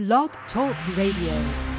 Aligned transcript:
Blog 0.00 0.30
Talk 0.50 0.74
Radio. 0.96 1.69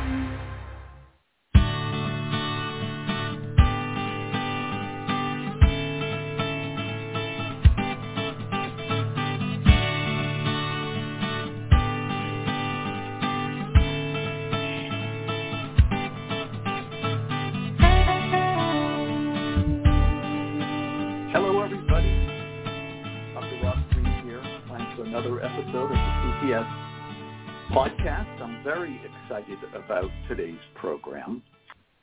Excited 29.31 29.59
about 29.73 30.11
today's 30.27 30.59
program. 30.75 31.41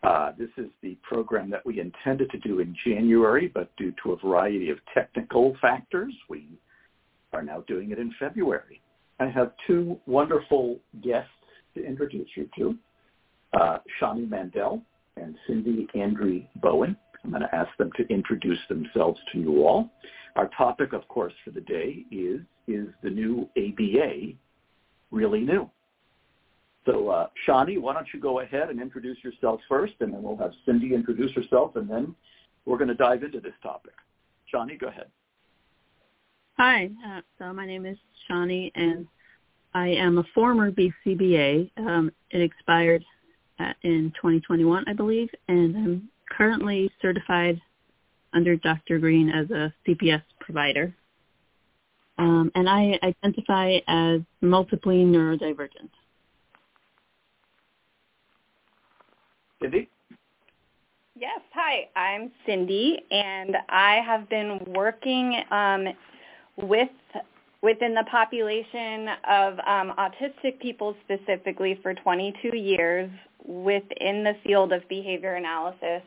Uh, 0.03 0.33
this 0.39 0.49
is 0.57 0.71
the 0.81 0.97
program 1.03 1.51
that 1.51 1.61
we 1.67 1.79
intended 1.79 2.31
to 2.31 2.39
do 2.39 2.61
in 2.61 2.75
January, 2.87 3.51
but 3.53 3.71
due 3.77 3.93
to 4.03 4.13
a 4.13 4.17
variety 4.17 4.71
of 4.71 4.79
technical 4.95 5.55
factors, 5.61 6.15
we 6.31 6.49
are 7.35 7.43
now 7.43 7.63
doing 7.69 7.91
it 7.91 7.99
in 7.99 8.15
February. 8.19 8.81
I 9.21 9.27
have 9.27 9.53
two 9.67 9.99
wonderful 10.07 10.79
guests 11.05 11.29
to 11.75 11.85
introduce 11.85 12.29
you 12.35 12.49
to, 12.57 12.79
uh, 13.61 13.79
Shani 14.01 14.27
Mandel 14.27 14.81
and 15.19 15.37
Cindy 15.47 15.87
Andre 16.01 16.49
Bowen. 16.63 16.97
I'm 17.23 17.31
going 17.31 17.43
to 17.43 17.55
ask 17.55 17.77
them 17.77 17.91
to 17.99 18.09
introduce 18.09 18.61
themselves 18.71 19.21
to 19.35 19.39
you 19.39 19.67
all. 19.67 19.91
Our 20.37 20.49
topic, 20.57 20.95
of 20.95 21.07
course, 21.09 21.35
for 21.45 21.51
the 21.51 21.61
day 21.61 22.07
is, 22.11 22.41
is 22.67 22.87
the 23.03 23.11
new 23.11 23.51
ABA 23.55 24.33
really 25.11 25.41
new? 25.41 25.69
So, 26.89 27.11
uh, 27.11 27.27
Shani, 27.47 27.79
why 27.79 27.93
don't 27.93 28.07
you 28.15 28.21
go 28.21 28.41
ahead 28.41 28.71
and 28.71 28.81
introduce 28.81 29.19
yourself 29.23 29.61
first, 29.69 29.93
and 30.01 30.15
then 30.15 30.23
we'll 30.23 30.39
have 30.39 30.53
Cindy 30.65 30.95
introduce 30.95 31.33
herself, 31.33 31.77
and 31.77 31.89
then 31.89 32.15
we're 32.65 32.79
going 32.79 32.89
to 32.89 32.95
dive 32.95 33.23
into 33.23 33.41
this 33.41 33.53
topic. 33.63 33.93
Shani, 34.53 34.81
go 34.81 34.89
ahead. 34.89 35.09
Hi, 36.57 36.89
uh, 37.07 37.21
so 37.39 37.53
my 37.53 37.67
name 37.67 37.85
is 37.85 37.99
Shani, 38.29 38.73
and 38.75 39.07
I 39.75 39.89
am 39.89 40.17
a 40.17 40.25
former 40.35 40.73
BCBA. 40.73 41.71
Um, 41.77 42.11
it 42.31 42.41
expired 42.41 43.05
at, 43.59 43.77
in 43.83 44.11
2021, 44.17 44.85
I 44.89 44.93
believe, 44.95 45.29
and 45.49 45.77
I'm 45.77 46.09
currently 46.31 46.91
certified 47.03 47.61
under 48.33 48.57
Dr. 48.57 48.99
Greene 48.99 49.29
as 49.29 49.51
a 49.51 49.75
CPS 49.87 50.23
provider. 50.41 50.95
Um, 52.17 52.51
and 52.55 52.67
I 52.67 52.99
identify 53.03 53.77
as 53.87 54.23
multiply 54.41 54.95
neurodivergent. 54.95 55.91
Cindy? 59.61 59.89
Yes, 61.19 61.41
hi, 61.53 61.89
I'm 61.97 62.31
Cindy, 62.47 63.05
and 63.11 63.57
I 63.69 64.01
have 64.07 64.29
been 64.29 64.61
working 64.69 65.43
um, 65.51 65.89
with 66.57 66.89
within 67.61 67.93
the 67.93 68.05
population 68.09 69.09
of 69.29 69.55
um, 69.67 69.93
autistic 69.99 70.61
people 70.61 70.95
specifically 71.05 71.77
for 71.83 71.93
22 71.93 72.57
years 72.57 73.11
within 73.45 74.23
the 74.23 74.35
field 74.45 74.73
of 74.73 74.89
behavior 74.89 75.35
analysis, 75.35 76.03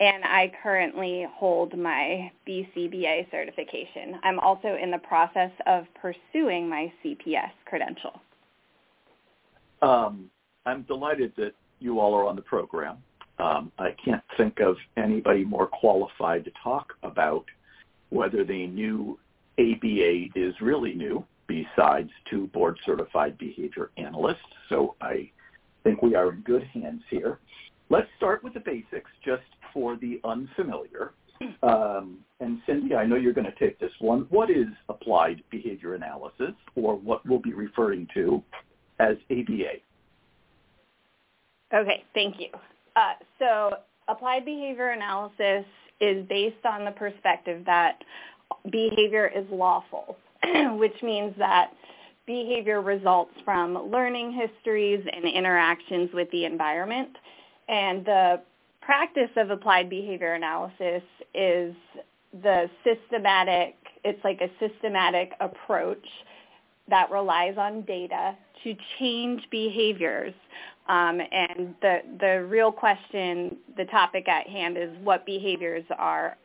and 0.00 0.22
I 0.22 0.52
currently 0.62 1.26
hold 1.32 1.78
my 1.78 2.30
BCBA 2.46 3.30
certification. 3.30 4.20
I'm 4.22 4.38
also 4.38 4.76
in 4.80 4.90
the 4.90 4.98
process 4.98 5.50
of 5.66 5.86
pursuing 5.94 6.68
my 6.68 6.92
CPS 7.02 7.52
credential. 7.64 8.20
Um, 9.80 10.30
I'm 10.66 10.82
delighted 10.82 11.32
that 11.38 11.54
you 11.78 12.00
all 12.00 12.14
are 12.14 12.26
on 12.26 12.36
the 12.36 12.42
program. 12.42 12.98
Um, 13.38 13.70
I 13.78 13.94
can't 14.02 14.22
think 14.36 14.60
of 14.60 14.76
anybody 14.96 15.44
more 15.44 15.66
qualified 15.66 16.44
to 16.44 16.50
talk 16.62 16.94
about 17.02 17.44
whether 18.08 18.44
the 18.44 18.66
new 18.66 19.18
ABA 19.58 20.28
is 20.34 20.54
really 20.60 20.94
new 20.94 21.24
besides 21.46 22.10
two 22.30 22.46
board 22.48 22.78
certified 22.84 23.36
behavior 23.38 23.90
analysts. 23.96 24.38
So 24.68 24.94
I 25.00 25.30
think 25.84 26.02
we 26.02 26.14
are 26.14 26.32
in 26.32 26.40
good 26.40 26.64
hands 26.64 27.02
here. 27.10 27.38
Let's 27.88 28.08
start 28.16 28.42
with 28.42 28.54
the 28.54 28.60
basics 28.60 29.10
just 29.24 29.44
for 29.72 29.96
the 29.96 30.20
unfamiliar. 30.24 31.12
Um, 31.62 32.18
and 32.40 32.60
Cindy, 32.66 32.94
I 32.94 33.04
know 33.06 33.16
you're 33.16 33.32
going 33.32 33.46
to 33.46 33.58
take 33.58 33.78
this 33.78 33.92
one. 33.98 34.26
What 34.30 34.50
is 34.50 34.66
applied 34.88 35.42
behavior 35.50 35.94
analysis 35.94 36.54
or 36.74 36.96
what 36.96 37.24
we'll 37.26 37.38
be 37.38 37.52
referring 37.52 38.08
to 38.14 38.42
as 38.98 39.16
ABA? 39.30 39.74
Okay, 41.74 42.04
thank 42.14 42.38
you. 42.38 42.48
Uh, 42.94 43.14
so 43.38 43.70
applied 44.08 44.44
behavior 44.44 44.90
analysis 44.90 45.64
is 46.00 46.26
based 46.28 46.64
on 46.64 46.84
the 46.84 46.92
perspective 46.92 47.64
that 47.66 48.02
behavior 48.70 49.30
is 49.34 49.44
lawful, 49.50 50.16
which 50.78 51.02
means 51.02 51.34
that 51.38 51.72
behavior 52.26 52.80
results 52.82 53.32
from 53.44 53.90
learning 53.90 54.32
histories 54.32 55.04
and 55.12 55.24
interactions 55.24 56.10
with 56.12 56.30
the 56.30 56.44
environment. 56.44 57.10
And 57.68 58.04
the 58.04 58.40
practice 58.80 59.30
of 59.36 59.50
applied 59.50 59.88
behavior 59.88 60.34
analysis 60.34 61.02
is 61.34 61.74
the 62.42 62.68
systematic, 62.84 63.74
it's 64.04 64.22
like 64.24 64.40
a 64.40 64.50
systematic 64.60 65.32
approach 65.40 66.06
that 66.88 67.10
relies 67.10 67.56
on 67.58 67.82
data 67.82 68.36
to 68.62 68.76
change 68.98 69.42
behaviors. 69.50 70.34
Um, 70.88 71.20
and 71.20 71.74
the, 71.82 71.98
the 72.20 72.46
real 72.48 72.70
question, 72.70 73.56
the 73.76 73.86
topic 73.86 74.28
at 74.28 74.46
hand 74.46 74.76
is 74.76 74.90
what 75.02 75.26
behaviors 75.26 75.84
are 75.98 76.36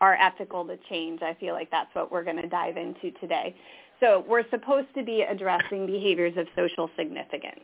are 0.00 0.16
ethical 0.20 0.66
to 0.66 0.76
change. 0.90 1.22
I 1.22 1.34
feel 1.34 1.54
like 1.54 1.70
that's 1.70 1.88
what 1.94 2.10
we're 2.12 2.24
going 2.24 2.36
to 2.36 2.48
dive 2.48 2.76
into 2.76 3.10
today. 3.20 3.54
So 4.00 4.24
we're 4.28 4.48
supposed 4.50 4.88
to 4.96 5.02
be 5.02 5.22
addressing 5.22 5.86
behaviors 5.86 6.36
of 6.36 6.46
social 6.56 6.90
significance. 6.96 7.60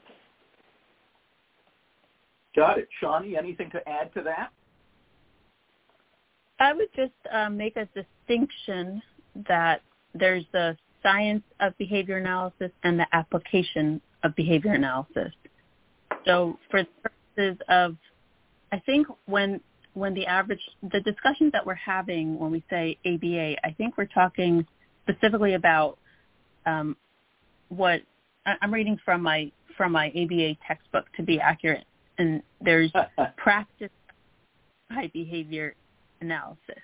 Got 2.57 2.79
it. 2.79 2.89
Shani, 3.03 3.37
anything 3.37 3.71
to 3.73 3.87
add 3.87 4.15
to 4.15 4.23
that? 4.23 4.51
I 6.61 6.73
would 6.73 6.89
just 6.95 7.13
um, 7.33 7.57
make 7.57 7.77
a 7.77 7.89
distinction 7.95 9.03
that 9.49 9.83
there's 10.15 10.45
the 10.53 10.77
science 11.03 11.45
of 11.61 11.77
behavior 11.79 12.19
analysis 12.19 12.71
and 12.85 12.99
the 12.99 13.07
application 13.13 14.01
of 14.23 14.35
behavior 14.35 14.73
analysis. 14.73 15.33
So 16.27 16.59
for 16.71 16.85
purposes 17.03 17.59
of, 17.69 17.97
I 18.73 18.79
think 18.81 19.07
when 19.27 19.61
when 19.95 20.15
the 20.15 20.27
average, 20.27 20.61
the 20.93 21.01
discussions 21.01 21.53
that 21.53 21.67
we're 21.67 21.75
having 21.75 22.39
when 22.39 22.53
we 22.53 22.63
say 22.71 22.97
ABA, 23.05 23.57
I 23.67 23.73
think 23.77 23.99
we're 23.99 24.07
talking 24.07 24.65
specifically 25.03 25.55
about 25.55 25.99
um, 26.65 26.97
what 27.69 28.03
I'm 28.47 28.73
reading 28.73 28.99
from 29.05 29.23
my 29.23 29.51
from 29.77 29.93
my 29.93 30.09
ABA 30.09 30.57
textbook 30.67 31.07
to 31.17 31.23
be 31.23 31.41
accurate, 31.41 31.85
and 32.19 32.43
there's 32.61 32.93
practice 33.37 33.91
by 34.89 35.11
behavior 35.13 35.75
analysis, 36.21 36.83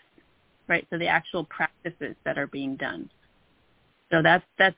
right? 0.69 0.87
So 0.91 0.99
the 0.99 1.09
actual 1.09 1.45
practices 1.45 2.17
that 2.25 2.39
are 2.39 2.47
being 2.47 2.77
done. 2.77 3.11
So 4.11 4.23
that's 4.23 4.45
that's 4.59 4.77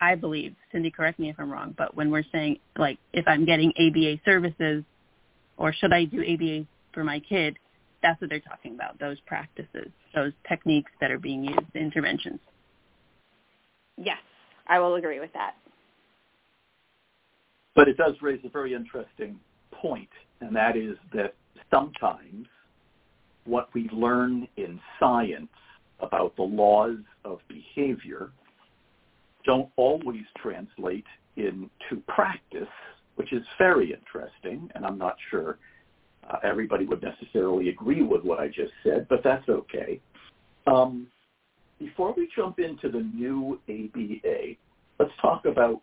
I 0.00 0.14
believe, 0.14 0.54
Cindy, 0.72 0.90
correct 0.90 1.18
me 1.18 1.30
if 1.30 1.36
I'm 1.38 1.50
wrong, 1.50 1.74
but 1.76 1.94
when 1.94 2.10
we're 2.10 2.24
saying 2.32 2.58
like 2.76 2.98
if 3.12 3.26
I'm 3.26 3.44
getting 3.44 3.72
ABA 3.78 4.20
services 4.24 4.84
or 5.56 5.72
should 5.72 5.92
I 5.92 6.04
do 6.04 6.22
ABA 6.22 6.66
for 6.92 7.04
my 7.04 7.20
kid, 7.20 7.58
that's 8.02 8.20
what 8.20 8.30
they're 8.30 8.40
talking 8.40 8.74
about, 8.74 8.98
those 9.00 9.18
practices, 9.26 9.88
those 10.14 10.32
techniques 10.48 10.90
that 11.00 11.10
are 11.10 11.18
being 11.18 11.44
used, 11.44 11.60
the 11.72 11.80
interventions. 11.80 12.38
Yes, 13.96 14.18
I 14.68 14.78
will 14.78 14.94
agree 14.94 15.18
with 15.18 15.32
that. 15.32 15.54
But 17.74 17.88
it 17.88 17.96
does 17.96 18.14
raise 18.22 18.40
a 18.44 18.48
very 18.48 18.74
interesting 18.74 19.38
point, 19.72 20.08
and 20.40 20.54
that 20.54 20.76
is 20.76 20.96
that 21.12 21.34
sometimes 21.72 22.46
what 23.44 23.68
we 23.74 23.88
learn 23.92 24.46
in 24.56 24.80
science 25.00 25.48
about 26.00 26.36
the 26.36 26.42
laws 26.42 26.98
of 27.24 27.40
behavior 27.48 28.30
don't 29.48 29.70
always 29.76 30.24
translate 30.42 31.06
into 31.38 32.02
practice, 32.06 32.68
which 33.16 33.32
is 33.32 33.42
very 33.56 33.94
interesting, 33.94 34.70
and 34.74 34.84
I'm 34.84 34.98
not 34.98 35.16
sure 35.30 35.58
uh, 36.28 36.36
everybody 36.44 36.84
would 36.84 37.02
necessarily 37.02 37.70
agree 37.70 38.02
with 38.02 38.22
what 38.24 38.38
I 38.38 38.48
just 38.48 38.72
said, 38.84 39.06
but 39.08 39.24
that's 39.24 39.48
okay. 39.48 40.00
Um, 40.66 41.06
before 41.78 42.12
we 42.14 42.28
jump 42.36 42.58
into 42.58 42.90
the 42.90 43.00
new 43.00 43.58
ABA, 43.70 44.56
let's 44.98 45.12
talk 45.22 45.46
about, 45.46 45.80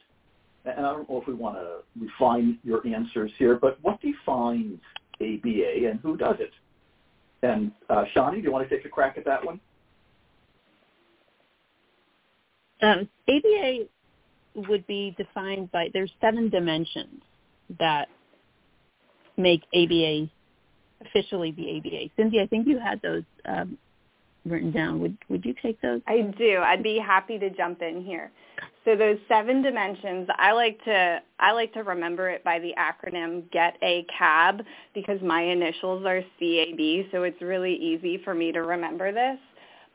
and 0.65 0.85
I 0.85 0.91
don't 0.91 1.09
know 1.09 1.19
if 1.19 1.27
we 1.27 1.33
want 1.33 1.56
to 1.56 1.77
refine 2.00 2.59
your 2.63 2.85
answers 2.85 3.31
here, 3.39 3.57
but 3.59 3.79
what 3.81 4.00
defines 4.00 4.79
ABA 5.19 5.89
and 5.89 6.00
who 6.01 6.17
does 6.17 6.35
it? 6.39 6.51
And 7.41 7.71
uh, 7.89 8.03
Shani, 8.15 8.35
do 8.35 8.41
you 8.41 8.51
want 8.51 8.69
to 8.69 8.75
take 8.75 8.85
a 8.85 8.89
crack 8.89 9.17
at 9.17 9.25
that 9.25 9.44
one? 9.44 9.59
Um, 12.81 13.10
ABA 13.30 13.86
would 14.68 14.86
be 14.88 15.16
defined 15.18 15.72
by 15.72 15.89
there's 15.94 16.12
seven 16.22 16.50
dimensions 16.50 17.22
that 17.80 18.07
make 19.38 19.63
ABA 19.74 20.30
officially 21.01 21.51
the 21.51 21.77
ABA. 21.77 22.10
Cindy, 22.16 22.42
I 22.42 22.48
think 22.48 22.68
you 22.68 22.80
had 22.80 23.01
those 23.01 23.24
um, 23.45 23.77
written 24.45 24.72
down. 24.72 25.00
Would 25.01 25.18
would 25.30 25.45
you 25.45 25.54
take 25.62 25.81
those? 25.81 26.01
I 26.07 26.22
do. 26.38 26.60
I'd 26.63 26.83
be 26.83 27.00
happy 27.00 27.38
to 27.39 27.50
jump 27.50 27.81
in 27.81 28.04
here. 28.04 28.31
So 28.86 28.95
those 28.95 29.18
seven 29.27 29.63
dimensions, 29.63 30.27
I 30.38 30.51
like 30.51 30.83
to 30.86 31.19
I 31.39 31.51
like 31.51 31.74
to 31.74 31.83
remember 31.83 32.30
it 32.30 32.44
by 32.44 32.60
the 32.60 32.74
acronym 32.77 33.51
GET 33.51 33.77
A 33.81 34.06
CAB 34.18 34.62
because 34.94 35.19
my 35.22 35.42
initials 35.42 36.06
are 36.06 36.22
CAB, 36.39 37.12
so 37.12 37.24
it's 37.24 37.42
really 37.42 37.75
easy 37.75 38.22
for 38.24 38.33
me 38.33 38.51
to 38.51 38.62
remember 38.62 39.12
this. 39.12 39.39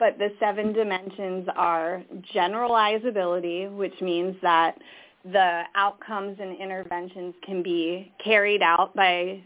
But 0.00 0.18
the 0.18 0.32
seven 0.40 0.72
dimensions 0.72 1.46
are 1.54 2.02
generalizability, 2.34 3.70
which 3.70 4.00
means 4.00 4.34
that 4.40 4.76
the 5.24 5.64
outcomes 5.74 6.38
and 6.40 6.56
interventions 6.58 7.34
can 7.44 7.62
be 7.62 8.10
carried 8.24 8.62
out 8.62 8.96
by 8.96 9.44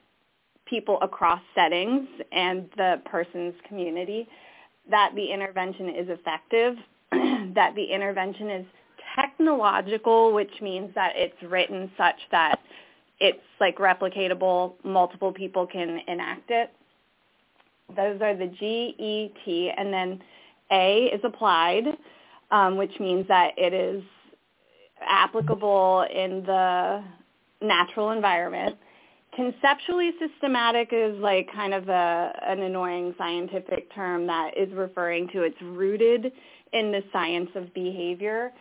people 0.65 0.99
across 1.03 1.41
settings 1.57 2.07
and 2.31 2.71
the 2.77 3.03
person's 3.05 3.55
community, 3.69 4.29
that 4.89 5.11
the 5.17 5.33
intervention 5.33 5.89
is 5.89 6.09
effective, 6.09 6.77
that 7.55 7.75
the 7.75 7.85
intervention 7.85 8.49
is 8.49 8.67
technological, 9.17 10.33
which 10.33 10.53
means 10.63 10.95
that 10.95 11.15
it's 11.17 11.43
written 11.43 11.91
such 11.99 12.17
that 12.31 12.61
it's 13.19 13.43
like 13.61 13.79
replicatable, 13.79 14.75
multiple 14.85 15.33
people 15.33 15.67
can 15.67 16.01
enact 16.07 16.51
it. 16.51 16.71
Those 17.97 18.21
are 18.23 18.37
the 18.37 18.47
G, 18.47 18.95
E, 18.99 19.33
T, 19.45 19.71
and 19.77 19.93
then 19.93 20.23
A 20.75 21.11
is 21.15 21.21
applied, 21.25 21.85
um, 22.51 22.77
which 22.77 22.93
means 22.99 23.27
that 23.29 23.53
it 23.57 23.73
is 23.73 24.03
applicable 25.07 26.07
in 26.13 26.43
the 26.45 27.03
natural 27.63 28.11
environment. 28.11 28.77
Conceptually 29.35 30.11
systematic 30.21 30.91
is 30.93 31.17
like 31.19 31.49
kind 31.53 31.75
of 31.75 31.89
a, 31.89 32.33
an 32.47 32.61
annoying 32.61 33.15
scientific 33.19 33.93
term 33.95 34.27
that 34.27 34.53
is 34.57 34.73
referring 34.75 35.29
to 35.29 35.43
it's 35.43 35.61
rooted 35.63 36.33
in 36.73 36.93
the 36.93 37.03
science 37.13 37.51
of 37.55 37.73
behavior 37.75 38.53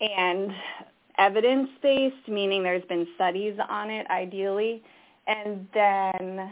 and 0.00 0.52
evidence-based, 1.18 2.28
meaning 2.28 2.62
there's 2.62 2.84
been 2.84 3.06
studies 3.16 3.58
on 3.68 3.90
it 3.90 4.06
ideally. 4.10 4.82
And 5.26 5.66
then 5.74 6.50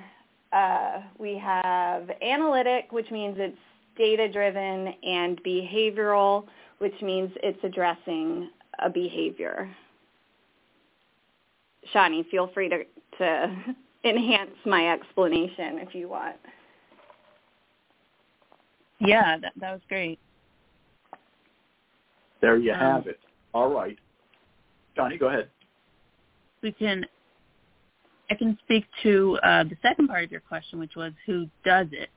uh, 0.53 1.03
we 1.19 1.39
have 1.39 2.11
analytic, 2.21 2.91
which 2.91 3.11
means 3.11 3.37
it's 3.39 3.57
data-driven, 3.97 4.95
and 5.03 5.43
behavioral, 5.43 6.45
which 6.79 6.95
means 7.03 7.31
it's 7.43 7.63
addressing 7.63 8.51
a 8.79 8.91
behavior. 8.91 9.69
Shani, 11.95 12.29
feel 12.31 12.51
free 12.53 12.69
to, 12.69 12.85
to 13.19 13.57
enhance 14.05 14.51
my 14.65 14.93
explanation 14.93 15.79
if 15.79 15.95
you 15.95 16.09
want. 16.09 16.37
Yeah, 18.99 19.37
that, 19.39 19.53
that 19.61 19.73
was 19.73 19.81
great. 19.89 20.19
There 22.41 22.57
you 22.57 22.73
um, 22.73 22.79
have 22.79 23.07
it. 23.07 23.21
All 23.53 23.73
right. 23.73 23.99
Shani, 24.97 25.19
go 25.19 25.29
ahead. 25.29 25.49
We 26.63 26.73
can, 26.73 27.05
I 28.31 28.35
can 28.35 28.59
speak 28.65 28.87
to 29.03 29.39
uh, 29.43 29.65
the 29.65 29.77
second 29.83 30.09
part 30.09 30.25
of 30.25 30.31
your 30.31 30.41
question, 30.41 30.79
which 30.79 30.97
was 30.97 31.13
who 31.27 31.47
does 31.65 31.87
it. 31.93 32.09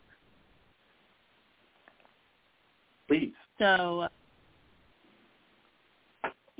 Please. 3.09 3.33
So 3.57 4.07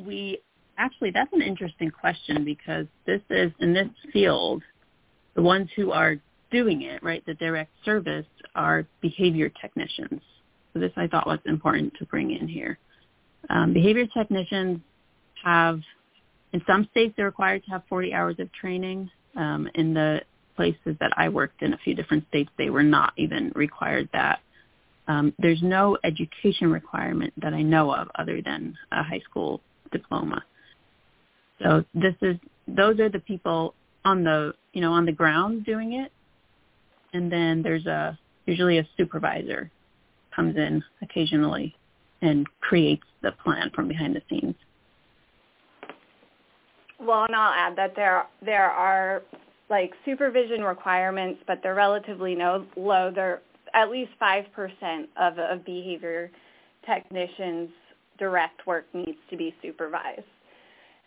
we 0.03 0.39
actually, 0.77 1.11
that's 1.11 1.31
an 1.31 1.41
interesting 1.41 1.91
question 1.91 2.43
because 2.43 2.87
this 3.05 3.21
is, 3.29 3.51
in 3.59 3.73
this 3.73 3.87
field, 4.11 4.63
the 5.35 5.41
ones 5.41 5.69
who 5.75 5.91
are 5.91 6.15
doing 6.51 6.81
it, 6.81 7.03
right, 7.03 7.23
the 7.25 7.35
direct 7.35 7.71
service, 7.85 8.25
are 8.55 8.85
behavior 8.99 9.51
technicians. 9.61 10.21
So 10.73 10.79
this 10.79 10.91
I 10.97 11.07
thought 11.07 11.27
was 11.27 11.39
important 11.45 11.93
to 11.99 12.05
bring 12.05 12.31
in 12.31 12.47
here. 12.47 12.79
Um, 13.49 13.73
behavior 13.73 14.07
technicians 14.07 14.79
have, 15.43 15.79
in 16.53 16.61
some 16.65 16.87
states, 16.91 17.13
they're 17.15 17.27
required 17.27 17.63
to 17.65 17.71
have 17.71 17.83
40 17.87 18.13
hours 18.13 18.35
of 18.39 18.51
training. 18.53 19.09
Um, 19.35 19.69
in 19.75 19.93
the 19.93 20.21
places 20.55 20.97
that 20.99 21.11
I 21.15 21.29
worked 21.29 21.61
in, 21.61 21.73
a 21.73 21.77
few 21.77 21.93
different 21.93 22.27
states, 22.29 22.49
they 22.57 22.71
were 22.71 22.83
not 22.83 23.13
even 23.17 23.51
required 23.55 24.09
that. 24.13 24.39
Um, 25.09 25.33
there's 25.39 25.61
no 25.63 25.97
education 26.03 26.71
requirement 26.71 27.33
that 27.41 27.51
I 27.51 27.63
know 27.63 27.91
of 27.91 28.09
other 28.15 28.41
than 28.43 28.77
a 28.91 29.03
high 29.03 29.21
school 29.27 29.59
diploma. 29.91 30.43
So 31.61 31.83
this 31.95 32.13
is 32.21 32.37
those 32.67 32.99
are 32.99 33.09
the 33.09 33.19
people 33.19 33.73
on 34.05 34.23
the 34.23 34.53
you 34.71 34.81
know 34.81 34.93
on 34.93 35.05
the 35.05 35.11
ground 35.11 35.65
doing 35.65 35.93
it, 35.93 36.11
and 37.13 37.31
then 37.31 37.63
there's 37.63 37.87
a 37.87 38.17
usually 38.45 38.77
a 38.77 38.87
supervisor 38.97 39.71
comes 40.35 40.55
in 40.55 40.83
occasionally 41.01 41.75
and 42.21 42.45
creates 42.61 43.03
the 43.23 43.31
plan 43.43 43.71
from 43.73 43.87
behind 43.87 44.15
the 44.15 44.21
scenes. 44.29 44.55
Well, 46.99 47.23
and 47.23 47.35
I'll 47.35 47.53
add 47.53 47.75
that 47.77 47.95
there 47.95 48.27
there 48.45 48.69
are 48.69 49.23
like 49.71 49.91
supervision 50.05 50.61
requirements, 50.63 51.41
but 51.47 51.61
they're 51.63 51.73
relatively 51.73 52.35
no, 52.35 52.65
low. 52.77 53.11
They're 53.13 53.41
at 53.73 53.89
least 53.89 54.11
five 54.19 54.45
percent 54.53 55.09
of, 55.19 55.37
of 55.37 55.65
behavior 55.65 56.31
technicians' 56.85 57.69
direct 58.17 58.65
work 58.67 58.85
needs 58.93 59.17
to 59.29 59.37
be 59.37 59.53
supervised. 59.61 60.21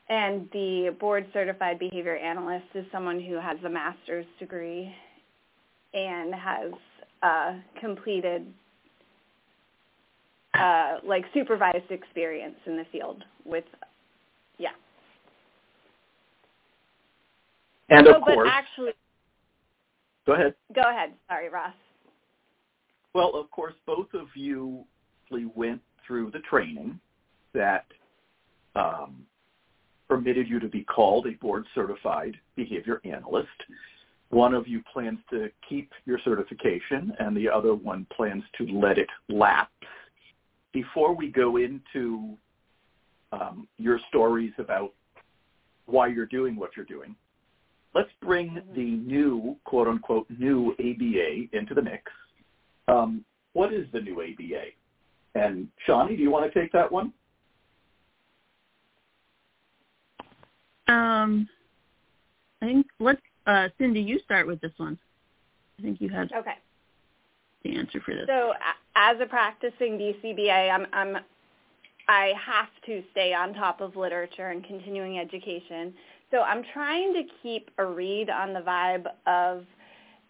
And 0.08 0.48
the 0.52 0.94
board 1.00 1.26
certified 1.32 1.78
behavior 1.78 2.16
analyst 2.16 2.66
is 2.74 2.84
someone 2.92 3.20
who 3.20 3.34
has 3.34 3.56
a 3.64 3.68
master's 3.68 4.26
degree 4.38 4.92
and 5.94 6.34
has 6.34 6.72
uh, 7.22 7.54
completed 7.80 8.46
uh, 10.54 10.96
like 11.04 11.24
supervised 11.32 11.90
experience 11.90 12.56
in 12.66 12.76
the 12.76 12.84
field 12.92 13.24
with, 13.44 13.64
yeah. 14.58 14.70
And 17.88 18.06
of 18.06 18.16
oh, 18.16 18.24
course, 18.24 18.36
but 18.36 18.46
actually, 18.48 18.92
go 20.26 20.32
ahead. 20.34 20.54
Go 20.74 20.82
ahead. 20.82 21.12
Sorry, 21.28 21.48
Ross. 21.48 21.72
Well, 23.14 23.34
of 23.34 23.50
course, 23.50 23.74
both 23.86 24.12
of 24.14 24.28
you 24.34 24.84
went 25.54 25.80
through 26.06 26.30
the 26.30 26.40
training 26.40 27.00
that 27.54 27.86
um, 28.74 29.24
permitted 30.08 30.48
you 30.48 30.60
to 30.60 30.68
be 30.68 30.84
called 30.84 31.26
a 31.26 31.32
board 31.32 31.64
certified 31.74 32.36
behavior 32.56 33.00
analyst. 33.04 33.48
One 34.30 34.54
of 34.54 34.66
you 34.66 34.82
plans 34.92 35.18
to 35.30 35.50
keep 35.68 35.90
your 36.06 36.18
certification 36.24 37.12
and 37.18 37.36
the 37.36 37.48
other 37.48 37.74
one 37.74 38.06
plans 38.14 38.44
to 38.58 38.66
let 38.66 38.98
it 38.98 39.08
lapse 39.28 39.70
before 40.72 41.14
we 41.14 41.28
go 41.28 41.56
into 41.58 42.36
um, 43.32 43.68
your 43.78 43.98
stories 44.08 44.52
about 44.58 44.92
why 45.86 46.06
you're 46.08 46.26
doing 46.26 46.56
what 46.56 46.70
you're 46.76 46.86
doing, 46.86 47.14
let's 47.94 48.10
bring 48.22 48.50
mm-hmm. 48.50 48.74
the 48.74 48.96
new, 49.06 49.56
quote 49.64 49.88
unquote, 49.88 50.26
new 50.30 50.72
ABA 50.78 51.56
into 51.56 51.74
the 51.74 51.82
mix. 51.82 52.10
Um, 52.88 53.24
what 53.52 53.72
is 53.72 53.86
the 53.92 54.00
new 54.00 54.22
ABA? 54.22 54.64
And 55.34 55.68
Shani, 55.86 56.16
do 56.16 56.22
you 56.22 56.30
want 56.30 56.52
to 56.52 56.60
take 56.60 56.72
that 56.72 56.90
one? 56.90 57.12
Um, 60.88 61.48
I 62.60 62.66
think 62.66 62.86
let's 63.00 63.20
uh, 63.46 63.68
Cindy, 63.78 64.00
you 64.00 64.18
start 64.20 64.46
with 64.46 64.60
this 64.60 64.72
one. 64.76 64.98
I 65.78 65.82
think 65.82 66.00
you 66.00 66.08
had 66.08 66.30
okay 66.32 66.54
the 67.62 67.76
answer 67.76 68.00
for 68.00 68.14
this. 68.14 68.24
So 68.26 68.52
as 68.96 69.16
a 69.20 69.26
practicing 69.26 69.98
BCBA, 69.98 70.70
I'm, 70.70 70.86
I'm 70.92 71.22
I 72.08 72.32
have 72.44 72.68
to 72.86 73.02
stay 73.12 73.32
on 73.32 73.54
top 73.54 73.80
of 73.80 73.96
literature 73.96 74.48
and 74.48 74.64
continuing 74.64 75.18
education. 75.18 75.94
So 76.30 76.40
I'm 76.40 76.62
trying 76.72 77.12
to 77.14 77.22
keep 77.42 77.70
a 77.78 77.86
read 77.86 78.28
on 78.28 78.52
the 78.52 78.60
vibe 78.60 79.06
of 79.26 79.64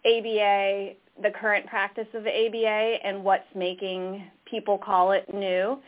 ABA, 0.05 0.93
the 1.21 1.29
current 1.29 1.67
practice 1.67 2.07
of 2.13 2.25
ABA, 2.25 2.97
and 3.03 3.23
what's 3.23 3.43
making 3.55 4.25
people 4.49 4.77
call 4.77 5.11
it 5.11 5.31
new. 5.33 5.79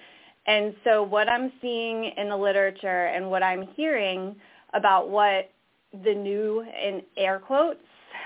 And 0.48 0.76
so 0.84 1.02
what 1.02 1.28
I'm 1.28 1.52
seeing 1.62 2.12
in 2.18 2.30
the 2.30 2.38
literature 2.38 3.06
and 3.08 3.30
what 3.30 3.42
I'm 3.42 3.68
hearing 3.76 4.36
about 4.74 5.10
what 5.10 5.50
the 6.04 6.14
new, 6.14 6.62
in 6.62 7.02
air 7.18 7.40
quotes, 7.40 7.80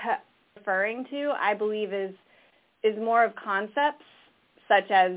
referring 0.56 1.06
to, 1.10 1.32
I 1.40 1.54
believe 1.54 1.92
is 1.92 2.14
is 2.82 2.96
more 2.98 3.24
of 3.24 3.34
concepts 3.36 4.04
such 4.66 4.90
as 4.90 5.12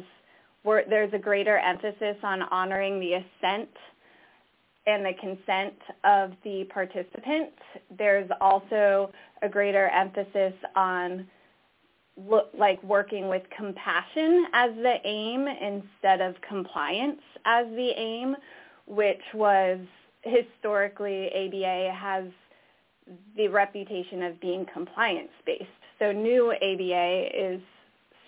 where 0.64 0.84
there's 0.90 1.14
a 1.14 1.18
greater 1.18 1.58
emphasis 1.58 2.18
on 2.24 2.42
honoring 2.42 3.00
the 3.00 3.14
assent 3.14 3.70
and 4.86 5.06
the 5.06 5.14
consent 5.20 5.76
of 6.04 6.32
the 6.44 6.66
participant. 6.74 7.52
There's 7.98 8.30
also 8.42 9.12
a 9.42 9.48
greater 9.48 9.88
emphasis 9.90 10.54
on 10.76 11.26
look, 12.18 12.50
like 12.58 12.82
working 12.84 13.28
with 13.28 13.44
compassion 13.56 14.46
as 14.54 14.72
the 14.76 14.96
aim 15.06 15.48
instead 15.48 16.22
of 16.22 16.36
compliance 16.48 17.22
as 17.46 17.66
the 17.68 17.92
aim, 17.98 18.36
which 18.88 19.22
was 19.34 19.80
historically 20.22 21.28
ABA 21.28 21.94
has 21.94 22.26
the 23.36 23.48
reputation 23.48 24.24
of 24.24 24.40
being 24.40 24.66
compliance 24.74 25.32
based. 25.46 25.66
So 26.00 26.12
new 26.12 26.54
ABA 26.54 27.30
is 27.34 27.62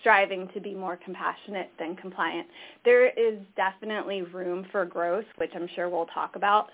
striving 0.00 0.48
to 0.54 0.60
be 0.60 0.74
more 0.74 0.98
compassionate 1.02 1.70
than 1.78 1.96
compliant. 1.96 2.46
There 2.84 3.08
is 3.08 3.38
definitely 3.56 4.22
room 4.22 4.66
for 4.70 4.84
growth, 4.84 5.24
which 5.36 5.50
I'm 5.54 5.68
sure 5.74 5.88
we'll 5.88 6.06
talk 6.06 6.36
about 6.36 6.68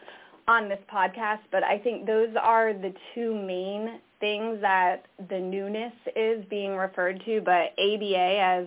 on 0.49 0.69
this 0.69 0.81
podcast, 0.93 1.41
but 1.51 1.63
I 1.63 1.79
think 1.79 2.07
those 2.07 2.31
are 2.41 2.73
the 2.73 2.93
two 3.15 3.35
main 3.35 4.01
things 4.21 4.61
that 4.61 5.07
the 5.29 5.39
newness 5.39 5.93
is 6.17 6.45
being 6.51 6.77
referred 6.77 7.23
to, 7.25 7.41
but 7.41 7.73
ABA 7.79 8.39
as 8.41 8.67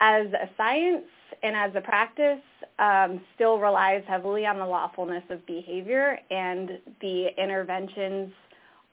as 0.00 0.26
a 0.32 0.50
science 0.56 1.04
and 1.42 1.54
as 1.56 1.70
a 1.76 1.80
practice 1.80 2.42
um, 2.78 3.20
still 3.34 3.58
relies 3.58 4.02
heavily 4.08 4.46
on 4.46 4.58
the 4.58 4.66
lawfulness 4.66 5.22
of 5.30 5.44
behavior 5.46 6.18
and 6.30 6.70
the 7.00 7.28
interventions 7.38 8.32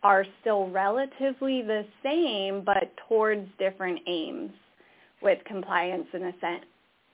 are 0.03 0.25
still 0.41 0.69
relatively 0.69 1.61
the 1.61 1.83
same 2.03 2.63
but 2.63 2.93
towards 3.07 3.47
different 3.57 3.99
aims 4.07 4.51
with 5.21 5.39
compliance 5.45 6.07
and 6.13 6.25
assent 6.25 6.63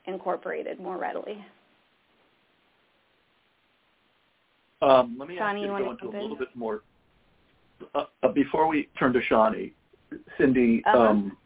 incorporated 0.05 0.79
more 0.79 0.97
readily. 0.97 1.43
Um, 4.81 5.15
let 5.17 5.29
me 5.29 5.37
ask 5.39 5.57
you 5.57 5.67
to 5.67 5.67
go 5.67 5.91
into 5.91 6.07
a 6.07 6.21
little 6.21 6.37
bit 6.37 6.55
more. 6.55 6.81
Uh, 7.93 8.05
uh, 8.23 8.27
before 8.29 8.67
we 8.67 8.89
turn 8.97 9.13
to 9.13 9.19
Shani, 9.29 9.73
Cindy, 10.37 10.81
uh-huh. 10.85 10.97
um, 10.97 11.37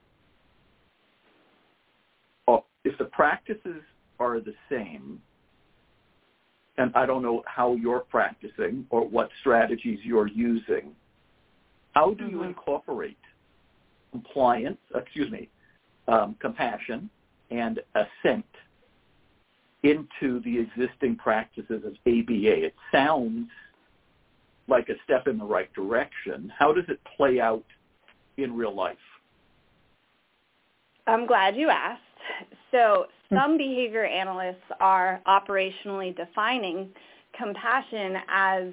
oh, 2.48 2.65
if 2.83 2.98
the 2.98 3.05
practices 3.05 3.81
are 4.19 4.39
the 4.39 4.53
same, 4.69 5.19
and 6.77 6.91
I 6.95 7.05
don't 7.05 7.21
know 7.21 7.43
how 7.45 7.75
you're 7.75 8.01
practicing 8.01 8.86
or 8.89 9.07
what 9.07 9.29
strategies 9.41 10.00
you're 10.03 10.27
using, 10.27 10.91
how 11.93 12.13
do 12.13 12.24
mm-hmm. 12.24 12.36
you 12.36 12.43
incorporate 12.43 13.17
compliance, 14.12 14.77
excuse 14.95 15.31
me, 15.31 15.50
um, 16.07 16.36
compassion 16.39 17.09
and 17.51 17.79
assent 17.95 18.45
into 19.83 20.41
the 20.41 20.59
existing 20.59 21.15
practices 21.15 21.83
of 21.86 21.93
ABA? 22.05 22.65
It 22.65 22.75
sounds 22.91 23.48
like 24.67 24.89
a 24.89 24.95
step 25.03 25.27
in 25.27 25.38
the 25.38 25.45
right 25.45 25.71
direction. 25.74 26.51
How 26.57 26.74
does 26.74 26.86
it 26.88 27.00
play 27.17 27.39
out 27.39 27.63
in 28.38 28.55
real 28.55 28.75
life? 28.75 28.98
I'm 31.07 31.25
glad 31.25 31.55
you 31.55 31.69
asked. 31.69 32.01
So 32.71 33.07
hmm. 33.29 33.36
some 33.36 33.57
behavior 33.57 34.05
analysts 34.05 34.57
are 34.79 35.21
operationally 35.27 36.15
defining 36.15 36.89
compassion 37.38 38.17
as 38.29 38.65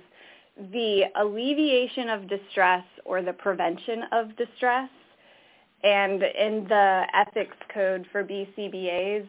the 0.72 1.04
alleviation 1.16 2.08
of 2.10 2.28
distress 2.28 2.84
or 3.04 3.22
the 3.22 3.32
prevention 3.32 4.04
of 4.12 4.36
distress. 4.36 4.88
And 5.82 6.22
in 6.22 6.66
the 6.68 7.04
ethics 7.14 7.56
code 7.72 8.06
for 8.10 8.24
BCBAs, 8.24 9.28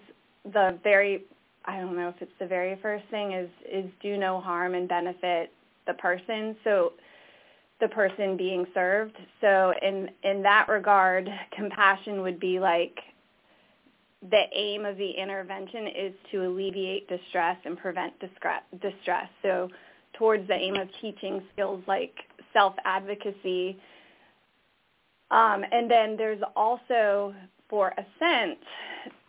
the 0.53 0.79
very 0.83 1.25
I 1.67 1.77
don't 1.79 1.95
know 1.95 2.09
if 2.09 2.15
it's 2.21 2.31
the 2.39 2.47
very 2.47 2.77
first 2.81 3.03
thing 3.11 3.33
is 3.33 3.49
is 3.71 3.85
do 4.01 4.17
no 4.17 4.39
harm 4.39 4.73
and 4.73 4.87
benefit 4.87 5.51
the 5.85 5.93
person. 5.93 6.55
So 6.63 6.93
the 7.79 7.89
person 7.89 8.37
being 8.37 8.65
served. 8.73 9.15
So 9.41 9.73
in 9.81 10.09
in 10.23 10.41
that 10.43 10.69
regard, 10.69 11.29
compassion 11.55 12.21
would 12.21 12.39
be 12.39 12.59
like 12.59 12.97
the 14.31 14.43
aim 14.55 14.85
of 14.85 14.97
the 14.97 15.11
intervention 15.11 15.87
is 15.87 16.13
to 16.31 16.45
alleviate 16.45 17.07
distress 17.07 17.57
and 17.65 17.77
prevent 17.77 18.13
distress. 18.19 19.29
So 19.43 19.69
towards 20.13 20.47
the 20.47 20.55
aim 20.55 20.75
of 20.75 20.87
teaching 21.01 21.43
skills 21.53 21.83
like 21.87 22.15
self-advocacy. 22.53 23.77
Um, 25.29 25.63
and 25.71 25.91
then 25.91 26.17
there's 26.17 26.41
also 26.55 27.35
for 27.69 27.93
assent, 27.97 28.57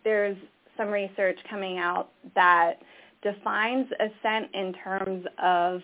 there's 0.04 0.36
some 0.78 0.88
research 0.88 1.38
coming 1.50 1.78
out 1.78 2.10
that 2.34 2.74
defines 3.22 3.86
assent 4.00 4.48
in 4.54 4.72
terms 4.82 5.26
of 5.42 5.82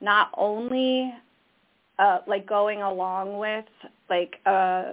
not 0.00 0.30
only 0.36 1.12
uh, 1.98 2.18
like 2.26 2.46
going 2.46 2.82
along 2.82 3.38
with 3.38 3.64
like 4.08 4.36
uh, 4.46 4.92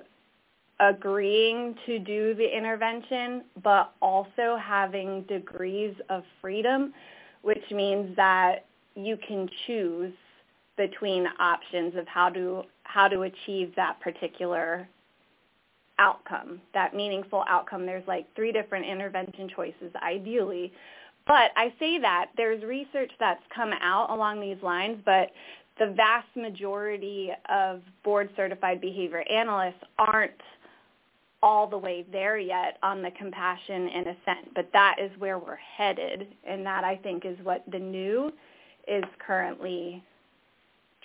agreeing 0.79 1.75
to 1.85 1.99
do 1.99 2.33
the 2.33 2.57
intervention, 2.57 3.43
but 3.63 3.93
also 4.01 4.57
having 4.61 5.23
degrees 5.23 5.95
of 6.09 6.23
freedom, 6.41 6.93
which 7.41 7.63
means 7.71 8.15
that 8.15 8.65
you 8.95 9.17
can 9.27 9.49
choose 9.67 10.13
between 10.77 11.27
options 11.39 11.95
of 11.95 12.07
how 12.07 12.29
to 12.29 12.63
how 12.83 13.07
to 13.07 13.21
achieve 13.21 13.73
that 13.75 13.99
particular 14.01 14.87
outcome, 15.99 16.61
that 16.73 16.95
meaningful 16.95 17.43
outcome. 17.47 17.85
There's 17.85 18.07
like 18.07 18.25
three 18.35 18.51
different 18.51 18.85
intervention 18.85 19.49
choices 19.55 19.91
ideally. 20.01 20.71
But 21.25 21.51
I 21.55 21.73
say 21.79 21.99
that 21.99 22.31
there's 22.35 22.63
research 22.63 23.11
that's 23.19 23.43
come 23.55 23.71
out 23.81 24.09
along 24.09 24.41
these 24.41 24.61
lines, 24.61 24.99
but 25.05 25.31
the 25.79 25.93
vast 25.95 26.27
majority 26.35 27.31
of 27.49 27.81
board 28.03 28.29
certified 28.35 28.81
behavior 28.81 29.23
analysts 29.29 29.83
aren't 29.97 30.31
all 31.41 31.67
the 31.67 31.77
way 31.77 32.05
there 32.11 32.37
yet 32.37 32.77
on 32.83 33.01
the 33.01 33.11
compassion 33.11 33.89
and 33.89 34.07
assent, 34.07 34.53
but 34.55 34.69
that 34.71 34.95
is 35.01 35.11
where 35.19 35.37
we're 35.39 35.57
headed, 35.57 36.27
and 36.45 36.65
that 36.65 36.83
I 36.83 36.95
think 36.95 37.25
is 37.25 37.37
what 37.43 37.63
the 37.69 37.79
new 37.79 38.31
is 38.87 39.03
currently 39.25 40.01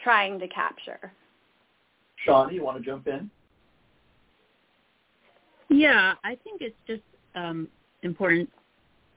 trying 0.02 0.38
to 0.38 0.46
capture. 0.48 1.12
Sean, 2.24 2.52
you 2.52 2.62
want 2.62 2.78
to 2.78 2.84
jump 2.84 3.08
in? 3.08 3.30
Yeah, 5.70 6.14
I 6.24 6.36
think 6.44 6.62
it's 6.62 6.76
just 6.86 7.02
um, 7.34 7.68
important 8.02 8.48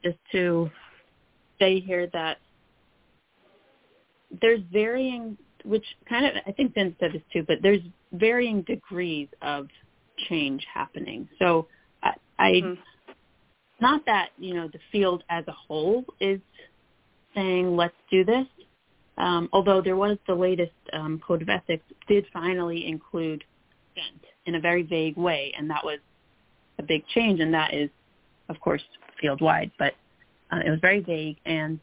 just 0.04 0.18
to 0.32 0.70
say 1.60 1.80
here 1.80 2.08
that 2.14 2.38
there's 4.42 4.62
varying, 4.72 5.38
which 5.64 5.86
kind 6.08 6.26
of, 6.26 6.34
I 6.48 6.52
think 6.52 6.74
Ben 6.74 6.96
said 7.00 7.14
this 7.14 7.22
too, 7.32 7.44
but 7.48 7.58
there's 7.62 7.82
varying 8.14 8.64
degrees 8.64 9.28
of 9.42 9.68
change 10.30 10.66
happening. 10.74 11.28
So 11.40 11.68
I, 12.04 12.14
I 12.40 12.52
mm-hmm. 12.52 12.82
not 13.80 14.06
that, 14.06 14.30
you 14.38 14.54
know, 14.54 14.68
the 14.68 14.80
field 14.92 15.24
as 15.30 15.44
a 15.48 15.54
whole 15.54 16.06
is 16.20 16.40
saying, 17.36 17.76
let's 17.76 17.96
do 18.10 18.26
this, 18.26 18.46
um, 19.18 19.50
although 19.54 19.82
there 19.82 19.96
was 19.96 20.18
the 20.28 20.36
latest 20.36 20.72
um, 20.94 21.22
code 21.26 21.42
of 21.42 21.50
ethics 21.50 21.84
did 22.08 22.26
finally 22.34 22.88
include 22.88 23.44
consent 23.94 24.24
in 24.46 24.56
a 24.56 24.60
very 24.60 24.84
vague 24.84 25.16
way, 25.18 25.54
and 25.58 25.70
that 25.70 25.84
was 25.84 26.00
a 26.82 26.86
big 26.88 27.06
change, 27.08 27.40
and 27.40 27.54
that 27.54 27.74
is, 27.74 27.90
of 28.50 28.60
course, 28.60 28.82
field 29.20 29.42
wide. 29.42 29.72
But 29.78 29.94
uh, 30.52 30.60
it 30.66 30.70
was 30.70 30.80
very 30.80 31.00
vague, 31.00 31.38
and 31.46 31.80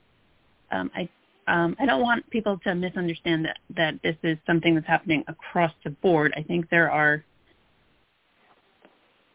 um, 0.70 0.90
I 0.94 1.08
um, 1.46 1.74
I 1.80 1.86
don't 1.86 2.02
want 2.02 2.28
people 2.28 2.58
to 2.64 2.74
misunderstand 2.74 3.46
that 3.46 3.58
that 3.76 3.94
this 4.02 4.16
is 4.22 4.36
something 4.46 4.74
that's 4.74 4.86
happening 4.86 5.24
across 5.28 5.72
the 5.84 5.90
board. 5.90 6.34
I 6.36 6.42
think 6.42 6.68
there 6.70 6.90
are 6.90 7.24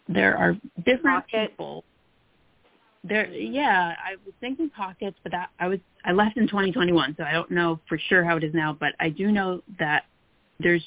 there 0.08 0.38
are 0.38 0.56
different 0.86 1.26
Pocket. 1.26 1.52
people. 1.52 1.84
There, 3.06 3.28
yeah, 3.28 3.96
I 4.02 4.16
was 4.26 4.34
thinking 4.40 4.70
pockets, 4.70 5.18
but 5.24 5.34
that 5.34 5.50
I 5.60 5.68
was 5.68 5.80
I 6.06 6.14
left 6.14 6.38
in 6.38 6.48
2021, 6.48 7.16
so 7.18 7.24
I 7.24 7.34
don't 7.34 7.52
know 7.52 7.80
for 7.90 7.98
sure 7.98 8.24
how 8.24 8.38
it 8.38 8.44
is 8.44 8.54
now. 8.54 8.78
But 8.80 8.94
I 9.00 9.10
do 9.10 9.32
know 9.32 9.62
that 9.80 10.04
there's 10.60 10.84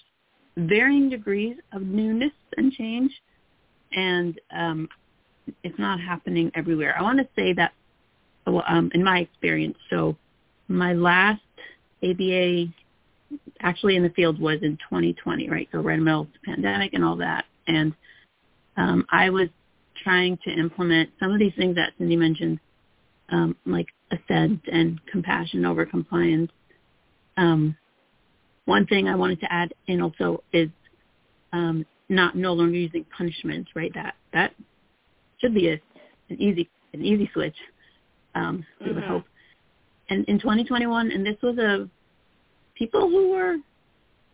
varying 0.57 1.11
degrees 1.11 1.57
of 1.73 1.83
newness 1.83 2.33
and 2.57 2.73
change, 2.73 3.13
and 3.93 4.41
um, 4.55 4.89
it's 5.63 5.79
not 5.79 6.01
happening 6.01 6.51
everywhere. 6.55 6.97
I 6.99 7.03
want 7.03 7.19
to 7.19 7.29
say 7.37 7.53
that, 7.55 7.73
um, 8.47 8.91
in 8.95 9.03
my 9.03 9.21
experience, 9.21 9.77
so 9.91 10.17
my 10.69 10.93
last 10.93 11.41
ABA 12.03 12.67
actually 13.61 13.97
in 13.97 14.03
the 14.03 14.11
field 14.11 14.41
was 14.41 14.59
in 14.63 14.77
2020, 14.77 15.49
right? 15.51 15.69
So 15.73 15.79
right 15.79 15.95
in 15.95 16.01
the 16.01 16.05
middle 16.05 16.23
of 16.23 16.29
the 16.33 16.53
pandemic 16.53 16.93
and 16.95 17.05
all 17.05 17.17
that, 17.17 17.45
and 17.67 17.93
um, 18.77 19.07
I 19.11 19.31
was 19.31 19.49
trying 20.03 20.39
to 20.45 20.51
implement 20.51 21.11
some 21.19 21.33
of 21.33 21.39
these 21.39 21.55
things 21.57 21.77
that 21.77 21.93
Cindy 21.99 22.17
mentioned, 22.17 22.61
um, 23.31 23.57
like 23.65 23.87
assent 24.11 24.61
and 24.71 25.01
compassion 25.07 25.65
over 25.65 25.87
compliance. 25.87 26.51
Um, 27.37 27.77
one 28.67 28.87
thing 28.87 29.09
I 29.09 29.17
wanted 29.17 29.41
to 29.41 29.53
add 29.53 29.73
in 29.87 30.01
also 30.01 30.43
is 30.53 30.69
um, 31.53 31.87
not 32.09 32.37
no 32.37 32.53
longer 32.53 32.77
using 32.77 33.05
punishment, 33.17 33.69
right? 33.75 33.93
That 33.95 34.15
that 34.33 34.55
should 35.41 35.55
be 35.55 35.69
a, 35.69 35.81
an 36.31 36.41
easy 36.41 36.69
an 36.93 37.05
easy 37.05 37.29
switch. 37.33 37.57
Um, 38.35 38.65
we 38.81 38.87
mm-hmm. 38.87 38.95
would 38.97 39.05
hope. 39.05 39.25
And 40.09 40.25
in 40.27 40.39
2021, 40.39 41.11
and 41.11 41.27
this 41.27 41.37
was 41.43 41.59
a 41.59 41.89
people 42.77 43.09
who 43.09 43.31
were 43.31 43.57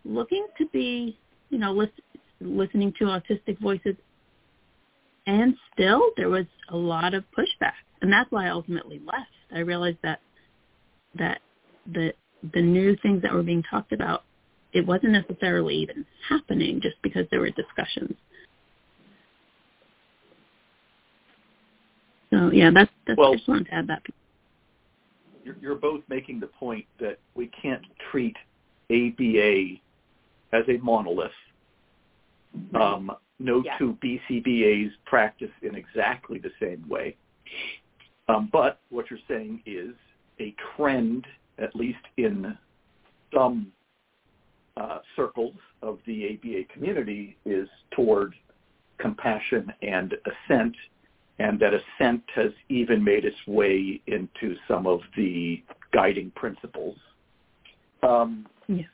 looking 0.04 0.46
to 0.58 0.66
be, 0.66 1.16
you 1.50 1.58
know, 1.58 1.72
list, 1.72 1.92
listening 2.40 2.92
to 2.98 3.04
autistic 3.04 3.58
voices, 3.60 3.94
and 5.26 5.54
still 5.72 6.10
there 6.16 6.28
was 6.28 6.46
a 6.70 6.76
lot 6.76 7.14
of 7.14 7.24
pushback, 7.36 7.74
and 8.00 8.12
that's 8.12 8.30
why 8.30 8.46
I 8.46 8.50
ultimately 8.50 9.00
left. 9.04 9.30
I 9.54 9.60
realized 9.60 9.98
that 10.02 10.20
that 11.14 11.40
the 11.92 12.12
the 12.52 12.60
new 12.60 12.96
things 13.02 13.22
that 13.22 13.32
were 13.32 13.42
being 13.42 13.62
talked 13.70 13.92
about, 13.92 14.24
it 14.72 14.86
wasn't 14.86 15.12
necessarily 15.12 15.76
even 15.76 16.06
happening 16.28 16.80
just 16.80 16.96
because 17.02 17.26
there 17.30 17.40
were 17.40 17.50
discussions. 17.50 18.14
So 22.30 22.50
yeah, 22.50 22.70
that's 22.72 22.90
that's 23.06 23.18
well, 23.18 23.32
I 23.32 23.36
just 23.36 23.48
wanted 23.48 23.66
to 23.66 23.74
add 23.74 23.86
that. 23.88 24.02
You're, 25.44 25.56
you're 25.60 25.74
both 25.74 26.00
making 26.08 26.40
the 26.40 26.46
point 26.46 26.86
that 26.98 27.18
we 27.34 27.48
can't 27.48 27.82
treat 28.10 28.36
ABA 28.90 29.80
as 30.52 30.64
a 30.68 30.78
monolith. 30.82 31.30
Um, 32.74 33.10
no 33.38 33.62
yeah. 33.64 33.76
two 33.78 33.98
BCBAs 34.02 34.90
practice 35.04 35.50
in 35.62 35.74
exactly 35.74 36.38
the 36.38 36.50
same 36.60 36.86
way. 36.88 37.16
Um, 38.28 38.48
but 38.52 38.80
what 38.90 39.10
you're 39.10 39.18
saying 39.28 39.62
is 39.66 39.94
a 40.40 40.54
trend, 40.76 41.26
at 41.58 41.74
least 41.74 41.98
in 42.16 42.56
some 43.34 43.72
uh, 44.76 44.98
circles 45.16 45.54
of 45.82 45.98
the 46.06 46.34
ABA 46.34 46.72
community, 46.72 47.36
is 47.44 47.68
toward 47.90 48.34
compassion 48.98 49.72
and 49.82 50.14
assent, 50.26 50.74
and 51.38 51.58
that 51.60 51.72
assent 51.74 52.22
has 52.34 52.52
even 52.68 53.02
made 53.02 53.24
its 53.24 53.36
way 53.46 54.00
into 54.06 54.56
some 54.68 54.86
of 54.86 55.00
the 55.16 55.62
guiding 55.92 56.30
principles. 56.34 56.96
Um, 58.02 58.46
yeah. 58.68 58.84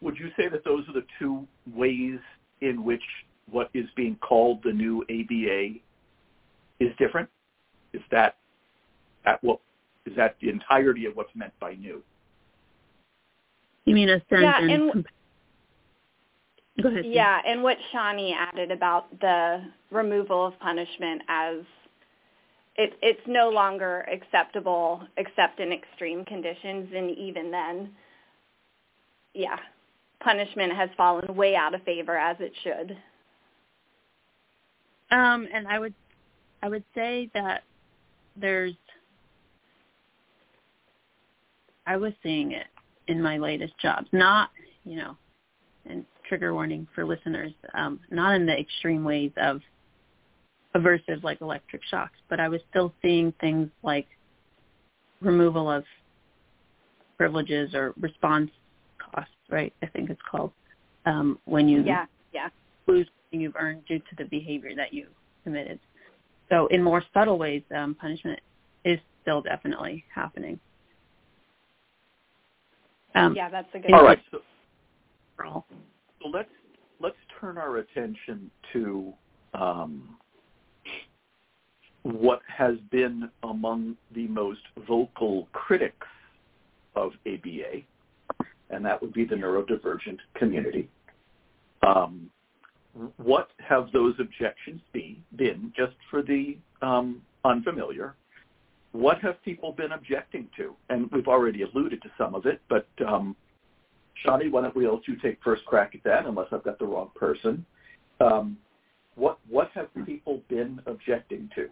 Would 0.00 0.18
you 0.18 0.30
say 0.36 0.48
that 0.48 0.64
those 0.64 0.88
are 0.88 0.92
the 0.92 1.06
two 1.18 1.46
ways 1.74 2.18
in 2.60 2.84
which 2.84 3.02
what 3.50 3.70
is 3.74 3.86
being 3.96 4.16
called 4.16 4.62
the 4.64 4.72
new 4.72 5.02
ABA 5.02 5.78
is 6.80 6.96
different? 6.98 7.28
Is 7.92 8.02
that 8.10 8.36
at 9.24 9.42
what 9.44 9.60
is 10.04 10.16
that 10.16 10.36
the 10.40 10.48
entirety 10.48 11.06
of 11.06 11.14
what's 11.14 11.34
meant 11.34 11.52
by 11.60 11.74
new? 11.74 12.02
You 13.84 13.94
mean 13.94 14.08
assent 14.08 14.42
yeah, 14.42 14.58
and, 14.58 14.70
and 14.70 15.06
Go 16.80 16.88
ahead. 16.88 17.04
Yeah, 17.06 17.40
and 17.46 17.62
what 17.62 17.76
Shani 17.92 18.32
added 18.34 18.70
about 18.70 19.20
the 19.20 19.62
removal 19.90 20.46
of 20.46 20.58
punishment 20.58 21.22
as 21.28 21.56
it, 22.76 22.94
it's 23.02 23.20
no 23.26 23.50
longer 23.50 24.06
acceptable 24.10 25.02
except 25.18 25.60
in 25.60 25.72
extreme 25.72 26.24
conditions, 26.24 26.88
and 26.94 27.10
even 27.18 27.50
then, 27.50 27.90
yeah, 29.34 29.56
punishment 30.20 30.72
has 30.72 30.88
fallen 30.96 31.36
way 31.36 31.54
out 31.54 31.74
of 31.74 31.82
favor 31.82 32.16
as 32.16 32.36
it 32.40 32.52
should. 32.62 32.96
Um, 35.10 35.46
and 35.52 35.68
I 35.68 35.78
would, 35.78 35.94
I 36.62 36.70
would 36.70 36.84
say 36.94 37.28
that 37.34 37.64
there's, 38.34 38.72
I 41.86 41.98
was 41.98 42.14
seeing 42.22 42.52
it 42.52 42.66
in 43.08 43.20
my 43.20 43.38
latest 43.38 43.74
jobs, 43.80 44.06
not, 44.12 44.50
you 44.84 44.96
know, 44.96 45.16
and 45.86 46.04
trigger 46.28 46.54
warning 46.54 46.86
for 46.94 47.04
listeners, 47.04 47.52
um, 47.74 48.00
not 48.10 48.34
in 48.34 48.46
the 48.46 48.58
extreme 48.58 49.04
ways 49.04 49.32
of 49.36 49.60
aversive 50.74 51.22
like 51.22 51.40
electric 51.40 51.82
shocks, 51.90 52.18
but 52.30 52.40
I 52.40 52.48
was 52.48 52.60
still 52.70 52.92
seeing 53.02 53.32
things 53.40 53.68
like 53.82 54.06
removal 55.20 55.70
of 55.70 55.84
privileges 57.18 57.74
or 57.74 57.94
response 58.00 58.50
costs, 58.98 59.34
right? 59.50 59.72
I 59.82 59.86
think 59.86 60.10
it's 60.10 60.20
called 60.30 60.52
um, 61.06 61.38
when 61.44 61.68
you 61.68 61.82
yeah, 61.82 62.06
yeah. 62.32 62.48
lose 62.86 63.06
something 63.06 63.40
you've 63.40 63.56
earned 63.56 63.84
due 63.86 63.98
to 63.98 64.16
the 64.18 64.24
behavior 64.24 64.74
that 64.76 64.92
you 64.94 65.06
committed. 65.44 65.78
So 66.48 66.66
in 66.68 66.82
more 66.82 67.02
subtle 67.14 67.38
ways, 67.38 67.62
um, 67.74 67.94
punishment 67.94 68.40
is 68.84 68.98
still 69.22 69.42
definitely 69.42 70.04
happening. 70.14 70.58
Um, 73.14 73.34
yeah, 73.34 73.48
that's 73.48 73.68
a 73.74 73.78
good. 73.78 73.92
All 73.92 74.04
right. 74.04 74.20
So, 74.30 74.40
so 76.22 76.28
let's 76.28 76.48
let's 77.00 77.16
turn 77.40 77.58
our 77.58 77.78
attention 77.78 78.50
to 78.72 79.12
um, 79.54 80.16
what 82.02 82.40
has 82.46 82.76
been 82.90 83.30
among 83.42 83.96
the 84.14 84.26
most 84.28 84.60
vocal 84.86 85.48
critics 85.52 86.06
of 86.96 87.12
ABA, 87.26 87.82
and 88.70 88.84
that 88.84 89.00
would 89.00 89.12
be 89.12 89.24
the 89.24 89.34
neurodivergent 89.34 90.18
community. 90.34 90.88
Um, 91.86 92.30
what 93.16 93.48
have 93.58 93.90
those 93.92 94.14
objections 94.18 94.80
be, 94.92 95.20
been, 95.36 95.72
just 95.76 95.94
for 96.10 96.22
the 96.22 96.58
um, 96.82 97.22
unfamiliar? 97.44 98.14
What 98.92 99.18
have 99.20 99.42
people 99.42 99.72
been 99.72 99.92
objecting 99.92 100.48
to? 100.56 100.74
And 100.90 101.10
we've 101.10 101.28
already 101.28 101.62
alluded 101.62 102.02
to 102.02 102.10
some 102.18 102.34
of 102.34 102.46
it, 102.46 102.60
but 102.68 102.86
um, 103.06 103.34
Shani, 104.24 104.50
why 104.50 104.62
don't 104.62 104.76
we 104.76 104.86
let 104.86 105.08
you 105.08 105.16
take 105.16 105.38
first 105.42 105.64
crack 105.64 105.94
at 105.94 106.04
that, 106.04 106.26
unless 106.26 106.48
I've 106.52 106.62
got 106.62 106.78
the 106.78 106.86
wrong 106.86 107.10
person. 107.14 107.64
Um, 108.20 108.58
what 109.14 109.38
what 109.48 109.70
have 109.74 109.88
people 110.06 110.42
been 110.48 110.80
objecting 110.86 111.50
to? 111.54 111.68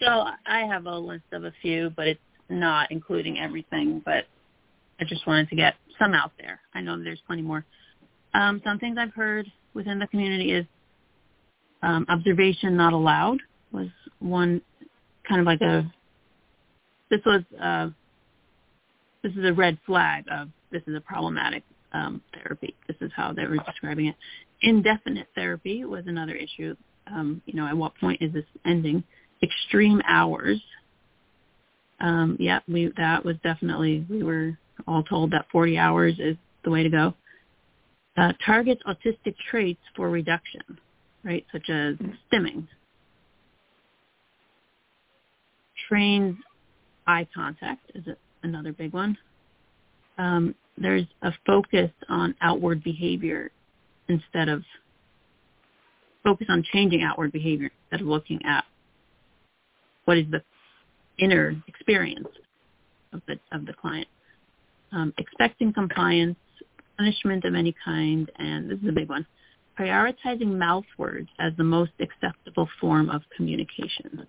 So 0.00 0.24
I 0.46 0.60
have 0.60 0.86
a 0.86 0.98
list 0.98 1.24
of 1.32 1.44
a 1.44 1.52
few, 1.62 1.90
but 1.96 2.06
it's 2.06 2.20
not 2.48 2.90
including 2.90 3.38
everything. 3.38 4.02
But 4.04 4.26
I 5.00 5.04
just 5.04 5.26
wanted 5.26 5.48
to 5.50 5.56
get 5.56 5.74
some 5.98 6.14
out 6.14 6.32
there. 6.38 6.60
I 6.74 6.80
know 6.80 7.02
there's 7.02 7.22
plenty 7.26 7.42
more. 7.42 7.64
Um, 8.34 8.60
some 8.64 8.78
things 8.78 8.98
I've 8.98 9.14
heard 9.14 9.46
within 9.74 9.98
the 9.98 10.06
community 10.08 10.52
is 10.52 10.66
um, 11.82 12.06
observation 12.08 12.76
not 12.76 12.92
allowed 12.92 13.38
was 13.72 13.88
one 14.18 14.60
kind 15.28 15.40
of 15.40 15.46
like 15.46 15.60
a. 15.60 15.92
This 17.10 17.20
was 17.24 17.42
uh, 17.60 17.88
this 19.22 19.32
is 19.32 19.44
a 19.44 19.52
red 19.52 19.78
flag 19.86 20.24
of 20.30 20.48
this 20.70 20.82
is 20.86 20.94
a 20.94 21.00
problematic 21.00 21.62
um, 21.92 22.22
therapy. 22.34 22.74
This 22.86 22.96
is 23.00 23.10
how 23.14 23.32
they 23.32 23.46
were 23.46 23.58
describing 23.58 24.06
it. 24.06 24.16
Indefinite 24.62 25.28
therapy 25.34 25.84
was 25.84 26.04
another 26.06 26.34
issue. 26.34 26.74
Um, 27.06 27.42
you 27.46 27.54
know, 27.54 27.66
at 27.66 27.76
what 27.76 27.92
point 27.98 28.22
is 28.22 28.32
this 28.32 28.44
ending? 28.64 29.04
Extreme 29.42 30.02
hours. 30.06 30.60
Um, 32.00 32.36
yeah, 32.40 32.60
we 32.68 32.92
that 32.96 33.24
was 33.24 33.36
definitely 33.42 34.04
we 34.08 34.22
were 34.22 34.58
all 34.86 35.02
told 35.02 35.30
that 35.32 35.46
40 35.50 35.78
hours 35.78 36.14
is 36.18 36.36
the 36.64 36.70
way 36.70 36.82
to 36.82 36.90
go. 36.90 37.14
Uh, 38.16 38.32
targets 38.44 38.82
autistic 38.86 39.34
traits 39.50 39.80
for 39.94 40.08
reduction, 40.08 40.62
right, 41.22 41.44
such 41.52 41.68
as 41.68 41.96
stimming. 42.32 42.66
Trains 45.88 46.36
eye 47.06 47.26
contact 47.34 47.90
is 47.94 48.04
another 48.42 48.72
big 48.72 48.92
one. 48.92 49.16
Um, 50.18 50.54
there's 50.78 51.06
a 51.22 51.32
focus 51.46 51.90
on 52.08 52.34
outward 52.40 52.82
behavior 52.82 53.50
instead 54.08 54.48
of 54.48 54.62
focus 56.24 56.46
on 56.50 56.64
changing 56.72 57.02
outward 57.02 57.32
behavior 57.32 57.70
instead 57.84 58.00
of 58.00 58.06
looking 58.08 58.40
at 58.44 58.64
what 60.04 60.18
is 60.18 60.26
the 60.30 60.42
inner 61.18 61.54
experience 61.68 62.28
of 63.12 63.22
the 63.26 63.38
of 63.52 63.66
the 63.66 63.72
client. 63.72 64.08
Um, 64.92 65.12
expecting 65.18 65.72
compliance, 65.72 66.38
punishment 66.96 67.44
of 67.44 67.54
any 67.54 67.74
kind, 67.84 68.30
and 68.36 68.70
this 68.70 68.78
is 68.78 68.88
a 68.88 68.92
big 68.92 69.08
one, 69.08 69.26
prioritizing 69.78 70.56
mouth 70.56 70.84
words 70.96 71.28
as 71.38 71.52
the 71.56 71.64
most 71.64 71.92
acceptable 72.00 72.68
form 72.80 73.10
of 73.10 73.22
communication. 73.36 74.26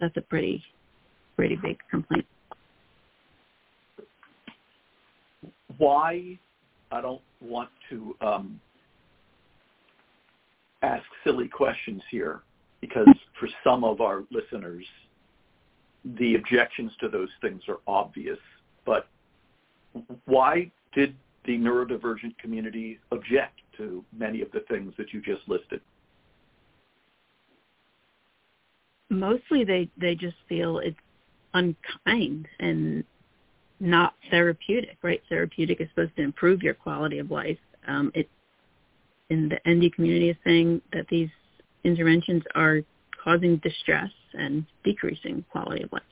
That's 0.00 0.16
a 0.16 0.22
pretty 0.22 0.62
pretty 1.36 1.56
big 1.56 1.78
complaint. 1.90 2.26
Why? 5.76 6.38
I 6.90 7.00
don't 7.00 7.20
want 7.40 7.68
to 7.90 8.16
um, 8.20 8.60
ask 10.82 11.04
silly 11.22 11.48
questions 11.48 12.02
here 12.10 12.40
because 12.80 13.06
for 13.38 13.48
some 13.62 13.84
of 13.84 14.00
our 14.00 14.24
listeners, 14.30 14.84
the 16.18 16.34
objections 16.36 16.92
to 17.00 17.08
those 17.08 17.28
things 17.40 17.62
are 17.68 17.78
obvious. 17.86 18.38
But 18.84 19.06
why 20.24 20.70
did 20.94 21.14
the 21.44 21.58
neurodivergent 21.58 22.36
community 22.38 22.98
object 23.12 23.60
to 23.76 24.04
many 24.16 24.40
of 24.42 24.50
the 24.52 24.60
things 24.68 24.92
that 24.98 25.12
you 25.12 25.20
just 25.20 25.42
listed? 25.48 25.80
Mostly 29.10 29.64
they, 29.64 29.88
they 29.96 30.14
just 30.14 30.36
feel 30.48 30.78
it's 30.78 30.96
unkind 31.54 32.46
and 32.60 33.04
not 33.80 34.14
therapeutic, 34.30 34.98
right? 35.02 35.22
Therapeutic 35.28 35.80
is 35.80 35.88
supposed 35.90 36.16
to 36.16 36.22
improve 36.22 36.62
your 36.62 36.74
quality 36.74 37.18
of 37.18 37.30
life. 37.30 37.58
Um, 37.86 38.10
it 38.14 38.28
in 39.30 39.48
the 39.50 39.70
ND 39.70 39.94
community 39.94 40.30
is 40.30 40.36
saying 40.44 40.80
that 40.92 41.06
these 41.08 41.28
interventions 41.84 42.42
are 42.54 42.80
causing 43.22 43.56
distress 43.58 44.10
and 44.34 44.64
decreasing 44.84 45.44
quality 45.50 45.82
of 45.82 45.92
life. 45.92 46.02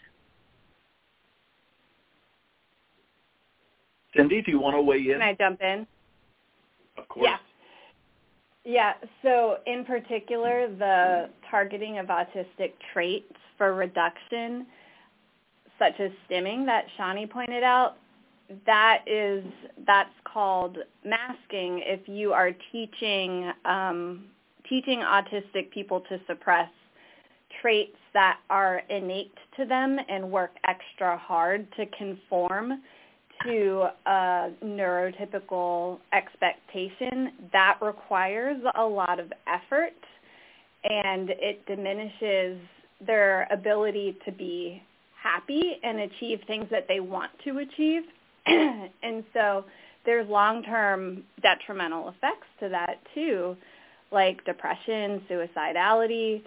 Cindy, 4.15 4.43
do 4.43 4.51
you 4.51 4.61
want 4.61 4.77
to 4.77 4.83
weigh 4.83 4.99
in? 4.99 5.13
Can 5.13 5.23
I 5.23 5.35
jump 5.35 5.61
in? 5.63 5.87
Of 6.97 7.09
course. 7.09 7.29
Yeah. 7.29 7.37
Yeah, 8.68 8.94
so 9.22 9.59
in 9.64 9.85
particular, 9.85 10.66
the 10.66 11.31
targeting 11.48 11.98
of 11.98 12.07
autistic 12.07 12.72
traits 12.92 13.33
for 13.57 13.74
reduction 13.74 14.66
such 15.79 16.00
as 16.00 16.11
stimming 16.29 16.66
that 16.66 16.87
Shani 16.98 17.31
pointed 17.31 17.62
out, 17.62 17.96
that 18.64 19.05
is 19.07 19.44
that's 19.87 20.11
called 20.24 20.79
masking 21.05 21.81
if 21.85 22.09
you 22.09 22.33
are 22.33 22.50
teaching 22.72 23.52
um, 23.64 24.24
teaching 24.68 24.98
autistic 24.98 25.70
people 25.70 26.00
to 26.09 26.18
suppress 26.26 26.68
traits 27.62 27.96
that 28.14 28.38
are 28.50 28.83
innate 28.90 29.35
to 29.57 29.64
them 29.64 29.96
and 30.09 30.29
work 30.29 30.57
extra 30.66 31.16
hard 31.16 31.68
to 31.76 31.87
conform 31.87 32.83
to 33.44 33.87
a 34.07 34.51
neurotypical 34.64 35.99
expectation 36.12 37.33
that 37.53 37.79
requires 37.81 38.57
a 38.77 38.85
lot 38.85 39.18
of 39.18 39.33
effort 39.46 39.94
and 40.85 41.31
it 41.31 41.64
diminishes 41.66 42.59
their 43.05 43.46
ability 43.51 44.16
to 44.25 44.33
be 44.33 44.83
happy 45.20 45.79
and 45.83 46.01
achieve 46.01 46.40
things 46.46 46.66
that 46.70 46.87
they 46.88 47.01
want 47.01 47.31
to 47.44 47.59
achieve. 47.59 48.03
and 48.46 49.25
so 49.33 49.64
there's 50.05 50.29
long-term 50.29 51.25
detrimental 51.42 52.09
effects 52.09 52.46
to 52.61 52.68
that 52.68 52.99
too, 53.14 53.57
like 54.12 54.44
depression, 54.44 55.20
suicidality. 55.29 56.42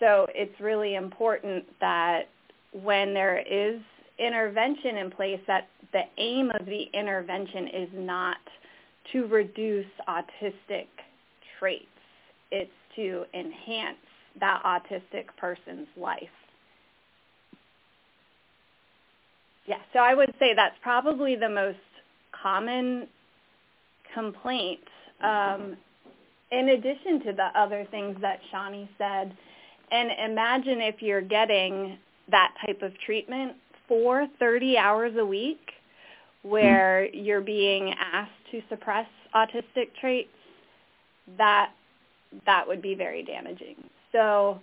So 0.00 0.26
it's 0.34 0.58
really 0.60 0.94
important 0.94 1.64
that 1.80 2.22
when 2.72 3.14
there 3.14 3.38
is 3.38 3.80
intervention 4.18 4.96
in 4.98 5.10
place 5.10 5.40
that 5.46 5.68
the 5.92 6.02
aim 6.18 6.50
of 6.58 6.66
the 6.66 6.84
intervention 6.92 7.68
is 7.68 7.88
not 7.94 8.36
to 9.12 9.26
reduce 9.26 9.86
autistic 10.08 10.86
traits. 11.58 11.84
It's 12.50 12.70
to 12.96 13.24
enhance 13.34 13.96
that 14.40 14.62
autistic 14.64 15.26
person's 15.36 15.88
life. 15.96 16.22
Yeah, 19.66 19.78
so 19.92 20.00
I 20.00 20.14
would 20.14 20.34
say 20.38 20.52
that's 20.54 20.76
probably 20.82 21.36
the 21.36 21.48
most 21.48 21.78
common 22.42 23.08
complaint. 24.12 24.80
Um, 25.22 25.76
in 26.52 26.68
addition 26.68 27.24
to 27.24 27.32
the 27.32 27.48
other 27.58 27.86
things 27.90 28.16
that 28.20 28.40
Shani 28.52 28.88
said, 28.98 29.34
and 29.90 30.10
imagine 30.30 30.80
if 30.80 31.00
you're 31.00 31.22
getting 31.22 31.98
that 32.30 32.54
type 32.64 32.82
of 32.82 32.92
treatment 33.04 33.54
for 33.88 34.26
30 34.38 34.76
hours 34.76 35.12
a 35.18 35.24
week 35.24 35.60
where 36.42 37.06
mm-hmm. 37.06 37.24
you're 37.24 37.40
being 37.40 37.94
asked 37.98 38.30
to 38.50 38.60
suppress 38.68 39.06
autistic 39.34 39.94
traits, 40.00 40.28
that 41.38 41.72
that 42.46 42.66
would 42.66 42.82
be 42.82 42.94
very 42.94 43.22
damaging. 43.22 43.76
So 44.12 44.60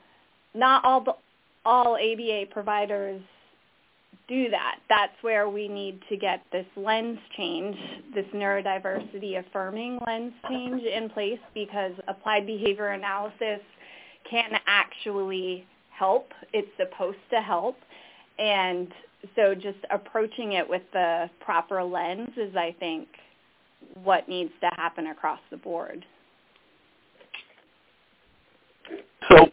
not 0.54 0.84
all 0.86 1.20
all 1.66 1.96
ABA 1.96 2.46
providers 2.52 3.22
do 4.28 4.50
that. 4.50 4.80
That's 4.90 5.14
where 5.22 5.50
we 5.50 5.68
need 5.68 6.00
to 6.10 6.18
get 6.18 6.42
this 6.52 6.66
lens 6.76 7.20
change, 7.38 7.76
this 8.16 8.26
neurodiversity 8.34 9.38
affirming 9.40 10.00
lens 10.06 10.34
change 10.48 10.84
in 10.84 11.10
place 11.10 11.40
because 11.54 11.92
applied 12.08 12.48
behavior 12.48 12.90
analysis 12.90 13.62
can 14.30 14.52
actually 14.68 15.66
help. 15.90 16.30
It's 16.54 16.70
supposed 16.78 17.18
to 17.32 17.42
help. 17.42 17.76
And 18.40 18.88
so 19.36 19.54
just 19.54 19.78
approaching 19.90 20.54
it 20.54 20.68
with 20.68 20.82
the 20.94 21.30
proper 21.40 21.84
lens 21.84 22.30
is, 22.38 22.56
I 22.56 22.76
think, 22.80 23.08
what 24.04 24.28
needs 24.28 24.52
to 24.62 24.70
happen 24.76 25.08
across 25.08 25.40
the 25.50 25.58
board. 25.58 26.06
So 29.30 29.48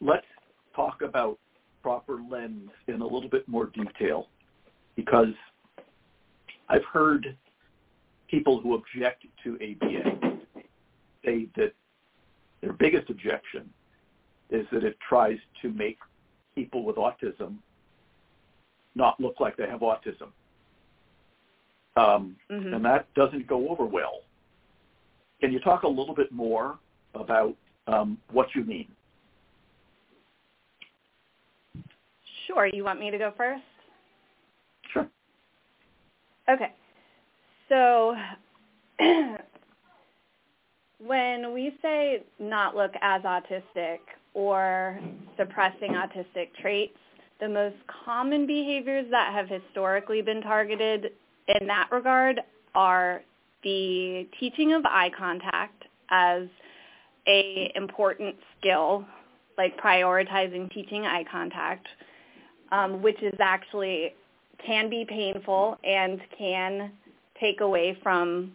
let's 0.00 0.26
talk 0.74 1.02
about 1.02 1.38
proper 1.82 2.20
lens 2.30 2.70
in 2.86 3.00
a 3.00 3.04
little 3.04 3.28
bit 3.28 3.48
more 3.48 3.66
detail 3.66 4.28
because 4.94 5.34
I've 6.68 6.84
heard 6.92 7.36
people 8.28 8.60
who 8.60 8.74
object 8.74 9.24
to 9.44 9.54
ABA 9.54 10.38
say 11.24 11.48
that 11.56 11.72
their 12.60 12.72
biggest 12.72 13.10
objection 13.10 13.68
is 14.50 14.66
that 14.72 14.84
it 14.84 14.96
tries 15.06 15.38
to 15.62 15.70
make 15.70 15.98
people 16.54 16.84
with 16.84 16.96
autism 16.96 17.56
not 18.94 19.18
look 19.20 19.40
like 19.40 19.56
they 19.56 19.66
have 19.66 19.80
autism. 19.80 20.28
Um, 21.96 22.36
mm-hmm. 22.50 22.74
And 22.74 22.84
that 22.84 23.12
doesn't 23.14 23.46
go 23.46 23.68
over 23.68 23.84
well. 23.84 24.20
Can 25.40 25.52
you 25.52 25.60
talk 25.60 25.82
a 25.82 25.88
little 25.88 26.14
bit 26.14 26.32
more 26.32 26.78
about 27.14 27.54
um, 27.86 28.18
what 28.30 28.48
you 28.54 28.64
mean? 28.64 28.88
Sure. 32.46 32.66
You 32.66 32.84
want 32.84 33.00
me 33.00 33.10
to 33.10 33.18
go 33.18 33.32
first? 33.36 33.62
Sure. 34.92 35.08
Okay. 36.48 36.72
So 37.68 38.14
when 41.04 41.52
we 41.52 41.76
say 41.82 42.22
not 42.38 42.76
look 42.76 42.92
as 43.00 43.22
autistic 43.22 43.98
or 44.34 45.00
suppressing 45.36 45.92
autistic 45.92 46.48
traits, 46.60 46.96
the 47.42 47.48
most 47.48 47.74
common 48.04 48.46
behaviors 48.46 49.04
that 49.10 49.32
have 49.34 49.48
historically 49.48 50.22
been 50.22 50.40
targeted 50.40 51.10
in 51.48 51.66
that 51.66 51.88
regard 51.90 52.40
are 52.76 53.20
the 53.64 54.28
teaching 54.38 54.72
of 54.72 54.84
eye 54.86 55.10
contact 55.18 55.82
as 56.10 56.44
a 57.26 57.72
important 57.74 58.36
skill, 58.58 59.04
like 59.58 59.76
prioritizing 59.80 60.72
teaching 60.72 61.04
eye 61.04 61.24
contact, 61.30 61.88
um, 62.70 63.02
which 63.02 63.20
is 63.22 63.34
actually 63.40 64.14
can 64.64 64.88
be 64.88 65.04
painful 65.08 65.76
and 65.82 66.20
can 66.38 66.92
take 67.40 67.60
away 67.60 67.98
from 68.04 68.52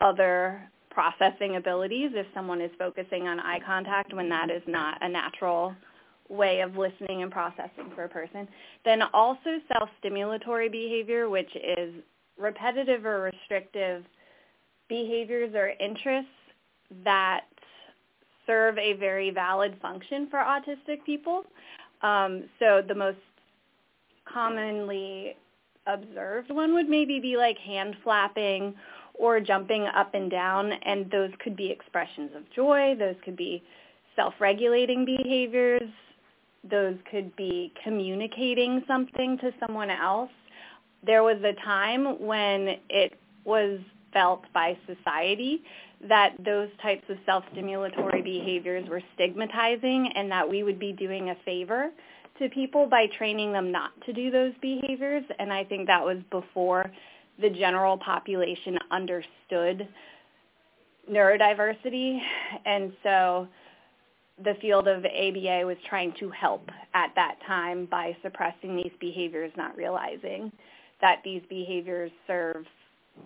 other 0.00 0.62
processing 0.90 1.56
abilities 1.56 2.12
if 2.14 2.28
someone 2.32 2.60
is 2.60 2.70
focusing 2.78 3.26
on 3.26 3.40
eye 3.40 3.58
contact 3.66 4.14
when 4.14 4.28
that 4.28 4.50
is 4.50 4.62
not 4.68 4.98
a 5.00 5.08
natural 5.08 5.74
way 6.34 6.60
of 6.60 6.76
listening 6.76 7.22
and 7.22 7.30
processing 7.30 7.90
for 7.94 8.04
a 8.04 8.08
person. 8.08 8.48
Then 8.84 9.02
also 9.12 9.60
self-stimulatory 9.72 10.70
behavior, 10.70 11.28
which 11.28 11.54
is 11.56 11.94
repetitive 12.38 13.06
or 13.06 13.22
restrictive 13.22 14.04
behaviors 14.88 15.54
or 15.54 15.68
interests 15.80 16.30
that 17.04 17.44
serve 18.46 18.76
a 18.78 18.94
very 18.94 19.30
valid 19.30 19.76
function 19.80 20.28
for 20.30 20.38
autistic 20.38 21.04
people. 21.06 21.44
Um, 22.02 22.44
so 22.58 22.82
the 22.86 22.94
most 22.94 23.18
commonly 24.30 25.36
observed 25.86 26.50
one 26.50 26.74
would 26.74 26.88
maybe 26.88 27.20
be 27.20 27.36
like 27.36 27.58
hand 27.58 27.96
flapping 28.02 28.74
or 29.14 29.38
jumping 29.40 29.86
up 29.86 30.12
and 30.14 30.30
down, 30.30 30.72
and 30.72 31.10
those 31.10 31.30
could 31.42 31.56
be 31.56 31.70
expressions 31.70 32.30
of 32.36 32.42
joy. 32.54 32.94
Those 32.98 33.14
could 33.24 33.36
be 33.36 33.62
self-regulating 34.16 35.04
behaviors 35.04 35.88
those 36.70 36.96
could 37.10 37.34
be 37.36 37.72
communicating 37.82 38.82
something 38.86 39.38
to 39.38 39.52
someone 39.60 39.90
else. 39.90 40.30
There 41.04 41.22
was 41.22 41.38
a 41.42 41.52
time 41.64 42.24
when 42.24 42.76
it 42.88 43.18
was 43.44 43.78
felt 44.12 44.44
by 44.54 44.76
society 44.86 45.62
that 46.08 46.34
those 46.44 46.68
types 46.82 47.04
of 47.08 47.16
self-stimulatory 47.26 48.22
behaviors 48.22 48.88
were 48.88 49.02
stigmatizing 49.14 50.12
and 50.14 50.30
that 50.30 50.48
we 50.48 50.62
would 50.62 50.78
be 50.78 50.92
doing 50.92 51.30
a 51.30 51.34
favor 51.44 51.90
to 52.38 52.48
people 52.48 52.86
by 52.86 53.06
training 53.18 53.52
them 53.52 53.70
not 53.70 53.92
to 54.06 54.12
do 54.12 54.30
those 54.30 54.52
behaviors. 54.60 55.24
And 55.38 55.52
I 55.52 55.64
think 55.64 55.86
that 55.86 56.04
was 56.04 56.18
before 56.30 56.90
the 57.40 57.50
general 57.50 57.98
population 57.98 58.78
understood 58.90 59.88
neurodiversity. 61.10 62.18
And 62.64 62.92
so 63.02 63.48
the 64.42 64.54
field 64.60 64.88
of 64.88 65.04
ABA 65.04 65.64
was 65.64 65.76
trying 65.88 66.12
to 66.18 66.28
help 66.30 66.68
at 66.94 67.12
that 67.14 67.36
time 67.46 67.86
by 67.86 68.16
suppressing 68.22 68.76
these 68.76 68.92
behaviors, 69.00 69.52
not 69.56 69.76
realizing 69.76 70.50
that 71.00 71.20
these 71.24 71.42
behaviors 71.48 72.10
serve 72.26 72.64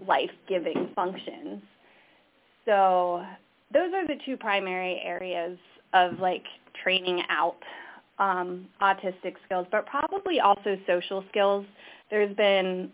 life-giving 0.07 0.91
functions. 0.95 1.63
So 2.67 3.25
those 3.73 3.93
are 3.95 4.07
the 4.07 4.17
two 4.27 4.37
primary 4.37 5.01
areas 5.03 5.59
of 5.95 6.19
like 6.19 6.45
training 6.83 7.23
out 7.31 7.57
um, 8.19 8.67
autistic 8.83 9.35
skills, 9.47 9.67
but 9.71 9.87
probably 9.87 10.41
also 10.41 10.77
social 10.87 11.25
skills. 11.31 11.65
There's 12.11 12.35
been 12.37 12.91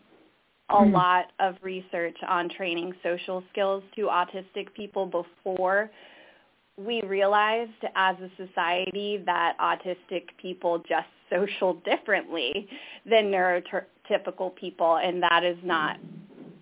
a 0.70 0.74
mm. 0.74 0.92
lot 0.92 1.26
of 1.40 1.56
research 1.62 2.16
on 2.28 2.48
training 2.48 2.94
social 3.02 3.42
skills 3.50 3.82
to 3.96 4.02
autistic 4.02 4.72
people 4.74 5.06
before 5.06 5.90
we 6.76 7.02
realized 7.02 7.70
as 7.94 8.16
a 8.16 8.30
society 8.36 9.22
that 9.26 9.56
autistic 9.60 10.24
people 10.40 10.78
just 10.88 11.06
social 11.30 11.74
differently 11.84 12.68
than 13.08 13.26
neurotypical 13.26 14.54
people, 14.54 14.96
and 14.96 15.22
that 15.22 15.44
is 15.44 15.56
not 15.62 15.98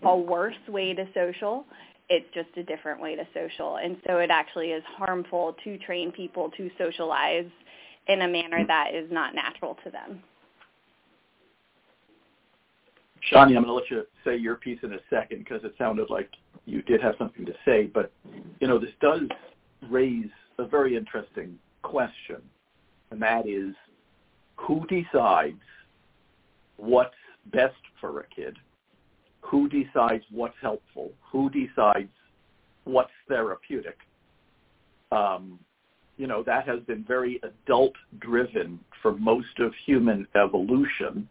a 0.02 0.16
worse 0.16 0.54
way 0.68 0.92
to 0.94 1.06
social. 1.14 1.64
It's 2.08 2.26
just 2.34 2.48
a 2.56 2.62
different 2.62 3.00
way 3.00 3.16
to 3.16 3.26
social. 3.32 3.76
And 3.76 3.96
so 4.06 4.18
it 4.18 4.30
actually 4.30 4.68
is 4.72 4.82
harmful 4.96 5.56
to 5.64 5.78
train 5.78 6.12
people 6.12 6.50
to 6.56 6.70
socialize 6.76 7.46
in 8.08 8.22
a 8.22 8.28
manner 8.28 8.66
that 8.66 8.94
is 8.94 9.10
not 9.10 9.34
natural 9.34 9.78
to 9.84 9.90
them. 9.90 10.22
Shani, 13.30 13.56
I'm 13.56 13.64
going 13.64 13.66
to 13.66 13.72
let 13.72 13.90
you 13.90 14.02
say 14.24 14.36
your 14.36 14.56
piece 14.56 14.80
in 14.82 14.92
a 14.92 14.98
second 15.08 15.38
because 15.38 15.62
it 15.64 15.74
sounded 15.78 16.10
like 16.10 16.28
you 16.66 16.82
did 16.82 17.00
have 17.00 17.14
something 17.18 17.46
to 17.46 17.52
say. 17.64 17.84
But, 17.86 18.12
you 18.60 18.66
know, 18.66 18.78
this 18.78 18.90
does 19.00 19.22
raise 19.90 20.30
a 20.58 20.66
very 20.66 20.96
interesting 20.96 21.58
question, 21.82 22.42
and 23.10 23.20
that 23.22 23.48
is 23.48 23.74
who 24.56 24.86
decides 24.86 25.60
what's 26.76 27.14
best 27.46 27.74
for 28.00 28.20
a 28.20 28.26
kid? 28.34 28.56
Who 29.40 29.68
decides 29.68 30.24
what's 30.30 30.56
helpful? 30.60 31.12
Who 31.30 31.50
decides 31.50 32.10
what's 32.84 33.10
therapeutic? 33.28 33.98
Um, 35.10 35.58
you 36.16 36.26
know, 36.26 36.42
that 36.44 36.66
has 36.66 36.80
been 36.80 37.04
very 37.04 37.40
adult 37.42 37.94
driven 38.20 38.78
for 39.00 39.12
most 39.12 39.58
of 39.58 39.72
human 39.86 40.26
evolution. 40.34 41.28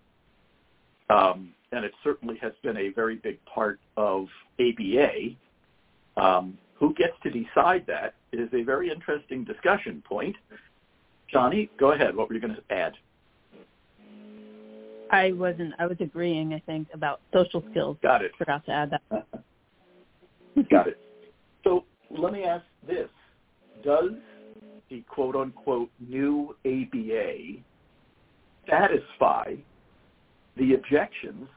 Um, 1.10 1.54
and 1.72 1.86
it 1.86 1.94
certainly 2.04 2.38
has 2.42 2.54
been 2.64 2.78
a 2.78 2.90
very 2.90 3.16
big 3.16 3.44
part 3.46 3.80
of 3.96 4.28
ABA. 4.60 5.36
Um, 6.18 6.58
who 6.82 6.96
gets 6.96 7.14
to 7.22 7.30
decide 7.30 7.86
that 7.86 8.16
is 8.34 8.50
a 8.54 8.64
very 8.64 8.90
interesting 8.90 9.46
discussion 9.46 10.04
point. 10.06 10.36
Shani, 11.34 11.70
go 11.80 11.92
ahead. 11.92 12.16
What 12.16 12.28
were 12.28 12.36
you 12.36 12.42
going 12.42 12.56
to 12.56 12.74
add? 12.74 12.94
I 15.12 15.32
wasn't. 15.34 15.74
I 15.78 15.86
was 15.86 15.98
agreeing. 16.00 16.56
I 16.56 16.60
think 16.66 16.88
about 16.94 17.22
social 17.32 17.64
skills. 17.70 17.98
Got 18.02 18.24
it. 18.24 18.32
Forgot 18.36 18.66
to 18.66 18.72
add 18.72 18.92
that. 18.92 19.28
Got 20.72 20.88
it. 20.88 21.00
So 21.64 21.86
let 22.10 22.34
me 22.34 22.46
ask 22.46 22.66
this: 22.88 23.10
Does 23.86 24.12
the 24.90 25.04
quote 25.08 25.36
unquote 25.36 25.92
new 26.00 26.56
ABA 26.66 27.62
satisfy 28.68 29.54
the 30.58 30.74
objections 30.74 31.48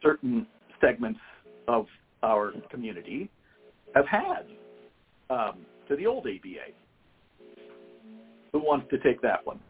certain 0.00 0.46
segments 0.80 1.20
of 1.66 1.86
our 2.22 2.52
community 2.70 3.28
have 3.94 4.06
had 4.06 4.46
um, 5.30 5.58
to 5.88 5.96
the 5.96 6.06
old 6.06 6.26
ABA? 6.26 6.72
Who 8.52 8.60
wants 8.60 8.86
to 8.90 8.98
take 8.98 9.20
that 9.22 9.46
one? 9.46 9.60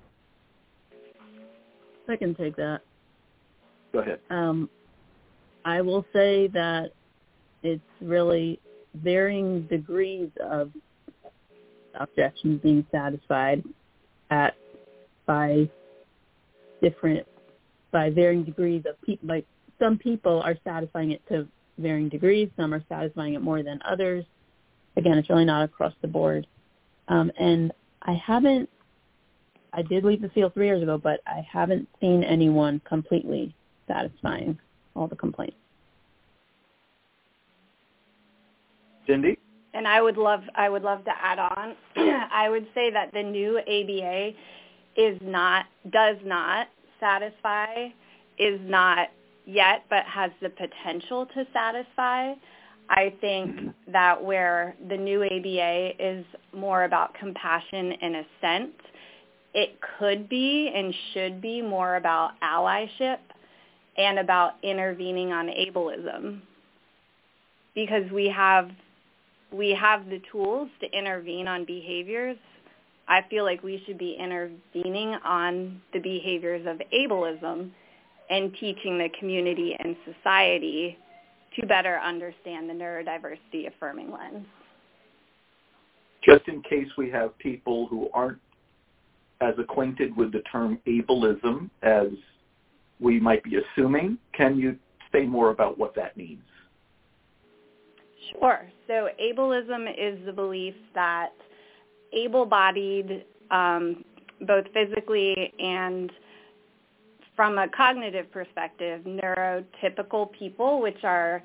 I 2.09 2.17
can 2.17 2.35
take 2.35 2.57
that. 2.57 2.81
Go 3.93 3.99
ahead. 4.01 4.21
Um, 4.31 4.71
I 5.65 5.81
will 5.83 6.05
say 6.13 6.49
that 6.49 6.93
it's 7.63 7.83
really 8.01 8.61
varying 8.95 9.67
degrees 9.67 10.31
of 10.41 10.71
objections 11.99 12.61
being 12.63 12.87
satisfied 12.91 13.63
at 14.31 14.55
by 15.27 15.69
different 16.83 17.27
by 17.91 18.11
varying 18.11 18.45
degrees 18.45 18.83
of 18.89 19.01
people. 19.03 19.29
Like 19.29 19.47
some 19.79 19.99
people 19.99 20.41
are 20.43 20.57
satisfying 20.65 21.13
it 21.13 21.23
to 21.29 21.47
varying 21.79 22.09
degrees. 22.09 22.49
Some 22.57 22.75
are 22.75 22.83
satisfying 22.89 23.35
it 23.35 23.43
more 23.43 23.63
than 23.63 23.81
others. 23.89 24.25
Again, 24.97 25.19
it's 25.19 25.31
really 25.31 25.45
not 25.45 25.63
across 25.65 25.95
the 26.03 26.09
board. 26.09 26.47
Um, 27.09 27.31
and 27.39 27.73
I 28.03 28.15
haven't 28.15 28.69
I 29.73 29.83
did 29.83 30.05
leave 30.05 30.23
the 30.23 30.29
field 30.31 30.55
three 30.55 30.67
years 30.67 30.83
ago, 30.83 30.99
but 30.99 31.21
I 31.27 31.47
haven't 31.51 31.89
seen 32.01 32.25
anyone 32.25 32.81
completely 32.89 33.55
satisfying 33.87 34.59
all 34.97 35.07
the 35.07 35.17
complaints. 35.17 35.57
Cindy? 39.07 39.39
And 39.75 39.87
I 39.87 40.01
would 40.01 40.17
love 40.17 40.41
I 40.55 40.69
would 40.69 40.83
love 40.83 41.05
to 41.05 41.13
add 41.21 41.39
on. 41.39 41.75
I 41.97 42.49
would 42.49 42.67
say 42.75 42.91
that 42.91 43.13
the 43.13 43.23
new 43.23 43.59
ABA 43.59 44.33
is 44.97 45.19
not 45.23 45.67
does 45.91 46.17
not 46.25 46.69
satisfy, 46.99 47.89
is 48.39 48.61
not 48.63 49.09
yet, 49.49 49.85
but 49.89 50.05
has 50.05 50.31
the 50.43 50.51
potential 50.51 51.27
to 51.35 51.47
satisfy. 51.53 52.35
I 52.91 53.15
think 53.21 53.75
that 53.91 54.23
where 54.23 54.77
the 54.89 54.97
new 54.97 55.25
ABA 55.25 55.93
is 55.99 56.25
more 56.53 56.85
about 56.85 57.15
compassion 57.15 57.93
and 58.01 58.17
assent 58.17 58.75
it 59.55 59.79
could 59.99 60.29
be 60.29 60.71
and 60.75 60.95
should 61.13 61.41
be 61.41 61.63
more 61.63 61.97
about 61.97 62.33
allyship 62.43 63.19
and 63.97 64.19
about 64.19 64.53
intervening 64.63 65.33
on 65.33 65.49
ableism 65.49 66.41
because 67.75 68.11
we 68.13 68.29
have 68.29 68.71
we 69.51 69.71
have 69.71 70.05
the 70.07 70.21
tools 70.31 70.69
to 70.81 70.87
intervene 70.97 71.49
on 71.49 71.65
behaviors. 71.65 72.37
I 73.09 73.23
feel 73.31 73.45
like 73.45 73.63
we 73.63 73.83
should 73.87 73.97
be 73.97 74.15
intervening 74.21 75.17
on 75.25 75.81
the 75.95 76.01
behaviors 76.01 76.67
of 76.67 76.83
ableism 76.93 77.71
and 78.31 78.53
teaching 78.61 78.99
the 78.99 79.09
community 79.19 79.77
and 79.79 79.97
society 80.05 80.99
to 81.59 81.67
better 81.67 81.99
understand 81.99 82.69
the 82.69 82.75
neurodiversity 82.75 83.67
affirming 83.67 84.13
lens. 84.13 84.47
Just 86.25 86.47
in 86.49 86.63
case 86.63 86.89
we 86.97 87.11
have 87.11 87.37
people 87.39 87.87
who 87.89 88.09
aren't 88.13 88.39
as 89.41 89.55
acquainted 89.59 90.17
with 90.17 90.33
the 90.33 90.43
term 90.51 90.79
ableism 90.87 91.71
as 91.83 92.09
we 93.01 93.21
might 93.21 93.43
be 93.45 93.57
assuming. 93.57 94.19
Can 94.37 94.59
you 94.59 94.77
say 95.13 95.25
more 95.25 95.51
about 95.51 95.79
what 95.79 95.95
that 95.95 96.17
means? 96.17 96.43
Sure. 98.33 98.69
So 98.87 99.09
ableism 99.23 99.89
is 99.97 100.19
the 100.27 100.33
belief 100.33 100.75
that 100.95 101.33
able-bodied, 102.13 103.25
um, 103.51 104.05
both 104.47 104.65
physically 104.75 105.53
and 105.59 106.11
from 107.39 107.57
a 107.57 107.69
cognitive 107.69 108.29
perspective, 108.33 109.03
neurotypical 109.05 110.29
people, 110.37 110.83
which 110.83 111.05
are 111.05 111.41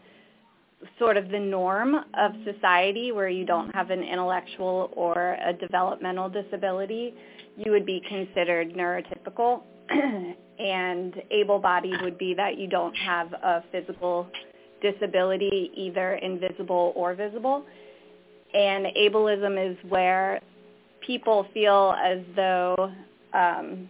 sort 0.97 1.17
of 1.17 1.29
the 1.29 1.39
norm 1.39 1.93
of 2.15 2.31
society 2.51 3.11
where 3.11 3.29
you 3.29 3.45
don't 3.45 3.69
have 3.75 3.91
an 3.91 4.01
intellectual 4.01 4.89
or 4.95 5.37
a 5.45 5.53
developmental 5.53 6.27
disability, 6.27 7.13
you 7.57 7.71
would 7.71 7.85
be 7.85 8.01
considered 8.09 8.73
neurotypical 8.73 9.61
and 10.59 11.13
able-bodied 11.29 12.01
would 12.01 12.17
be 12.17 12.33
that 12.33 12.57
you 12.57 12.67
don't 12.67 12.95
have 12.95 13.31
a 13.31 13.63
physical 13.71 14.27
disability, 14.81 15.69
either 15.75 16.15
invisible 16.15 16.91
or 16.95 17.13
visible. 17.13 17.63
And 18.55 18.87
ableism 18.97 19.71
is 19.71 19.77
where 19.87 20.41
people 21.05 21.45
feel 21.53 21.93
as 22.03 22.17
though 22.35 22.91
um, 23.35 23.87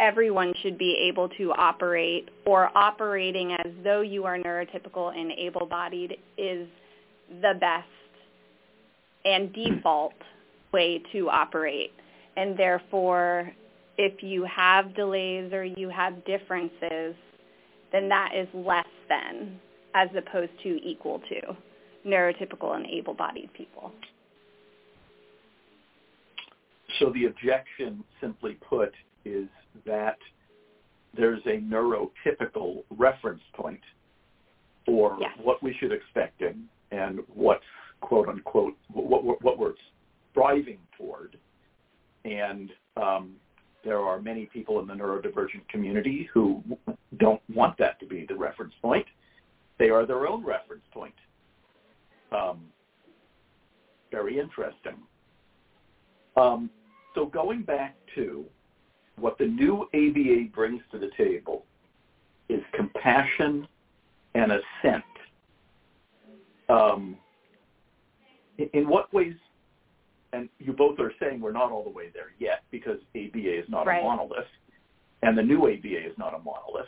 everyone 0.00 0.54
should 0.62 0.78
be 0.78 0.96
able 1.08 1.28
to 1.28 1.52
operate 1.52 2.30
or 2.46 2.76
operating 2.76 3.52
as 3.52 3.72
though 3.84 4.00
you 4.00 4.24
are 4.24 4.38
neurotypical 4.38 5.16
and 5.16 5.30
able-bodied 5.32 6.16
is 6.38 6.66
the 7.42 7.54
best 7.60 7.86
and 9.24 9.52
default 9.52 10.14
way 10.72 11.02
to 11.12 11.28
operate 11.28 11.92
and 12.36 12.58
therefore 12.58 13.52
if 14.02 14.22
you 14.22 14.44
have 14.44 14.94
delays 14.94 15.52
or 15.52 15.62
you 15.62 15.90
have 15.90 16.24
differences, 16.24 17.14
then 17.92 18.08
that 18.08 18.30
is 18.34 18.48
less 18.54 18.86
than 19.10 19.60
as 19.94 20.08
opposed 20.16 20.52
to 20.62 20.80
equal 20.82 21.20
to 21.28 21.56
neurotypical 22.06 22.74
and 22.74 22.86
able-bodied 22.86 23.52
people. 23.52 23.92
So 26.98 27.12
the 27.12 27.26
objection, 27.26 28.02
simply 28.22 28.56
put, 28.66 28.94
is 29.26 29.48
that 29.86 30.18
there's 31.16 31.40
a 31.46 31.58
neurotypical 31.58 32.84
reference 32.90 33.42
point 33.54 33.80
for 34.86 35.16
yes. 35.20 35.30
what 35.42 35.62
we 35.62 35.74
should 35.80 35.92
expect 35.92 36.40
in 36.42 36.64
and 36.90 37.20
what's 37.34 37.64
quote 38.00 38.28
unquote 38.28 38.76
what, 38.92 39.42
what 39.42 39.58
we're 39.58 39.74
striving 40.30 40.78
toward 40.96 41.36
and 42.24 42.70
um, 42.96 43.32
there 43.84 44.00
are 44.00 44.20
many 44.20 44.46
people 44.46 44.80
in 44.80 44.86
the 44.86 44.94
neurodivergent 44.94 45.66
community 45.68 46.28
who 46.32 46.62
don't 47.18 47.40
want 47.54 47.78
that 47.78 47.98
to 48.00 48.06
be 48.06 48.26
the 48.28 48.34
reference 48.34 48.74
point. 48.82 49.06
They 49.78 49.88
are 49.88 50.06
their 50.06 50.26
own 50.26 50.44
reference 50.44 50.84
point. 50.92 51.14
Um, 52.30 52.60
very 54.10 54.38
interesting. 54.38 54.96
Um, 56.36 56.70
so 57.14 57.26
going 57.26 57.62
back 57.62 57.96
to 58.14 58.44
what 59.20 59.38
the 59.38 59.46
new 59.46 59.82
ABA 59.94 60.50
brings 60.54 60.82
to 60.92 60.98
the 60.98 61.10
table 61.16 61.64
is 62.48 62.60
compassion 62.74 63.66
and 64.34 64.52
assent. 64.52 65.04
Um, 66.68 67.16
in 68.72 68.88
what 68.88 69.12
ways 69.12 69.34
and 70.32 70.48
you 70.58 70.72
both 70.72 70.98
are 71.00 71.12
saying 71.20 71.40
we're 71.40 71.52
not 71.52 71.72
all 71.72 71.82
the 71.82 71.90
way 71.90 72.10
there 72.12 72.32
yet 72.38 72.62
because 72.70 72.98
ABA 73.16 73.58
is 73.58 73.64
not 73.68 73.86
right. 73.86 74.00
a 74.00 74.04
monolith, 74.04 74.44
and 75.22 75.36
the 75.36 75.42
new 75.42 75.62
ABA 75.62 76.06
is 76.06 76.16
not 76.18 76.34
a 76.34 76.38
monolith. 76.38 76.86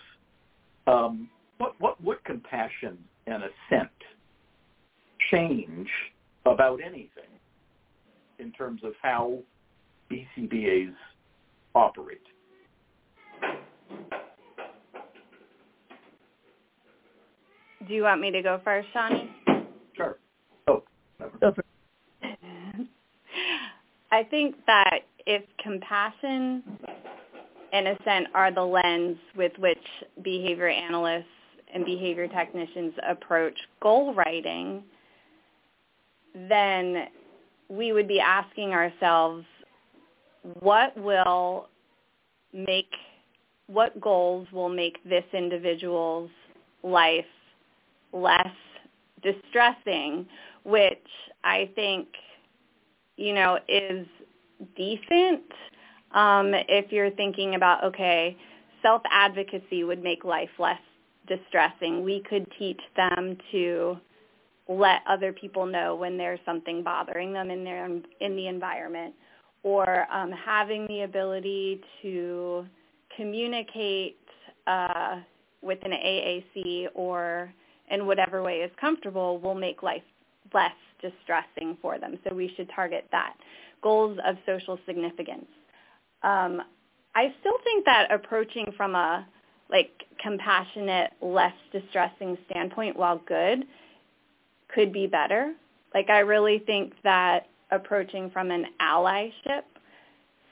Um, 0.86 1.28
what, 1.58 1.74
what 1.80 2.02
would 2.02 2.22
compassion 2.24 2.98
and 3.26 3.42
assent 3.42 3.90
change 5.30 5.88
about 6.46 6.80
anything 6.84 7.30
in 8.38 8.52
terms 8.52 8.82
of 8.84 8.92
how 9.00 9.38
BCBAs 10.10 10.94
operate? 11.74 12.20
Do 17.86 17.94
you 17.94 18.04
want 18.04 18.20
me 18.20 18.30
to 18.30 18.42
go 18.42 18.60
first, 18.64 18.88
Shani? 18.94 19.28
Sure. 19.96 20.18
Oh, 20.68 20.82
Go 21.40 21.52
for 21.52 21.64
I 24.12 24.22
think 24.24 24.56
that 24.66 25.00
if 25.26 25.42
compassion 25.62 26.62
and 27.72 27.88
assent 27.88 28.28
are 28.34 28.52
the 28.52 28.62
lens 28.62 29.16
with 29.36 29.52
which 29.58 29.78
behavior 30.22 30.68
analysts 30.68 31.24
and 31.74 31.84
behavior 31.84 32.28
technicians 32.28 32.92
approach 33.08 33.58
goal 33.80 34.14
writing, 34.14 34.82
then 36.48 37.06
we 37.68 37.92
would 37.92 38.06
be 38.06 38.20
asking 38.20 38.72
ourselves, 38.72 39.44
what 40.60 40.96
will 40.96 41.68
make, 42.52 42.90
what 43.66 44.00
goals 44.00 44.46
will 44.52 44.68
make 44.68 45.02
this 45.04 45.24
individual's 45.32 46.30
life 46.82 47.24
less 48.12 48.46
distressing, 49.22 50.26
which 50.64 50.98
I 51.44 51.70
think, 51.74 52.08
you 53.16 53.34
know, 53.34 53.58
is 53.68 54.06
decent 54.76 55.44
um, 56.12 56.52
if 56.54 56.92
you're 56.92 57.10
thinking 57.10 57.54
about, 57.54 57.84
okay, 57.84 58.36
self-advocacy 58.82 59.84
would 59.84 60.02
make 60.02 60.24
life 60.24 60.50
less 60.58 60.80
distressing. 61.28 62.02
We 62.02 62.22
could 62.28 62.46
teach 62.58 62.80
them 62.96 63.38
to 63.52 63.96
let 64.68 65.02
other 65.08 65.32
people 65.32 65.66
know 65.66 65.94
when 65.94 66.16
there's 66.18 66.40
something 66.44 66.82
bothering 66.82 67.32
them 67.32 67.50
in 67.50 67.64
their 67.64 67.86
in 67.86 68.36
the 68.36 68.46
environment 68.46 69.14
or 69.62 70.06
um, 70.12 70.32
having 70.32 70.86
the 70.88 71.02
ability 71.02 71.80
to 72.02 72.66
communicate 73.16 74.18
uh, 74.66 75.20
with 75.62 75.78
an 75.84 75.92
AAC 75.92 76.86
or 76.94 77.52
in 77.90 78.06
whatever 78.06 78.42
way 78.42 78.58
is 78.58 78.70
comfortable 78.80 79.38
will 79.38 79.54
make 79.54 79.82
life 79.82 80.02
less 80.52 80.72
distressing 81.00 81.76
for 81.80 81.98
them. 81.98 82.18
So 82.26 82.34
we 82.34 82.52
should 82.56 82.68
target 82.74 83.06
that. 83.12 83.34
Goals 83.82 84.18
of 84.26 84.36
social 84.46 84.78
significance. 84.86 85.46
Um, 86.22 86.62
I 87.14 87.34
still 87.40 87.58
think 87.64 87.84
that 87.84 88.12
approaching 88.12 88.72
from 88.76 88.94
a 88.94 89.26
like 89.70 89.90
compassionate, 90.22 91.12
less 91.20 91.54
distressing 91.72 92.36
standpoint, 92.50 92.96
while 92.96 93.20
good, 93.26 93.64
could 94.68 94.92
be 94.92 95.06
better. 95.06 95.54
Like 95.94 96.10
I 96.10 96.20
really 96.20 96.58
think 96.58 96.92
that 97.04 97.46
approaching 97.72 98.30
from 98.30 98.50
an 98.50 98.66
allyship 98.80 99.62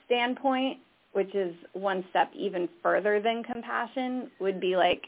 standpoint, 0.07 0.79
which 1.13 1.35
is 1.35 1.55
one 1.73 2.05
step 2.11 2.31
even 2.35 2.69
further 2.83 3.21
than 3.21 3.43
compassion, 3.45 4.31
would 4.41 4.61
be 4.61 4.77
like 4.77 5.07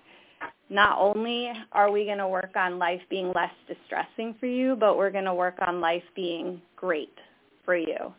not 0.71 0.99
only 0.99 1.53
are 1.73 1.91
we 1.91 2.05
going 2.05 2.19
to 2.19 2.29
work 2.29 2.57
on 2.57 2.79
life 2.79 3.01
being 3.11 3.33
less 3.35 3.53
distressing 3.69 4.35
for 4.39 4.47
you, 4.47 4.77
but 4.77 4.97
we're 4.97 5.11
going 5.11 5.25
to 5.25 5.35
work 5.35 5.57
on 5.67 5.81
life 5.81 6.03
being 6.15 6.61
great 6.77 7.17
for 7.65 7.77
you. 7.77 8.13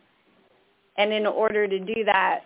And 0.98 1.12
in 1.12 1.26
order 1.26 1.68
to 1.68 1.80
do 1.80 2.04
that, 2.06 2.42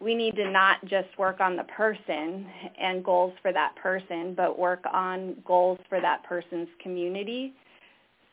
we 0.00 0.14
need 0.14 0.34
to 0.36 0.50
not 0.50 0.84
just 0.86 1.16
work 1.18 1.40
on 1.40 1.56
the 1.56 1.64
person 1.64 2.46
and 2.80 3.04
goals 3.04 3.34
for 3.40 3.52
that 3.52 3.76
person, 3.76 4.34
but 4.34 4.58
work 4.58 4.82
on 4.92 5.36
goals 5.44 5.78
for 5.88 6.00
that 6.00 6.24
person's 6.24 6.68
community 6.82 7.52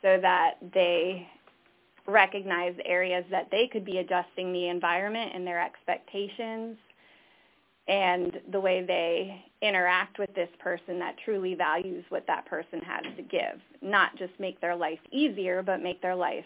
so 0.01 0.17
that 0.21 0.55
they 0.73 1.27
recognize 2.09 2.75
areas 2.85 3.25
that 3.31 3.49
they 3.51 3.67
could 3.67 3.85
be 3.85 3.97
adjusting 3.97 4.51
the 4.51 4.67
environment 4.67 5.31
and 5.33 5.45
their 5.45 5.61
expectations 5.61 6.77
and 7.87 8.39
the 8.51 8.59
way 8.59 8.85
they 8.85 9.43
interact 9.61 10.19
with 10.19 10.33
this 10.35 10.49
person 10.59 10.99
that 10.99 11.15
truly 11.25 11.55
values 11.55 12.05
what 12.09 12.25
that 12.27 12.45
person 12.45 12.79
has 12.81 13.03
to 13.17 13.23
give. 13.23 13.59
Not 13.81 14.15
just 14.17 14.31
make 14.39 14.61
their 14.61 14.75
life 14.75 14.99
easier, 15.11 15.63
but 15.63 15.81
make 15.81 16.01
their 16.01 16.15
life, 16.15 16.45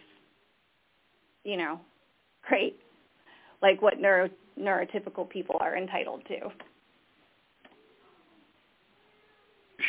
you 1.44 1.58
know, 1.58 1.82
great. 2.48 2.80
Like 3.62 3.82
what 3.82 4.00
neuro 4.00 4.30
neurotypical 4.60 5.30
people 5.30 5.58
are 5.60 5.76
entitled 5.76 6.22
to. 6.28 6.40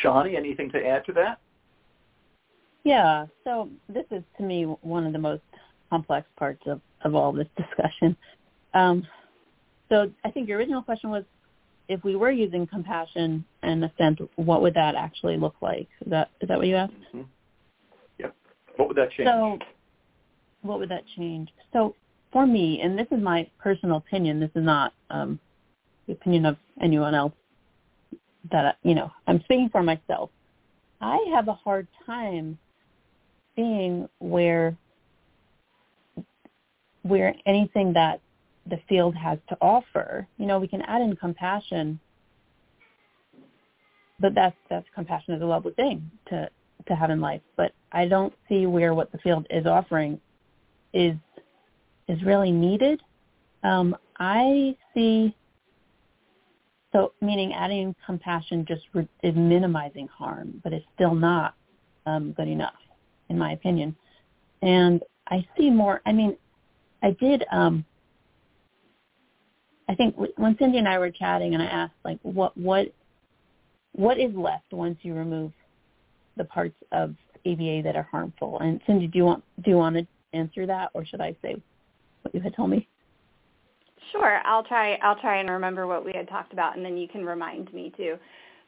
Shani, 0.03 0.35
anything 0.35 0.69
to 0.71 0.85
add 0.85 1.05
to 1.05 1.13
that? 1.13 1.39
Yeah, 2.83 3.25
so 3.43 3.69
this 3.87 4.05
is 4.11 4.23
to 4.37 4.43
me 4.43 4.63
one 4.63 5.05
of 5.05 5.13
the 5.13 5.19
most 5.19 5.41
complex 5.89 6.27
parts 6.37 6.61
of, 6.65 6.81
of 7.03 7.15
all 7.15 7.31
this 7.31 7.47
discussion. 7.57 8.15
Um, 8.73 9.07
so 9.89 10.11
I 10.23 10.31
think 10.31 10.47
your 10.47 10.57
original 10.57 10.81
question 10.81 11.09
was, 11.09 11.23
if 11.87 12.03
we 12.03 12.15
were 12.15 12.31
using 12.31 12.65
compassion 12.65 13.45
and 13.61 13.89
sense, 13.97 14.19
what 14.37 14.61
would 14.63 14.73
that 14.73 14.95
actually 14.95 15.37
look 15.37 15.55
like? 15.61 15.87
Is 16.01 16.09
that 16.09 16.31
is 16.41 16.47
that 16.47 16.57
what 16.57 16.67
you 16.67 16.75
asked? 16.75 16.93
Mm-hmm. 16.93 17.21
Yep. 18.19 18.35
What 18.77 18.87
would 18.87 18.97
that 18.97 19.11
change? 19.11 19.29
So, 19.29 19.59
what 20.63 20.79
would 20.79 20.89
that 20.89 21.03
change? 21.15 21.49
So, 21.73 21.95
for 22.33 22.47
me, 22.47 22.81
and 22.81 22.97
this 22.97 23.07
is 23.11 23.21
my 23.21 23.47
personal 23.59 23.97
opinion, 23.97 24.39
this 24.39 24.49
is 24.55 24.63
not 24.65 24.93
um, 25.11 25.39
the 26.07 26.13
opinion 26.13 26.45
of 26.45 26.57
anyone 26.81 27.13
else 27.13 27.33
that, 28.51 28.77
you 28.83 28.95
know, 28.95 29.11
I'm 29.27 29.39
speaking 29.43 29.69
for 29.71 29.83
myself. 29.83 30.29
I 31.01 31.17
have 31.33 31.47
a 31.47 31.53
hard 31.53 31.87
time 32.05 32.57
seeing 33.55 34.09
where 34.19 34.75
where 37.05 37.35
anything 37.45 37.93
that 37.93 38.19
the 38.67 38.79
field 38.89 39.15
has 39.15 39.37
to 39.47 39.55
offer, 39.61 40.27
you 40.37 40.47
know, 40.47 40.57
we 40.57 40.67
can 40.67 40.81
add 40.81 41.01
in 41.01 41.15
compassion, 41.15 41.99
but 44.19 44.33
that's 44.33 44.55
that's 44.69 44.87
compassion 44.95 45.35
is 45.35 45.41
a 45.41 45.45
lovely 45.45 45.73
thing 45.73 46.09
to 46.29 46.49
to 46.87 46.95
have 46.95 47.11
in 47.11 47.21
life. 47.21 47.41
But 47.57 47.73
I 47.91 48.07
don't 48.07 48.33
see 48.49 48.65
where 48.65 48.95
what 48.95 49.11
the 49.11 49.19
field 49.19 49.45
is 49.51 49.67
offering 49.67 50.19
is 50.93 51.15
is 52.07 52.23
really 52.23 52.51
needed. 52.51 53.01
Um, 53.63 53.95
I 54.17 54.75
see, 54.95 55.35
so 56.91 57.13
meaning 57.21 57.53
adding 57.53 57.95
compassion 58.03 58.65
just 58.67 58.83
re- 58.93 59.07
is 59.21 59.35
minimizing 59.35 60.07
harm, 60.07 60.59
but 60.63 60.73
it's 60.73 60.85
still 60.95 61.13
not 61.13 61.53
um, 62.07 62.31
good 62.31 62.47
enough, 62.47 62.79
in 63.29 63.37
my 63.37 63.51
opinion. 63.51 63.95
And 64.63 65.03
I 65.27 65.45
see 65.55 65.69
more. 65.69 66.01
I 66.05 66.11
mean, 66.11 66.37
I 67.05 67.11
did. 67.11 67.45
Um, 67.51 67.85
I 69.87 69.93
think 69.93 70.15
when 70.17 70.57
Cindy 70.57 70.79
and 70.79 70.89
I 70.89 70.97
were 70.97 71.11
chatting, 71.11 71.53
and 71.53 71.61
I 71.61 71.67
asked 71.67 71.93
like, 72.03 72.17
what 72.23 72.57
what 72.57 72.87
what 73.91 74.19
is 74.19 74.33
left 74.35 74.73
once 74.73 74.97
you 75.03 75.13
remove 75.13 75.51
the 76.35 76.45
parts 76.45 76.75
of 76.91 77.15
ABA 77.45 77.83
that 77.83 77.95
are 77.95 78.07
harmful? 78.09 78.57
And 78.59 78.81
Cindy, 78.87 79.05
do 79.05 79.19
you 79.19 79.25
want 79.25 79.43
do 79.63 79.69
you 79.69 79.77
want 79.77 79.95
to 79.97 80.07
answer 80.33 80.65
that, 80.65 80.89
or 80.95 81.05
should 81.05 81.21
I 81.21 81.35
say 81.43 81.61
what 82.23 82.33
you 82.33 82.41
had 82.41 82.55
told 82.55 82.71
me? 82.71 82.87
Sure, 84.11 84.39
I'll 84.43 84.63
try. 84.63 84.95
I'll 85.03 85.19
try 85.19 85.39
and 85.39 85.49
remember 85.49 85.85
what 85.85 86.03
we 86.03 86.11
had 86.15 86.27
talked 86.27 86.53
about, 86.53 86.75
and 86.75 86.83
then 86.83 86.97
you 86.97 87.07
can 87.07 87.23
remind 87.23 87.71
me 87.71 87.93
too. 87.95 88.15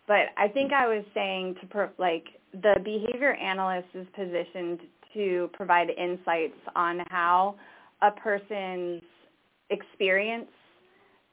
But 0.08 0.28
I 0.38 0.48
think 0.48 0.74
I 0.74 0.88
was 0.88 1.04
saying 1.16 1.56
to 1.62 1.68
pro- 1.68 1.90
like 1.98 2.26
the 2.54 2.76
behavior 2.84 3.34
analyst 3.34 3.88
is 3.96 4.06
positioned 4.16 4.82
to 5.16 5.50
provide 5.54 5.90
insights 5.90 6.60
on 6.76 7.02
how 7.10 7.56
a 8.02 8.12
person's 8.12 9.02
experience 9.70 10.50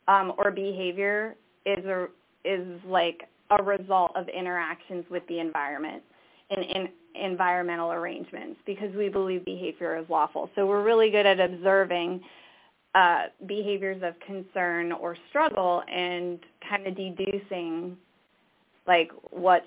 um, 0.09 0.33
or 0.38 0.50
behavior 0.50 1.37
is 1.66 1.85
a, 1.85 2.07
is 2.44 2.66
like 2.87 3.22
a 3.59 3.62
result 3.62 4.12
of 4.16 4.29
interactions 4.29 5.05
with 5.11 5.22
the 5.29 5.38
environment 5.38 6.03
and 6.50 6.64
in 6.64 6.88
environmental 7.14 7.92
arrangements 7.92 8.59
because 8.66 8.92
we 8.96 9.09
believe 9.09 9.44
behavior 9.44 9.96
is 9.96 10.05
lawful. 10.09 10.50
So 10.57 10.66
we're 10.66 10.83
really 10.83 11.11
good 11.11 11.27
at 11.27 11.38
observing 11.38 12.21
uh, 12.94 13.25
behaviors 13.46 14.02
of 14.02 14.15
concern 14.27 14.92
or 14.92 15.17
struggle 15.29 15.83
and 15.92 16.40
kind 16.69 16.87
of 16.87 16.96
deducing 16.96 17.96
like 18.87 19.10
what's 19.31 19.67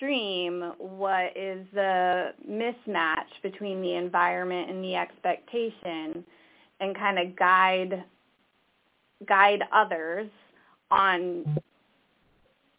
upstream, 0.00 0.72
what 0.78 1.36
is 1.36 1.66
the 1.72 2.32
mismatch 2.48 3.42
between 3.42 3.80
the 3.82 3.94
environment 3.94 4.70
and 4.70 4.82
the 4.82 4.94
expectation 4.94 6.24
and 6.80 6.96
kind 6.96 7.18
of 7.18 7.36
guide 7.36 8.04
guide 9.28 9.62
others 9.72 10.30
on 10.90 11.44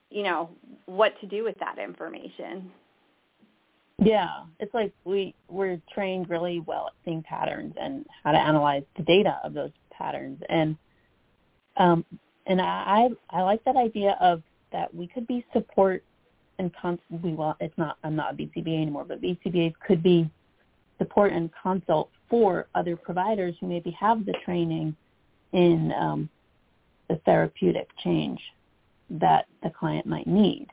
you 0.10 0.24
know 0.24 0.50
what 0.86 1.14
to 1.22 1.28
do 1.28 1.44
with 1.44 1.56
that 1.60 1.78
information. 1.78 2.72
Yeah, 4.04 4.46
it's 4.60 4.74
like 4.74 4.92
we 5.06 5.36
we're 5.48 5.80
trained 5.94 6.30
really 6.30 6.60
well 6.66 6.88
at 6.88 6.94
seeing 7.06 7.24
patterns 7.24 7.76
and 7.80 8.06
how 8.24 8.32
to 8.32 8.40
analyze 8.40 8.84
the 8.98 9.04
data 9.04 9.38
of 9.44 9.54
those 9.54 9.72
patterns, 9.92 10.42
and 10.50 10.76
um, 11.78 12.04
and 12.48 12.60
I 12.60 13.10
I 13.30 13.42
like 13.44 13.64
that 13.66 13.76
idea 13.76 14.18
of 14.20 14.42
that 14.72 14.94
we 14.94 15.06
could 15.06 15.28
be 15.28 15.46
support 15.54 16.04
and 16.62 16.72
cons- 16.76 17.00
we 17.24 17.34
well 17.34 17.58
it's 17.60 17.78
not 17.78 17.98
I'm 18.04 18.16
not 18.16 18.34
a 18.34 18.38
BCBA 18.38 18.82
anymore, 18.82 19.06
but 19.06 19.22
BCBAs 19.22 19.74
could 19.86 20.02
be 20.02 20.30
support 20.98 21.34
and 21.34 21.50
consult 21.62 22.10
for 22.30 22.68
other 22.76 22.96
providers 22.96 23.56
who 23.60 23.68
maybe 23.68 23.92
have 23.92 24.26
the 24.26 24.36
training 24.46 24.96
in 25.52 25.92
um, 26.00 26.30
the 27.10 27.16
therapeutic 27.26 27.90
change 28.04 28.40
that 29.10 29.48
the 29.64 29.70
client 29.70 30.06
might 30.06 30.28
need. 30.28 30.68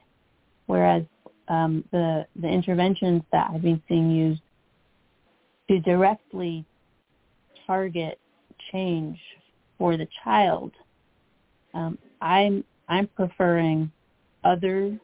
Whereas 0.66 1.02
um, 1.48 1.82
the 1.90 2.26
the 2.40 2.48
interventions 2.48 3.22
that 3.32 3.50
I've 3.52 3.62
been 3.62 3.82
seeing 3.88 4.10
used 4.10 4.42
to 5.68 5.80
directly 5.80 6.64
target 7.66 8.18
change 8.70 9.18
for 9.78 9.96
the 9.96 10.06
child, 10.22 10.72
um, 11.72 11.98
I'm 12.20 12.62
I'm 12.88 13.08
preferring 13.08 13.90
other 14.44 14.98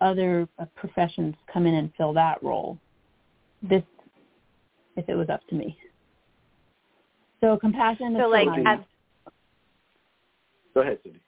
other 0.00 0.48
uh, 0.58 0.64
professions 0.76 1.34
come 1.52 1.66
in 1.66 1.74
and 1.74 1.92
fill 1.96 2.12
that 2.14 2.42
role. 2.42 2.78
This, 3.62 3.82
if 4.96 5.08
it 5.08 5.14
was 5.14 5.28
up 5.28 5.46
to 5.48 5.54
me. 5.54 5.76
So 7.40 7.56
compassion. 7.56 8.16
So 8.18 8.28
like 8.28 8.48
as, 8.66 8.78
go 10.74 10.80
ahead, 10.82 10.98
Cindy. 11.02 11.20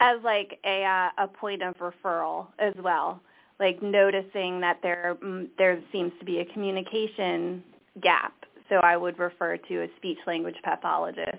As 0.00 0.18
like 0.22 0.58
a 0.64 0.84
uh, 0.84 1.24
a 1.24 1.28
point 1.28 1.62
of 1.62 1.74
referral 1.76 2.48
as 2.58 2.74
well, 2.82 3.20
like 3.60 3.82
noticing 3.82 4.60
that 4.60 4.78
there 4.82 5.16
mm, 5.22 5.48
there 5.56 5.80
seems 5.92 6.12
to 6.18 6.24
be 6.24 6.40
a 6.40 6.44
communication 6.46 7.62
gap. 8.00 8.32
So 8.68 8.76
I 8.76 8.96
would 8.96 9.18
refer 9.18 9.56
to 9.56 9.82
a 9.82 9.86
speech 9.96 10.18
language 10.26 10.56
pathologist 10.62 11.38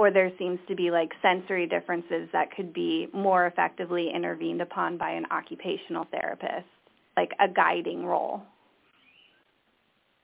or 0.00 0.10
there 0.10 0.32
seems 0.38 0.58
to 0.66 0.74
be 0.74 0.90
like 0.90 1.10
sensory 1.20 1.66
differences 1.66 2.26
that 2.32 2.50
could 2.56 2.72
be 2.72 3.06
more 3.12 3.46
effectively 3.46 4.10
intervened 4.14 4.62
upon 4.62 4.96
by 4.96 5.10
an 5.10 5.26
occupational 5.30 6.06
therapist, 6.10 6.64
like 7.18 7.32
a 7.38 7.46
guiding 7.46 8.06
role. 8.06 8.40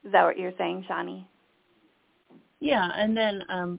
Is 0.03 0.13
that 0.13 0.25
what 0.25 0.39
you're 0.39 0.55
saying, 0.57 0.87
Shani? 0.89 1.27
Yeah, 2.59 2.89
and 2.97 3.15
then 3.15 3.43
um, 3.51 3.79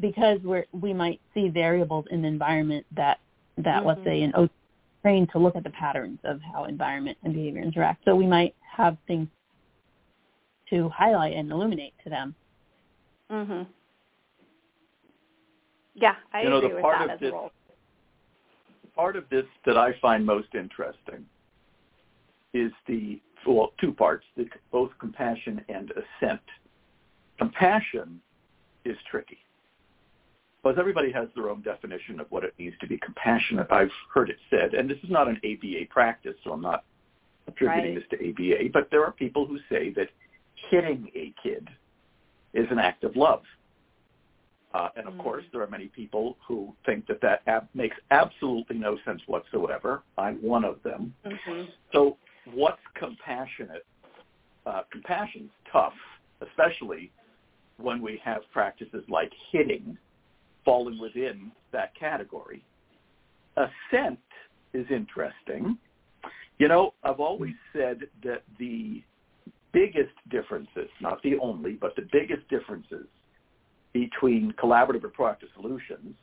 because 0.00 0.38
we're 0.42 0.64
we 0.72 0.94
might 0.94 1.20
see 1.34 1.50
variables 1.50 2.06
in 2.10 2.22
the 2.22 2.28
environment 2.28 2.86
that 2.96 3.18
that 3.58 3.64
mm-hmm. 3.80 3.88
let's 3.88 4.00
say 4.02 4.22
an 4.22 4.32
O 4.34 4.48
trained 5.02 5.28
to 5.32 5.38
look 5.38 5.56
at 5.56 5.64
the 5.64 5.70
patterns 5.78 6.20
of 6.24 6.40
how 6.40 6.64
environment 6.64 7.18
and 7.22 7.34
behavior 7.34 7.60
interact. 7.60 8.02
So 8.06 8.16
we 8.16 8.26
might 8.26 8.54
have 8.74 8.96
things 9.06 9.28
to 10.70 10.88
highlight 10.88 11.34
and 11.34 11.52
illuminate 11.52 11.92
to 12.04 12.08
them. 12.08 12.34
Mhm. 13.30 13.66
Yeah, 15.96 16.14
I 16.32 16.42
you 16.42 16.50
know, 16.50 16.58
agree 16.58 16.68
the 16.68 16.74
with 16.76 16.84
that 16.84 17.04
of 17.04 17.10
as 17.10 17.20
this, 17.20 17.32
well. 17.32 17.50
Part 18.94 19.16
of 19.16 19.24
this 19.30 19.44
that 19.64 19.76
I 19.76 19.98
find 20.00 20.24
most 20.24 20.48
interesting 20.54 21.26
is 22.54 22.70
the 22.86 23.20
well, 23.46 23.72
two 23.80 23.92
parts: 23.92 24.24
the, 24.36 24.46
both 24.70 24.90
compassion 24.98 25.64
and 25.68 25.92
assent. 25.92 26.40
Compassion 27.38 28.20
is 28.84 28.96
tricky 29.10 29.38
because 30.66 30.80
everybody 30.80 31.12
has 31.12 31.28
their 31.34 31.48
own 31.48 31.62
definition 31.62 32.18
of 32.18 32.26
what 32.30 32.42
it 32.42 32.52
means 32.58 32.74
to 32.80 32.88
be 32.88 32.98
compassionate. 32.98 33.70
I've 33.70 33.90
heard 34.12 34.30
it 34.30 34.36
said, 34.50 34.74
and 34.74 34.90
this 34.90 34.98
is 35.04 35.10
not 35.10 35.28
an 35.28 35.40
ABA 35.44 35.86
practice, 35.90 36.34
so 36.42 36.52
I'm 36.52 36.60
not 36.60 36.84
attributing 37.46 37.94
right. 37.94 38.04
this 38.10 38.18
to 38.18 38.30
ABA, 38.30 38.70
but 38.72 38.88
there 38.90 39.04
are 39.04 39.12
people 39.12 39.46
who 39.46 39.58
say 39.70 39.92
that 39.94 40.08
hitting 40.70 41.08
a 41.14 41.32
kid 41.40 41.68
is 42.52 42.66
an 42.70 42.78
act 42.78 43.04
of 43.04 43.14
love. 43.14 43.42
Uh, 44.76 44.90
and 44.96 45.06
of 45.06 45.14
mm-hmm. 45.14 45.22
course, 45.22 45.44
there 45.52 45.62
are 45.62 45.70
many 45.70 45.86
people 45.86 46.36
who 46.46 46.74
think 46.84 47.06
that 47.06 47.18
that 47.22 47.40
ab- 47.46 47.68
makes 47.72 47.96
absolutely 48.10 48.76
no 48.76 48.98
sense 49.06 49.22
whatsoever. 49.26 50.02
I'm 50.18 50.36
one 50.42 50.66
of 50.66 50.82
them. 50.82 51.14
Mm-hmm. 51.24 51.62
So 51.94 52.18
what's 52.52 52.82
compassionate? 52.94 53.86
Uh, 54.66 54.82
compassion's 54.92 55.50
tough, 55.72 55.94
especially 56.42 57.10
when 57.78 58.02
we 58.02 58.20
have 58.22 58.42
practices 58.52 59.02
like 59.08 59.32
hitting 59.50 59.96
falling 60.62 61.00
within 61.00 61.52
that 61.72 61.94
category. 61.98 62.62
Assent 63.56 64.18
is 64.74 64.84
interesting. 64.90 65.78
You 66.58 66.68
know, 66.68 66.92
I've 67.02 67.20
always 67.20 67.54
said 67.72 68.00
that 68.24 68.42
the 68.58 69.02
biggest 69.72 70.14
differences, 70.28 70.90
not 71.00 71.22
the 71.22 71.38
only, 71.38 71.72
but 71.72 71.96
the 71.96 72.06
biggest 72.12 72.46
differences 72.50 73.06
between 74.00 74.52
collaborative 74.52 75.04
or 75.04 75.08
proactive 75.08 75.48
solutions 75.54 76.14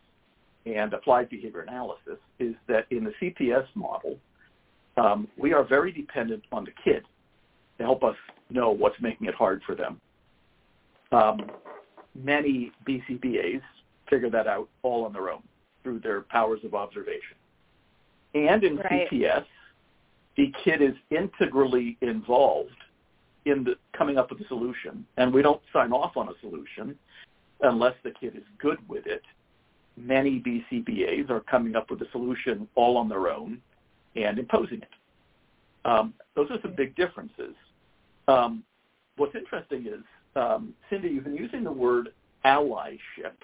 and 0.65 0.93
applied 0.93 1.27
behavior 1.29 1.61
analysis 1.61 2.19
is 2.39 2.53
that 2.67 2.85
in 2.91 3.03
the 3.03 3.13
CPS 3.19 3.65
model, 3.73 4.17
um, 4.97 5.27
we 5.37 5.53
are 5.53 5.63
very 5.63 5.91
dependent 5.91 6.43
on 6.51 6.65
the 6.65 6.71
kid 6.83 7.03
to 7.77 7.83
help 7.83 8.03
us 8.03 8.15
know 8.51 8.69
what's 8.69 8.99
making 9.01 9.27
it 9.27 9.33
hard 9.33 9.61
for 9.65 9.73
them. 9.73 9.99
Um, 11.11 11.49
many 12.15 12.71
BCBAs 12.87 13.61
figure 14.07 14.29
that 14.29 14.47
out 14.47 14.69
all 14.83 15.05
on 15.05 15.13
their 15.13 15.31
own 15.31 15.41
through 15.81 15.99
their 15.99 16.21
powers 16.21 16.59
of 16.63 16.75
observation. 16.75 17.37
And 18.35 18.63
in 18.63 18.77
right. 18.77 19.09
CPS, 19.11 19.45
the 20.37 20.53
kid 20.63 20.81
is 20.81 20.93
integrally 21.09 21.97
involved 22.01 22.69
in 23.45 23.63
the 23.63 23.75
coming 23.97 24.17
up 24.17 24.29
with 24.29 24.41
a 24.41 24.47
solution, 24.47 25.05
and 25.17 25.33
we 25.33 25.41
don't 25.41 25.61
sign 25.73 25.91
off 25.91 26.15
on 26.15 26.29
a 26.29 26.33
solution 26.39 26.97
unless 27.63 27.95
the 28.03 28.11
kid 28.11 28.35
is 28.35 28.43
good 28.59 28.77
with 28.87 29.07
it. 29.07 29.21
Many 29.97 30.39
BCBAs 30.39 31.29
are 31.29 31.41
coming 31.41 31.75
up 31.75 31.89
with 31.89 32.01
a 32.01 32.09
solution 32.11 32.67
all 32.75 32.97
on 32.97 33.09
their 33.09 33.29
own 33.29 33.61
and 34.15 34.37
imposing 34.37 34.81
it. 34.81 34.89
Um, 35.85 36.13
those 36.35 36.49
are 36.49 36.57
some 36.61 36.75
big 36.75 36.95
differences. 36.95 37.55
Um, 38.27 38.63
what's 39.17 39.35
interesting 39.35 39.85
is, 39.87 40.03
um, 40.35 40.73
Cindy, 40.89 41.09
you've 41.09 41.25
been 41.25 41.35
using 41.35 41.63
the 41.63 41.71
word 41.71 42.09
allyship, 42.45 43.35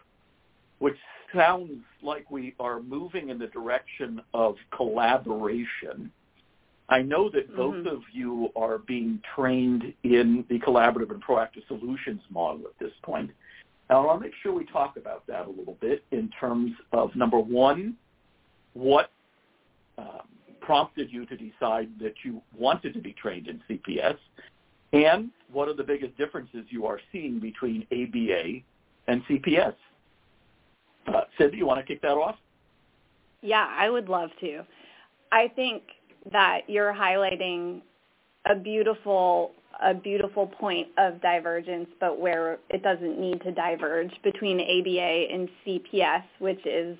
which 0.79 0.97
sounds 1.35 1.81
like 2.01 2.29
we 2.31 2.55
are 2.59 2.81
moving 2.81 3.29
in 3.29 3.37
the 3.37 3.47
direction 3.47 4.21
of 4.33 4.55
collaboration. 4.75 6.11
I 6.87 7.01
know 7.03 7.29
that 7.29 7.55
both 7.55 7.75
mm-hmm. 7.75 7.87
of 7.87 8.01
you 8.11 8.49
are 8.55 8.79
being 8.79 9.21
trained 9.35 9.93
in 10.03 10.43
the 10.49 10.59
collaborative 10.59 11.11
and 11.11 11.23
proactive 11.23 11.67
solutions 11.67 12.21
model 12.31 12.61
at 12.65 12.79
this 12.79 12.93
point. 13.03 13.29
I 13.89 13.99
want 13.99 14.21
to 14.21 14.27
make 14.27 14.35
sure 14.43 14.53
we 14.53 14.65
talk 14.65 14.97
about 14.97 15.25
that 15.27 15.47
a 15.47 15.49
little 15.49 15.77
bit 15.81 16.03
in 16.11 16.29
terms 16.39 16.73
of 16.91 17.15
number 17.15 17.39
one, 17.39 17.95
what 18.73 19.11
um, 19.97 20.27
prompted 20.61 21.11
you 21.11 21.25
to 21.25 21.35
decide 21.35 21.89
that 21.99 22.13
you 22.23 22.41
wanted 22.57 22.93
to 22.93 22.99
be 22.99 23.13
trained 23.13 23.47
in 23.47 23.61
CPS, 23.67 24.17
and 24.93 25.29
what 25.51 25.67
are 25.67 25.73
the 25.73 25.83
biggest 25.83 26.17
differences 26.17 26.65
you 26.69 26.85
are 26.85 26.99
seeing 27.11 27.39
between 27.39 27.85
ABA 27.91 28.59
and 29.07 29.23
CPS? 29.25 29.73
Uh, 31.07 31.21
Cindy, 31.37 31.57
you 31.57 31.65
want 31.65 31.79
to 31.79 31.85
kick 31.85 32.01
that 32.01 32.09
off? 32.09 32.35
Yeah, 33.41 33.67
I 33.69 33.89
would 33.89 34.09
love 34.09 34.29
to. 34.41 34.63
I 35.31 35.47
think 35.55 35.83
that 36.31 36.61
you're 36.67 36.93
highlighting 36.93 37.81
a 38.49 38.55
beautiful 38.55 39.51
a 39.81 39.93
beautiful 39.93 40.47
point 40.47 40.87
of 40.97 41.21
divergence, 41.21 41.87
but 41.99 42.19
where 42.19 42.59
it 42.69 42.83
doesn't 42.83 43.19
need 43.19 43.41
to 43.41 43.51
diverge 43.51 44.11
between 44.23 44.59
ABA 44.59 45.33
and 45.33 45.49
CPS, 45.65 46.23
which 46.39 46.65
is 46.65 46.97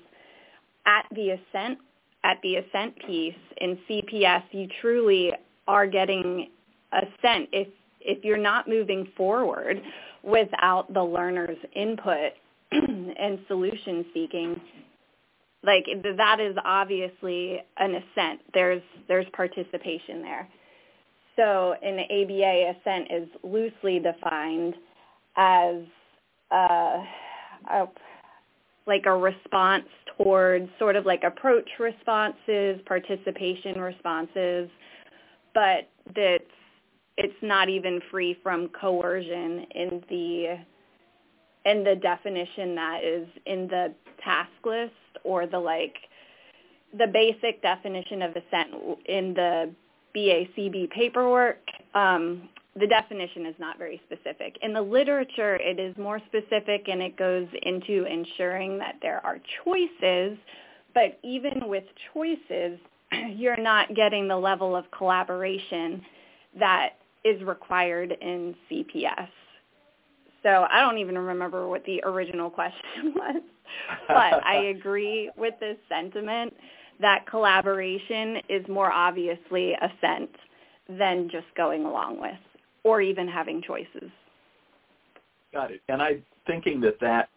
at 0.86 1.04
the 1.14 1.30
assent, 1.30 1.78
at 2.24 2.38
the 2.42 2.56
assent 2.56 2.94
piece. 3.06 3.34
In 3.60 3.78
CPS, 3.88 4.42
you 4.52 4.68
truly 4.80 5.32
are 5.68 5.86
getting 5.86 6.48
assent 6.92 7.48
if 7.52 7.68
if 8.00 8.24
you're 8.24 8.38
not 8.38 8.66
moving 8.66 9.06
forward 9.14 9.80
without 10.22 10.92
the 10.94 11.02
learner's 11.02 11.58
input 11.76 12.32
and 12.72 13.38
solution 13.46 14.06
seeking. 14.14 14.58
Like 15.62 15.84
that 16.16 16.40
is 16.40 16.56
obviously 16.64 17.58
an 17.76 17.96
assent. 17.96 18.40
There's 18.54 18.82
there's 19.06 19.26
participation 19.34 20.22
there 20.22 20.48
so 21.40 21.74
in 21.82 21.96
the 21.96 22.02
ABA, 22.02 22.78
assent 22.78 23.08
is 23.10 23.28
loosely 23.42 23.98
defined 23.98 24.74
as 25.38 25.76
uh, 26.52 27.02
a, 27.70 27.88
like 28.86 29.06
a 29.06 29.16
response 29.16 29.86
towards 30.18 30.68
sort 30.78 30.96
of 30.96 31.06
like 31.06 31.22
approach 31.24 31.68
responses, 31.78 32.78
participation 32.84 33.80
responses, 33.80 34.68
but 35.54 35.88
that's 36.14 36.44
it's 37.16 37.42
not 37.42 37.68
even 37.68 38.00
free 38.10 38.38
from 38.42 38.68
coercion 38.68 39.66
in 39.74 40.02
the 40.10 40.58
in 41.64 41.84
the 41.84 41.96
definition 41.96 42.74
that 42.74 43.00
is 43.02 43.26
in 43.46 43.66
the 43.68 43.94
task 44.22 44.50
list 44.64 44.92
or 45.24 45.46
the 45.46 45.58
like 45.58 45.96
the 46.98 47.06
basic 47.06 47.62
definition 47.62 48.22
of 48.22 48.30
assent 48.32 48.98
in 49.06 49.32
the 49.34 49.70
BACB 50.14 50.90
paperwork, 50.90 51.58
um, 51.94 52.48
the 52.78 52.86
definition 52.86 53.46
is 53.46 53.54
not 53.58 53.78
very 53.78 54.00
specific. 54.06 54.56
In 54.62 54.72
the 54.72 54.80
literature, 54.80 55.56
it 55.56 55.80
is 55.80 55.96
more 55.96 56.20
specific 56.26 56.88
and 56.88 57.02
it 57.02 57.16
goes 57.16 57.48
into 57.62 58.04
ensuring 58.04 58.78
that 58.78 58.96
there 59.02 59.24
are 59.24 59.38
choices, 59.64 60.38
but 60.94 61.18
even 61.22 61.68
with 61.68 61.84
choices, 62.12 62.78
you're 63.36 63.60
not 63.60 63.94
getting 63.94 64.28
the 64.28 64.36
level 64.36 64.76
of 64.76 64.90
collaboration 64.92 66.00
that 66.58 66.90
is 67.24 67.42
required 67.42 68.16
in 68.20 68.54
CPS. 68.70 69.28
So 70.42 70.66
I 70.70 70.80
don't 70.80 70.98
even 70.98 71.18
remember 71.18 71.68
what 71.68 71.84
the 71.84 72.02
original 72.04 72.50
question 72.50 72.82
was, 73.14 73.42
but 74.08 74.44
I 74.44 74.56
agree 74.76 75.30
with 75.36 75.54
this 75.60 75.76
sentiment 75.88 76.54
that 77.00 77.26
collaboration 77.28 78.36
is 78.48 78.66
more 78.68 78.92
obviously 78.92 79.72
assent 79.74 80.30
than 80.88 81.28
just 81.30 81.46
going 81.56 81.84
along 81.84 82.20
with 82.20 82.38
or 82.84 83.00
even 83.00 83.28
having 83.28 83.62
choices. 83.62 84.10
Got 85.52 85.72
it. 85.72 85.80
And 85.88 86.00
I'm 86.02 86.22
thinking 86.46 86.80
that 86.82 87.00
that 87.00 87.28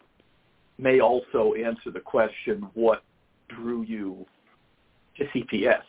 may 0.78 1.00
also 1.00 1.54
answer 1.54 1.90
the 1.92 2.00
question, 2.00 2.66
what 2.74 3.02
drew 3.48 3.82
you 3.82 4.26
to 5.16 5.24
CPS? 5.26 5.82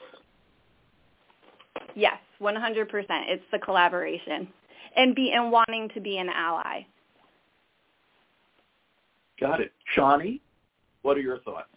Yes, 1.96 2.18
100%. 2.42 2.86
It's 3.28 3.44
the 3.52 3.60
collaboration 3.60 4.48
and 4.96 5.16
be 5.16 5.32
and 5.32 5.52
wanting 5.52 5.90
to 5.94 6.00
be 6.00 6.18
an 6.18 6.30
ally. 6.30 6.82
Got 9.40 9.62
it. 9.62 9.72
Shani, 9.96 10.40
what 11.02 11.18
are 11.18 11.22
your 11.22 11.40
thoughts? 11.40 11.68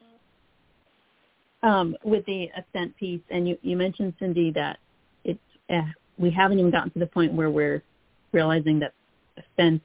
Um, 1.63 1.97
with 2.05 2.25
the 2.27 2.49
assent 2.57 2.97
piece, 2.97 3.21
and 3.31 3.49
you, 3.49 3.59
you 3.63 3.77
mentioned, 3.77 4.15
Cindy, 4.21 4.53
that 4.53 4.79
it's 5.25 5.41
uh, 5.69 5.83
we 6.17 6.31
haven't 6.31 6.61
even 6.61 6.71
gotten 6.71 6.91
to 6.93 7.01
the 7.01 7.07
point 7.07 7.33
where 7.33 7.51
we're 7.51 7.83
realizing 8.33 8.79
that 8.79 8.93
assent 9.37 9.83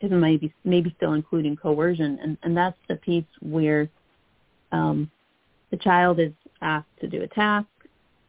is 0.00 0.10
maybe 0.10 0.52
maybe 0.64 0.92
still 0.96 1.12
including 1.12 1.56
coercion, 1.56 2.18
and, 2.20 2.36
and 2.42 2.56
that's 2.56 2.78
the 2.88 2.96
piece 2.96 3.24
where 3.40 3.88
um, 4.72 5.10
the 5.70 5.76
child 5.76 6.18
is 6.18 6.32
asked 6.62 6.88
to 7.00 7.06
do 7.08 7.22
a 7.22 7.28
task, 7.28 7.68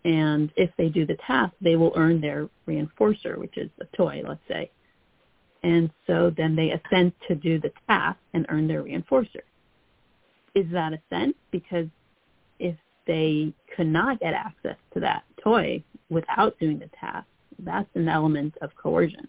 and 0.05 0.51
if 0.55 0.69
they 0.77 0.89
do 0.89 1.05
the 1.05 1.17
task, 1.25 1.53
they 1.61 1.75
will 1.75 1.93
earn 1.95 2.21
their 2.21 2.49
reinforcer, 2.67 3.37
which 3.37 3.57
is 3.57 3.69
a 3.81 3.97
toy, 3.97 4.21
let's 4.27 4.41
say. 4.47 4.69
And 5.63 5.89
so 6.07 6.31
then 6.35 6.55
they 6.55 6.71
assent 6.71 7.13
to 7.27 7.35
do 7.35 7.59
the 7.59 7.71
task 7.87 8.19
and 8.33 8.45
earn 8.49 8.67
their 8.67 8.83
reinforcer. 8.83 9.41
Is 10.55 10.65
that 10.71 10.93
assent? 10.93 11.35
Because 11.51 11.87
they 13.05 13.53
could 13.75 13.87
not 13.87 14.19
get 14.19 14.33
access 14.33 14.77
to 14.93 14.99
that 14.99 15.23
toy 15.43 15.83
without 16.09 16.57
doing 16.59 16.79
the 16.79 16.89
task, 16.99 17.27
that's 17.59 17.89
an 17.95 18.07
element 18.07 18.55
of 18.61 18.71
coercion. 18.75 19.27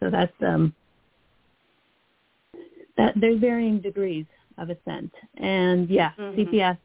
So 0.00 0.10
that's 0.10 0.32
um, 0.42 0.74
that 2.96 3.14
there's 3.16 3.40
varying 3.40 3.80
degrees 3.80 4.26
of 4.58 4.70
assent. 4.70 5.12
And 5.36 5.88
yeah, 5.88 6.12
mm-hmm. 6.18 6.40
CPS 6.40 6.78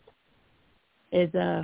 is 1.12 1.34
a 1.34 1.64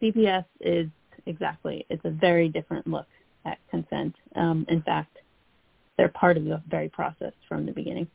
CPS 0.00 0.44
is 0.60 0.88
exactly 1.26 1.86
it's 1.88 2.04
a 2.04 2.10
very 2.10 2.48
different 2.48 2.86
look 2.86 3.06
at 3.44 3.58
consent. 3.70 4.14
Um, 4.36 4.66
in 4.68 4.82
fact, 4.82 5.18
they're 5.96 6.08
part 6.08 6.36
of 6.36 6.44
the 6.44 6.62
very 6.68 6.88
process 6.88 7.32
from 7.48 7.66
the 7.66 7.72
beginning. 7.72 8.06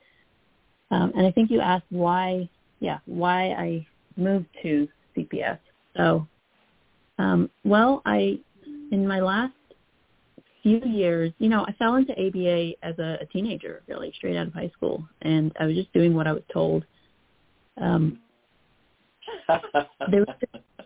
Um, 0.89 1.11
and 1.15 1.27
I 1.27 1.31
think 1.31 1.51
you 1.51 1.59
asked 1.59 1.85
why, 1.89 2.49
yeah, 2.79 2.99
why 3.05 3.51
I 3.51 3.85
moved 4.15 4.47
to 4.63 4.87
CPS. 5.17 5.59
So, 5.95 6.27
um, 7.17 7.49
well, 7.63 8.01
I 8.05 8.39
in 8.91 9.07
my 9.07 9.19
last 9.19 9.53
few 10.63 10.81
years, 10.85 11.31
you 11.39 11.49
know, 11.49 11.65
I 11.65 11.73
fell 11.73 11.95
into 11.95 12.13
ABA 12.13 12.73
as 12.83 12.97
a, 12.99 13.17
a 13.21 13.25
teenager, 13.31 13.83
really 13.87 14.11
straight 14.15 14.37
out 14.37 14.47
of 14.47 14.53
high 14.53 14.71
school, 14.75 15.03
and 15.21 15.51
I 15.59 15.65
was 15.65 15.75
just 15.75 15.91
doing 15.93 16.13
what 16.13 16.27
I 16.27 16.33
was 16.33 16.43
told. 16.51 16.85
Um, 17.79 18.19
there 20.11 20.21
was 20.21 20.35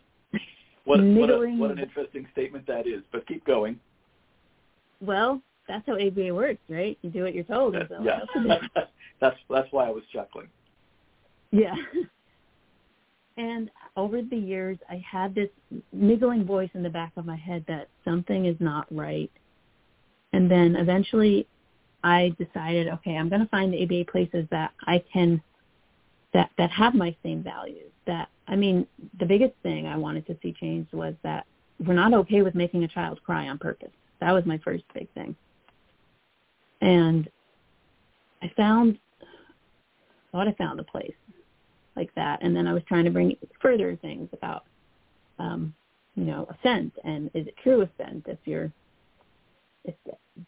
what, 0.86 1.00
what, 1.04 1.30
a, 1.30 1.38
what 1.58 1.72
an 1.72 1.80
interesting 1.80 2.28
statement 2.32 2.68
that 2.68 2.88
is. 2.88 3.02
But 3.12 3.28
keep 3.28 3.46
going. 3.46 3.80
Well, 5.00 5.42
that's 5.68 5.86
how 5.88 5.94
ABA 5.94 6.34
works, 6.34 6.62
right? 6.70 6.98
You 7.02 7.10
do 7.10 7.24
what 7.24 7.34
you're 7.34 7.44
told. 7.44 7.76
So 7.90 8.04
yeah, 8.04 8.20
that's 9.20 9.38
that's 9.50 9.68
why 9.72 9.88
I 9.88 9.90
was 9.90 10.04
chuckling. 10.14 10.48
Yeah. 11.52 11.76
And 13.38 13.72
over 13.96 14.22
the 14.22 14.38
years, 14.38 14.78
I 14.90 15.04
had 15.10 15.34
this 15.34 15.50
niggling 15.92 16.46
voice 16.46 16.70
in 16.74 16.84
the 16.84 16.90
back 16.90 17.14
of 17.16 17.26
my 17.26 17.36
head 17.36 17.64
that 17.68 17.88
something 18.04 18.46
is 18.46 18.58
not 18.60 18.88
right. 18.92 19.32
And 20.34 20.50
then 20.50 20.76
eventually 20.76 21.48
I 22.04 22.36
decided, 22.38 22.88
okay, 22.88 23.16
I'm 23.16 23.30
going 23.30 23.42
to 23.42 23.48
find 23.48 23.74
the 23.74 23.84
ABA 23.84 24.12
places 24.12 24.48
that 24.52 24.72
I 24.86 25.04
can, 25.12 25.42
that, 26.34 26.52
that 26.58 26.72
have 26.72 26.94
my 26.94 27.16
same 27.24 27.44
values. 27.44 27.92
That, 28.06 28.30
I 28.48 28.56
mean, 28.56 28.88
the 29.20 29.26
biggest 29.26 29.54
thing 29.64 29.88
I 29.88 29.98
wanted 29.98 30.26
to 30.28 30.38
see 30.42 30.54
changed 30.54 30.94
was 30.94 31.14
that 31.24 31.46
we're 31.86 31.94
not 31.94 32.14
okay 32.14 32.42
with 32.42 32.56
making 32.56 32.84
a 32.84 32.88
child 32.88 33.20
cry 33.26 33.48
on 33.48 33.58
purpose. 33.58 33.92
That 34.20 34.32
was 34.32 34.46
my 34.46 34.58
first 34.60 34.84
big 34.94 35.10
thing. 35.14 35.36
And 36.82 37.30
I 38.42 38.52
found, 38.58 38.98
thought 40.32 40.48
I 40.48 40.54
found 40.54 40.80
a 40.80 40.84
place 40.84 41.14
like 41.96 42.14
that. 42.16 42.40
And 42.42 42.56
then 42.56 42.68
I 42.68 42.74
was 42.74 42.84
trying 42.88 43.06
to 43.06 43.12
bring 43.12 43.36
further 43.62 43.96
things 44.02 44.30
about, 44.34 44.66
um, 45.40 45.74
you 46.16 46.26
know, 46.26 46.48
assent 46.50 46.94
and 47.04 47.30
is 47.34 47.48
it 47.48 47.56
true 47.64 47.82
assent 47.82 48.26
if 48.28 48.38
you're 48.46 48.72
if 49.84 49.96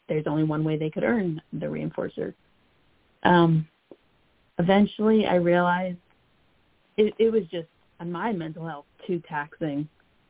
there's 0.07 0.27
only 0.27 0.43
one 0.43 0.63
way 0.63 0.77
they 0.77 0.89
could 0.89 1.03
earn 1.03 1.41
the 1.53 1.65
reinforcer. 1.65 2.33
Um, 3.23 3.67
eventually, 4.59 5.25
I 5.25 5.35
realized 5.35 5.97
it, 6.97 7.13
it 7.17 7.31
was 7.31 7.43
just 7.51 7.67
on 7.99 8.11
my 8.11 8.31
mental 8.31 8.67
health 8.67 8.85
too 9.07 9.21
taxing 9.27 9.87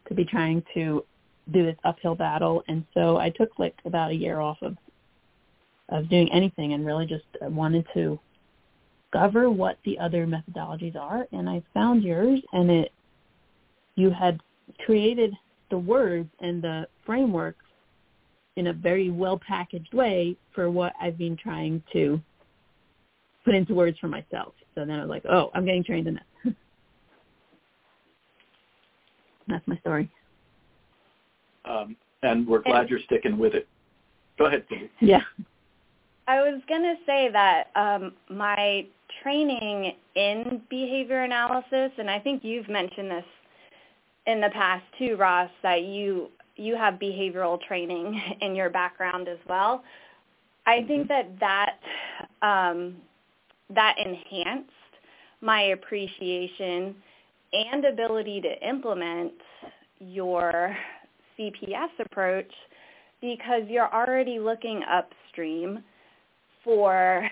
to 0.08 0.14
be 0.14 0.24
trying 0.24 0.64
to 0.74 1.04
do 1.52 1.66
this 1.66 1.76
uphill 1.84 2.16
battle, 2.16 2.64
and 2.68 2.86
so 2.94 3.18
I 3.18 3.30
took 3.30 3.60
like 3.60 3.76
about 3.86 4.12
a 4.12 4.16
year 4.16 4.40
off 4.40 4.58
of 4.62 4.78
of 5.90 6.10
doing 6.10 6.32
anything 6.32 6.74
and 6.74 6.86
really 6.86 7.06
just 7.06 7.26
wanted 7.42 7.86
to 7.94 8.18
discover 9.14 9.50
what 9.50 9.78
the 9.86 9.98
other 10.00 10.26
methodologies 10.26 10.96
are 10.96 11.28
and 11.32 11.50
I 11.50 11.62
found 11.74 12.04
yours 12.04 12.42
and 12.54 12.70
it 12.70 12.92
you 13.96 14.10
had 14.10 14.40
created 14.86 15.34
the 15.70 15.78
words 15.78 16.30
and 16.40 16.64
the 16.64 16.88
framework 17.06 17.56
in 18.56 18.68
a 18.68 18.74
very 18.74 19.10
well 19.12 19.40
packaged 19.46 19.94
way 19.94 20.36
for 20.54 20.70
what 20.70 20.94
I've 21.02 21.18
been 21.18 21.38
trying 21.38 21.82
to 21.94 22.20
put 23.46 23.56
into 23.56 23.74
words 23.74 23.98
for 24.00 24.08
myself. 24.08 24.54
So 24.74 24.86
then 24.86 24.92
I 24.92 25.02
was 25.02 25.10
like, 25.10 25.26
oh, 25.30 25.52
I'm 25.54 25.66
getting 25.66 25.84
trained 25.84 26.08
in 26.08 26.16
that. 26.16 26.26
That's 29.48 29.68
my 29.68 29.78
story. 29.80 30.10
Um, 31.66 31.96
and 32.22 32.48
we're 32.48 32.62
glad 32.62 32.90
you're 32.90 33.00
sticking 33.00 33.38
with 33.38 33.54
it. 33.54 33.68
Go 34.38 34.46
ahead, 34.46 34.64
Cindy. 34.70 34.90
Yeah. 35.02 35.22
I 36.28 36.42
was 36.42 36.62
going 36.68 36.84
to 36.84 36.96
say 37.06 37.30
that 37.32 37.68
um, 37.76 38.14
my 38.30 38.86
training 39.22 39.94
in 40.16 40.62
behavior 40.70 41.24
analysis, 41.24 41.92
and 41.98 42.10
I 42.10 42.20
think 42.20 42.44
you've 42.44 42.70
mentioned 42.70 43.12
this 43.12 43.26
in 44.26 44.40
the 44.40 44.50
past 44.50 44.84
too, 44.98 45.16
Ross, 45.18 45.50
that 45.64 45.84
you 45.84 46.30
you 46.56 46.76
have 46.76 46.96
behavioral 46.96 47.60
training 47.62 48.22
in 48.42 48.56
your 48.56 48.70
background 48.70 49.28
as 49.28 49.40
well. 49.50 49.84
I 50.66 50.78
mm-hmm. 50.78 50.88
think 50.88 51.08
that 51.10 51.40
that 51.40 51.80
um, 52.42 52.96
that 53.70 53.96
enhanced 53.98 54.70
my 55.42 55.62
appreciation 55.62 56.96
and 57.52 57.86
ability 57.86 58.42
to 58.42 58.68
implement 58.68 59.34
your 60.00 60.76
CPS 61.38 61.90
approach 62.00 62.52
because 63.22 63.64
you're 63.68 63.94
already 63.94 64.40
looking 64.40 64.82
upstream 64.84 65.84
for 66.64 67.28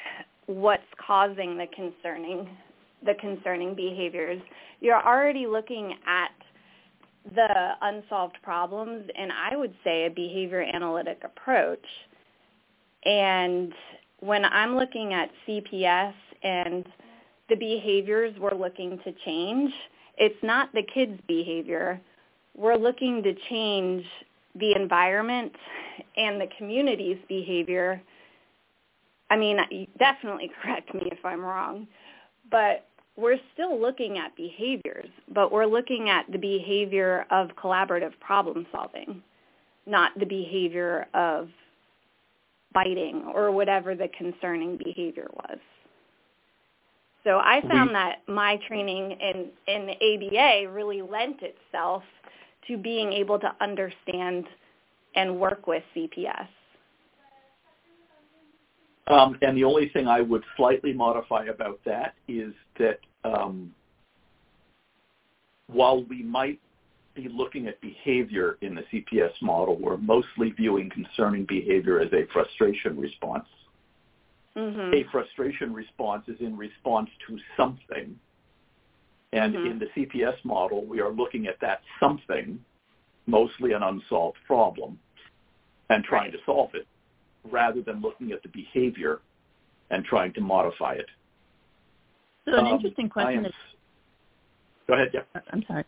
what's 0.46 0.84
causing 1.06 1.58
the 1.58 1.68
concerning 1.76 2.50
the 3.04 3.14
concerning 3.16 3.74
behaviors. 3.74 4.42
You're 4.80 5.02
already 5.02 5.48
looking 5.48 5.96
at 6.06 6.32
the 7.36 7.72
unsolved 7.82 8.38
problems 8.44 9.10
and 9.18 9.32
I 9.32 9.56
would 9.56 9.74
say 9.84 10.06
a 10.06 10.10
behavior 10.10 10.62
analytic 10.62 11.22
approach. 11.24 11.86
And 13.06 13.74
when 14.20 14.46
I'm 14.46 14.76
looking 14.76 15.14
at 15.14 15.30
CPS 15.48 16.14
and 16.44 16.86
the 17.50 17.56
behaviors 17.56 18.36
we're 18.40 18.56
looking 18.56 19.00
to 19.04 19.14
change, 19.26 19.72
it's 20.18 20.44
not 20.44 20.72
the 20.74 20.84
kids' 20.94 21.20
behavior. 21.28 22.00
We're 22.56 22.78
looking 22.78 23.24
to 23.24 23.34
change 23.50 24.06
the 24.56 24.74
environment 24.76 25.54
and 26.18 26.40
the 26.40 26.48
community's 26.58 27.18
behavior 27.28 28.02
I 29.32 29.38
mean, 29.38 29.58
definitely 29.98 30.52
correct 30.62 30.94
me 30.94 31.10
if 31.12 31.26
I'm 31.26 31.42
wrong, 31.42 31.88
but 32.52 32.86
we're 33.16 33.40
still 33.54 33.80
looking 33.80 34.18
at 34.18 34.36
behaviors, 34.36 35.10
but 35.34 35.52
we're 35.52 35.66
looking 35.66 36.10
at 36.10 36.30
the 36.32 36.38
behavior 36.38 37.26
of 37.32 37.50
collaborative 37.62 38.12
problem 38.20 38.68
solving, 38.72 39.24
not 39.86 40.12
the 40.20 40.26
behavior 40.26 41.08
of 41.14 41.50
biting 42.74 43.24
or 43.34 43.52
whatever 43.52 43.96
the 43.96 44.10
concerning 44.18 44.78
behavior 44.78 45.28
was. 45.34 45.58
So 47.24 47.38
I 47.38 47.62
found 47.70 47.94
that 47.94 48.20
my 48.28 48.58
training 48.68 49.12
in, 49.12 49.50
in 49.68 49.86
the 49.86 49.94
ABA 49.94 50.72
really 50.72 51.02
lent 51.04 51.38
itself 51.42 52.02
to 52.68 52.78
being 52.78 53.14
able 53.14 53.38
to 53.40 53.52
understand 53.62 54.46
and 55.16 55.40
work 55.40 55.68
with 55.68 55.84
CPS. 55.96 56.48
Um, 59.12 59.38
and 59.42 59.58
the 59.58 59.66
only 59.66 59.90
thing 59.90 60.08
I 60.08 60.22
would 60.22 60.44
slightly 60.56 60.94
modify 60.94 61.46
about 61.46 61.82
that 61.86 62.16
is 62.30 62.54
that 62.80 63.00
um, 63.26 63.74
while 65.68 66.04
we 66.06 66.24
might 66.24 66.60
be 67.14 67.28
looking 67.28 67.68
at 67.68 67.80
behavior 67.82 68.58
in 68.62 68.74
the 68.74 68.84
CPS 68.84 69.34
model, 69.42 69.78
we're 69.78 69.98
mostly 69.98 70.52
viewing 70.52 70.90
concerning 70.90 71.44
behavior 71.46 72.00
as 72.00 72.12
a 72.14 72.26
frustration 72.32 72.98
response. 72.98 73.48
Mm-hmm. 74.56 74.94
A 74.94 75.04
frustration 75.12 75.74
response 75.74 76.24
is 76.30 76.40
in 76.40 76.58
response 76.58 77.10
to 77.28 77.38
something. 77.58 78.18
And 79.34 79.56
Mhm. 79.56 79.72
in 79.72 79.80
the 79.80 79.88
CPS 79.88 80.44
model, 80.44 80.86
we 80.86 81.02
are 81.02 81.10
looking 81.10 81.48
at 81.48 81.60
that 81.60 81.82
something, 82.00 82.64
mostly 83.28 83.74
an 83.74 83.84
unsolved 83.84 84.38
problem, 84.46 85.00
and 85.90 86.04
trying 86.04 86.32
Right. 86.32 86.34
to 86.34 86.44
solve 86.46 86.74
it, 86.76 86.88
rather 87.50 87.82
than 87.82 88.02
looking 88.02 88.32
at 88.32 88.42
the 88.44 88.50
behavior 88.50 89.20
and 89.90 90.06
trying 90.06 90.34
to 90.34 90.42
modify 90.42 90.94
it. 90.94 91.08
So 92.46 92.56
an 92.56 92.68
Um, 92.68 92.74
interesting 92.74 93.10
question 93.10 93.40
am- 93.40 93.46
is, 93.46 93.54
Go 94.88 94.96
ahead, 94.96 95.12
yeah. 95.14 95.24
I'm 95.52 95.64
sorry, 95.64 95.86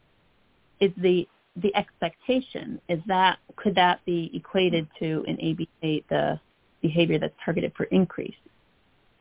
is 0.80 0.94
the 0.98 1.28
the 1.58 1.76
expectation 1.76 2.82
is 2.90 3.00
that 3.06 3.38
could 3.58 3.76
that 3.76 4.04
be 4.06 4.32
equated 4.34 4.88
to 4.98 5.24
in 5.28 5.36
ABA 5.40 6.02
the 6.10 6.40
behavior 6.82 7.20
that's 7.20 7.36
targeted 7.44 7.74
for 7.76 7.84
increase? 7.86 8.36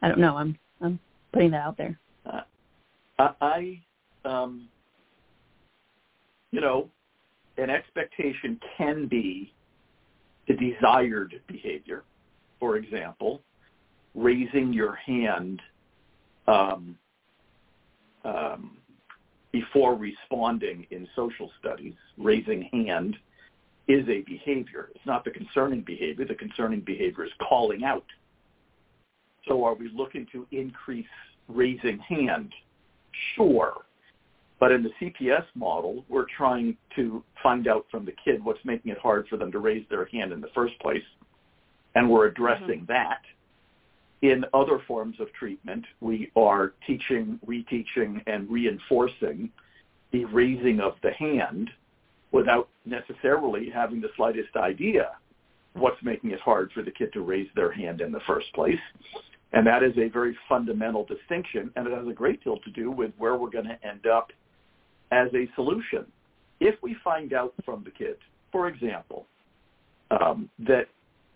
I 0.01 0.09
don't 0.09 0.19
know. 0.19 0.37
I'm 0.37 0.59
I'm 0.81 0.99
putting 1.33 1.51
that 1.51 1.63
out 1.63 1.77
there. 1.77 1.99
Uh, 2.25 2.43
I, 3.41 3.81
um, 4.25 4.69
you 6.53 6.61
know, 6.61 6.89
an 7.59 7.71
expectation 7.71 8.59
can 8.77 9.07
be 9.07 9.53
the 10.49 10.55
desired 10.55 11.41
behavior. 11.47 12.05
For 12.63 12.77
example, 12.77 13.43
raising 14.15 14.73
your 14.73 14.95
hand 14.95 15.61
um, 16.47 16.97
um, 18.25 18.77
before 19.51 19.97
responding 19.97 20.87
in 20.93 21.09
social 21.17 21.51
studies, 21.59 21.95
raising 22.17 22.63
hand 22.73 23.17
is 23.89 24.09
a 24.09 24.21
behavior. 24.21 24.91
It's 24.95 25.05
not 25.05 25.25
the 25.25 25.33
concerning 25.33 25.81
behavior. 25.81 26.25
The 26.25 26.37
concerning 26.37 26.83
behavior 26.83 27.25
is 27.25 27.33
calling 27.49 27.83
out. 27.83 28.07
So 29.49 29.65
are 29.65 29.75
we 29.75 29.91
looking 29.93 30.29
to 30.31 30.47
increase 30.53 31.05
raising 31.49 31.99
hand? 31.99 32.53
Sure. 33.35 33.73
But 34.61 34.71
in 34.71 34.85
the 34.85 34.91
CPS 35.01 35.47
model, 35.57 36.05
we're 36.09 36.27
trying 36.37 36.77
to 36.95 37.25
find 37.43 37.67
out 37.67 37.87
from 37.91 38.05
the 38.05 38.15
kid 38.25 38.45
what's 38.45 38.65
making 38.65 38.93
it 38.93 38.99
hard 38.99 39.27
for 39.27 39.37
them 39.37 39.51
to 39.51 39.59
raise 39.59 39.85
their 39.91 40.05
hand 40.05 40.31
in 40.33 40.41
the 40.41 40.51
first 40.55 40.79
place, 40.79 41.03
and 41.95 42.09
we're 42.09 42.27
addressing 42.27 42.85
that. 42.89 43.21
In 44.23 44.45
other 44.55 44.81
forms 44.87 45.19
of 45.19 45.33
treatment, 45.33 45.85
we 46.01 46.31
are 46.37 46.75
teaching, 46.87 47.41
reteaching, 47.47 48.23
and 48.27 48.49
reinforcing 48.49 49.51
the 50.13 50.25
raising 50.27 50.81
of 50.81 50.95
the 51.03 51.11
hand 51.13 51.71
without 52.31 52.69
necessarily 52.87 53.69
having 53.69 54.01
the 54.01 54.11
slightest 54.17 54.55
idea 54.57 55.11
what's 55.75 56.03
making 56.03 56.31
it 56.31 56.41
hard 56.41 56.71
for 56.73 56.83
the 56.83 56.91
kid 56.91 57.13
to 57.13 57.21
raise 57.23 57.49
their 57.57 57.73
hand 57.73 58.01
in 58.01 58.13
the 58.13 58.21
first 58.27 58.53
place. 58.55 58.79
And 59.53 59.67
that 59.67 59.83
is 59.83 59.97
a 59.99 60.09
very 60.09 60.37
fundamental 60.49 61.05
distinction, 61.05 61.71
and 61.77 61.87
it 61.87 61.93
has 61.93 62.07
a 62.07 62.13
great 62.13 62.43
deal 62.43 62.59
to 62.59 62.71
do 62.71 62.91
with 62.91 63.13
where 63.19 63.37
we're 63.37 63.51
going 63.51 63.67
to 63.67 63.79
end 63.87 64.07
up 64.07 64.31
as 65.11 65.29
a 65.35 65.49
solution. 65.55 66.07
If 66.61 66.77
we 66.83 66.97
find 67.03 67.33
out 67.33 67.55
from 67.65 67.85
the 67.85 67.91
kid, 67.91 68.17
for 68.51 68.69
example, 68.69 69.27
um, 70.11 70.49
that 70.61 70.89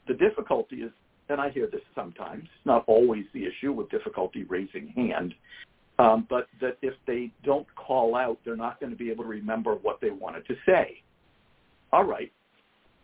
the 0.07 0.15
difficulty 0.15 0.77
is, 0.77 0.93
and 1.29 1.41
I 1.41 1.51
hear 1.51 1.67
this 1.67 1.81
sometimes, 1.95 2.45
it's 2.45 2.67
not 2.67 2.85
always 2.87 3.25
the 3.33 3.45
issue 3.45 3.73
with 3.73 3.91
difficulty 3.91 4.45
raising 4.45 4.89
hand, 4.89 5.35
um, 5.99 6.27
but 6.29 6.47
that 6.61 6.77
if 6.83 6.95
they 7.07 7.31
don't 7.45 7.67
call 7.75 8.15
out, 8.15 8.39
they're 8.45 8.57
not 8.57 8.79
going 8.81 8.91
to 8.91 8.99
be 8.99 9.11
able 9.11 9.25
to 9.25 9.31
remember 9.31 9.75
what 9.75 10.01
they 10.01 10.11
wanted 10.11 10.47
to 10.47 10.55
say. 10.67 11.03
All 11.93 12.05
right. 12.05 12.31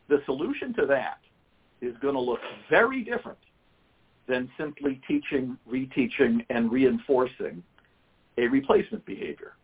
The 0.08 0.18
solution 0.26 0.74
to 0.74 0.86
that 0.86 1.18
is 1.80 1.94
going 2.02 2.14
to 2.14 2.20
look 2.20 2.40
very 2.68 3.02
different 3.02 3.38
than 4.28 4.48
simply 4.58 5.00
teaching, 5.08 5.56
reteaching, 5.68 6.44
and 6.50 6.70
reinforcing 6.70 7.62
a 8.38 8.42
replacement 8.42 9.04
behavior, 9.04 9.54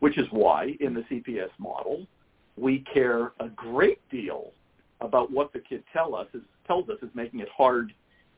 which 0.00 0.18
is 0.18 0.26
why 0.30 0.74
in 0.80 0.94
the 0.94 1.02
CPS 1.02 1.50
model, 1.58 2.06
we 2.56 2.84
care 2.92 3.32
a 3.40 3.48
great 3.54 4.00
deal 4.10 4.52
about 5.00 5.30
what 5.30 5.52
the 5.52 5.60
kid 5.60 5.82
tell 5.92 6.14
us 6.14 6.26
is, 6.34 6.42
tells 6.66 6.88
us 6.88 6.96
is 7.02 7.08
making 7.14 7.40
it 7.40 7.48
hard 7.56 7.92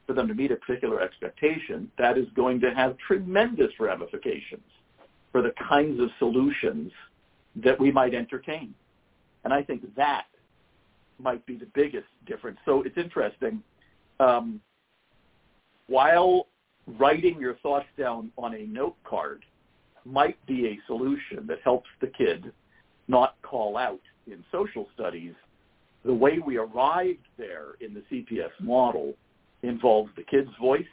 for 0.06 0.12
them 0.12 0.28
to 0.28 0.34
meet 0.34 0.50
a 0.50 0.56
particular 0.56 1.00
expectation. 1.00 1.90
That 1.98 2.18
is 2.18 2.26
going 2.34 2.60
to 2.60 2.74
have 2.74 2.96
tremendous 2.98 3.70
ramifications 3.78 4.62
for 5.30 5.42
the 5.42 5.52
kinds 5.68 6.00
of 6.00 6.08
solutions 6.18 6.92
that 7.56 7.78
we 7.78 7.90
might 7.90 8.14
entertain. 8.14 8.74
And 9.44 9.52
I 9.52 9.62
think 9.62 9.82
that 9.96 10.26
might 11.18 11.44
be 11.46 11.56
the 11.56 11.66
biggest 11.74 12.06
difference. 12.26 12.58
So 12.64 12.82
it's 12.82 12.96
interesting. 12.96 13.62
Um, 14.20 14.60
while 15.86 16.46
writing 16.86 17.38
your 17.40 17.56
thoughts 17.56 17.86
down 17.98 18.30
on 18.36 18.54
a 18.54 18.66
note 18.66 18.96
card 19.04 19.44
might 20.04 20.44
be 20.46 20.66
a 20.66 20.78
solution 20.86 21.46
that 21.46 21.58
helps 21.62 21.88
the 22.00 22.08
kid 22.08 22.52
not 23.08 23.36
call 23.42 23.76
out 23.76 24.00
in 24.26 24.44
social 24.50 24.88
studies, 24.94 25.34
the 26.04 26.14
way 26.14 26.38
we 26.44 26.56
arrived 26.56 27.26
there 27.38 27.74
in 27.80 27.94
the 27.94 28.02
CPS 28.10 28.50
model 28.60 29.14
involves 29.62 30.10
the 30.16 30.24
kid's 30.24 30.50
voice, 30.60 30.84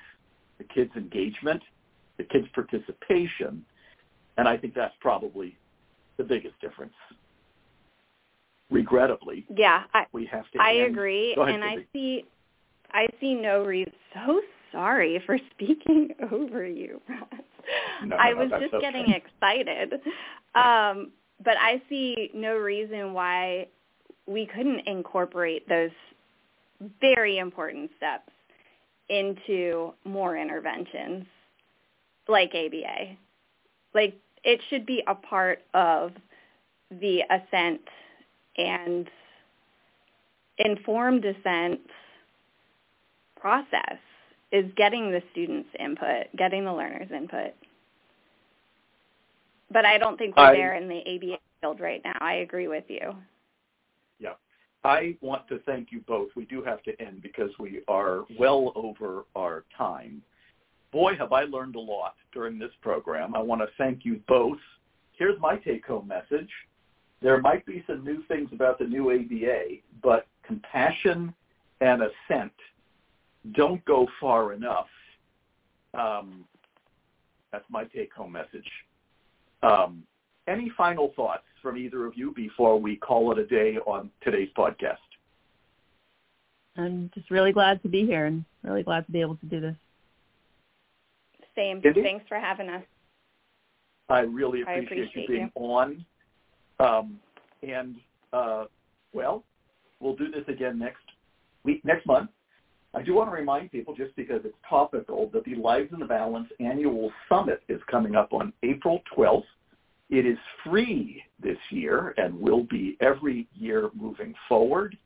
the 0.57 0.63
kid's 0.63 0.95
engagement, 0.95 1.61
the 2.17 2.23
kid's 2.23 2.47
participation, 2.53 3.65
and 4.37 4.47
I 4.47 4.57
think 4.57 4.73
that's 4.75 4.93
probably 4.99 5.57
the 6.17 6.23
biggest 6.23 6.59
difference. 6.61 6.93
Regrettably, 8.69 9.45
Yeah, 9.49 9.83
I, 9.93 10.05
we 10.11 10.27
have 10.27 10.49
to. 10.51 10.59
I 10.61 10.75
end- 10.75 10.91
agree, 10.91 11.33
ahead, 11.35 11.55
and 11.55 11.63
I 11.63 11.77
see, 11.91 12.25
I 12.91 13.07
see 13.19 13.33
no 13.33 13.63
reason. 13.63 13.93
So 14.13 14.41
sorry 14.71 15.21
for 15.25 15.39
speaking 15.51 16.09
over 16.31 16.65
you, 16.65 17.01
Ross. 17.09 17.41
No, 18.05 18.15
I 18.15 18.29
no, 18.31 18.35
no, 18.35 18.43
was 18.43 18.61
just 18.61 18.73
okay. 18.75 18.79
getting 18.79 19.09
excited, 19.11 19.93
um, 20.53 21.11
but 21.43 21.55
I 21.59 21.81
see 21.89 22.29
no 22.35 22.57
reason 22.57 23.13
why 23.13 23.67
we 24.27 24.45
couldn't 24.45 24.87
incorporate 24.87 25.67
those 25.67 25.91
very 27.01 27.37
important 27.39 27.89
steps 27.97 28.31
into 29.09 29.91
more 30.05 30.37
interventions 30.37 31.25
like 32.27 32.49
ABA. 32.53 33.17
Like 33.93 34.15
it 34.43 34.59
should 34.69 34.85
be 34.85 35.03
a 35.07 35.15
part 35.15 35.59
of 35.73 36.11
the 36.91 37.21
assent 37.29 37.81
and 38.57 39.09
informed 40.57 41.23
dissent 41.23 41.79
process 43.39 43.97
is 44.51 44.65
getting 44.75 45.11
the 45.11 45.21
students' 45.31 45.69
input, 45.79 46.27
getting 46.37 46.65
the 46.65 46.73
learners' 46.73 47.11
input. 47.15 47.53
But 49.71 49.85
I 49.85 49.97
don't 49.97 50.17
think 50.17 50.35
we're 50.35 50.43
I- 50.43 50.55
there 50.55 50.75
in 50.75 50.87
the 50.87 51.01
ABA 51.05 51.39
field 51.61 51.79
right 51.79 52.01
now. 52.03 52.17
I 52.19 52.35
agree 52.35 52.67
with 52.67 52.85
you. 52.87 53.15
I 54.83 55.17
want 55.21 55.47
to 55.49 55.59
thank 55.59 55.91
you 55.91 56.01
both. 56.07 56.29
We 56.35 56.45
do 56.45 56.63
have 56.63 56.81
to 56.83 57.01
end 57.01 57.21
because 57.21 57.51
we 57.59 57.81
are 57.87 58.23
well 58.37 58.71
over 58.75 59.25
our 59.35 59.65
time. 59.77 60.21
Boy, 60.91 61.15
have 61.15 61.33
I 61.33 61.43
learned 61.43 61.75
a 61.75 61.79
lot 61.79 62.15
during 62.33 62.57
this 62.57 62.71
program. 62.81 63.35
I 63.35 63.39
want 63.39 63.61
to 63.61 63.67
thank 63.77 64.05
you 64.05 64.21
both. 64.27 64.57
Here's 65.17 65.39
my 65.39 65.57
take-home 65.57 66.07
message. 66.07 66.49
There 67.21 67.39
might 67.41 67.65
be 67.65 67.83
some 67.85 68.03
new 68.03 68.23
things 68.27 68.49
about 68.53 68.79
the 68.79 68.85
new 68.85 69.11
ABA, 69.11 69.81
but 70.01 70.27
compassion 70.43 71.33
and 71.81 72.01
assent 72.01 72.53
don't 73.53 73.83
go 73.85 74.07
far 74.19 74.53
enough. 74.53 74.87
Um, 75.93 76.45
that's 77.51 77.65
my 77.69 77.83
take-home 77.85 78.31
message. 78.31 78.69
Um, 79.61 80.03
any 80.49 80.71
final 80.75 81.13
thoughts 81.15 81.43
from 81.61 81.77
either 81.77 82.05
of 82.05 82.17
you 82.17 82.33
before 82.33 82.79
we 82.79 82.95
call 82.95 83.31
it 83.31 83.37
a 83.37 83.45
day 83.45 83.77
on 83.85 84.09
today's 84.23 84.49
podcast? 84.57 84.97
I'm 86.77 87.11
just 87.13 87.29
really 87.29 87.51
glad 87.51 87.81
to 87.83 87.89
be 87.89 88.05
here 88.05 88.25
and 88.25 88.45
really 88.63 88.83
glad 88.83 89.05
to 89.05 89.11
be 89.11 89.21
able 89.21 89.35
to 89.37 89.45
do 89.45 89.59
this. 89.59 89.75
Same. 91.55 91.81
Cindy? 91.83 92.01
Thanks 92.01 92.25
for 92.27 92.39
having 92.39 92.69
us. 92.69 92.83
I 94.07 94.21
really 94.21 94.63
I 94.67 94.73
appreciate, 94.73 95.09
appreciate 95.09 95.29
you 95.29 95.35
being 95.35 95.51
on. 95.55 96.05
Um, 96.79 97.19
and 97.61 97.97
uh, 98.31 98.65
well, 99.13 99.43
we'll 99.99 100.15
do 100.15 100.31
this 100.31 100.43
again 100.47 100.79
next 100.79 101.03
week, 101.63 101.83
next 101.83 102.05
month. 102.05 102.29
I 102.93 103.03
do 103.03 103.13
want 103.13 103.29
to 103.29 103.35
remind 103.35 103.71
people, 103.71 103.93
just 103.93 104.15
because 104.15 104.41
it's 104.45 104.55
topical, 104.67 105.29
that 105.33 105.43
the 105.45 105.55
Lives 105.55 105.93
in 105.93 105.99
the 105.99 106.05
Balance 106.05 106.49
annual 106.59 107.11
summit 107.27 107.61
is 107.69 107.79
coming 107.89 108.15
up 108.15 108.33
on 108.33 108.51
April 108.63 109.01
12th. 109.15 109.43
It 110.09 110.25
is 110.25 110.37
free 110.65 111.23
this 111.41 111.57
year 111.69 112.13
and 112.17 112.39
will 112.39 112.63
be 112.63 112.97
every 112.99 113.47
year 113.53 113.89
moving 113.93 114.33
forward. 114.47 114.97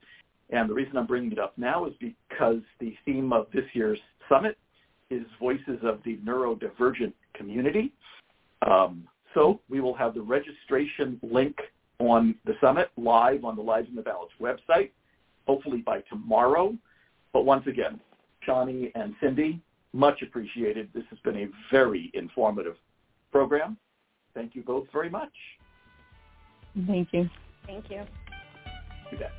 And 0.49 0.69
the 0.69 0.73
reason 0.73 0.97
I'm 0.97 1.07
bringing 1.07 1.31
it 1.31 1.39
up 1.39 1.57
now 1.57 1.85
is 1.85 1.93
because 1.99 2.61
the 2.79 2.95
theme 3.05 3.33
of 3.33 3.47
this 3.53 3.65
year's 3.73 3.99
summit 4.29 4.57
is 5.09 5.23
Voices 5.39 5.79
of 5.83 5.99
the 6.05 6.17
Neurodivergent 6.17 7.13
Community. 7.33 7.91
Um, 8.65 9.07
So 9.33 9.59
we 9.69 9.81
will 9.81 9.95
have 9.95 10.13
the 10.13 10.21
registration 10.21 11.19
link 11.23 11.55
on 11.99 12.35
the 12.45 12.53
summit 12.61 12.89
live 12.97 13.43
on 13.45 13.55
the 13.55 13.61
Lives 13.61 13.89
in 13.89 13.95
the 13.95 14.01
Balance 14.01 14.31
website, 14.39 14.91
hopefully 15.47 15.81
by 15.81 16.01
tomorrow. 16.01 16.75
But 17.31 17.45
once 17.45 17.65
again, 17.67 17.99
Shani 18.47 18.91
and 18.95 19.15
Cindy, 19.19 19.59
much 19.93 20.21
appreciated. 20.21 20.89
This 20.93 21.03
has 21.09 21.19
been 21.19 21.37
a 21.37 21.47
very 21.71 22.11
informative 22.13 22.75
program. 23.31 23.77
Thank 24.33 24.55
you 24.55 24.63
both 24.63 24.87
very 24.91 25.09
much. 25.09 25.33
Thank 26.87 27.09
you. 27.13 27.29
Thank 27.65 27.89
you. 27.89 28.03
You 29.11 29.17
bet. 29.17 29.31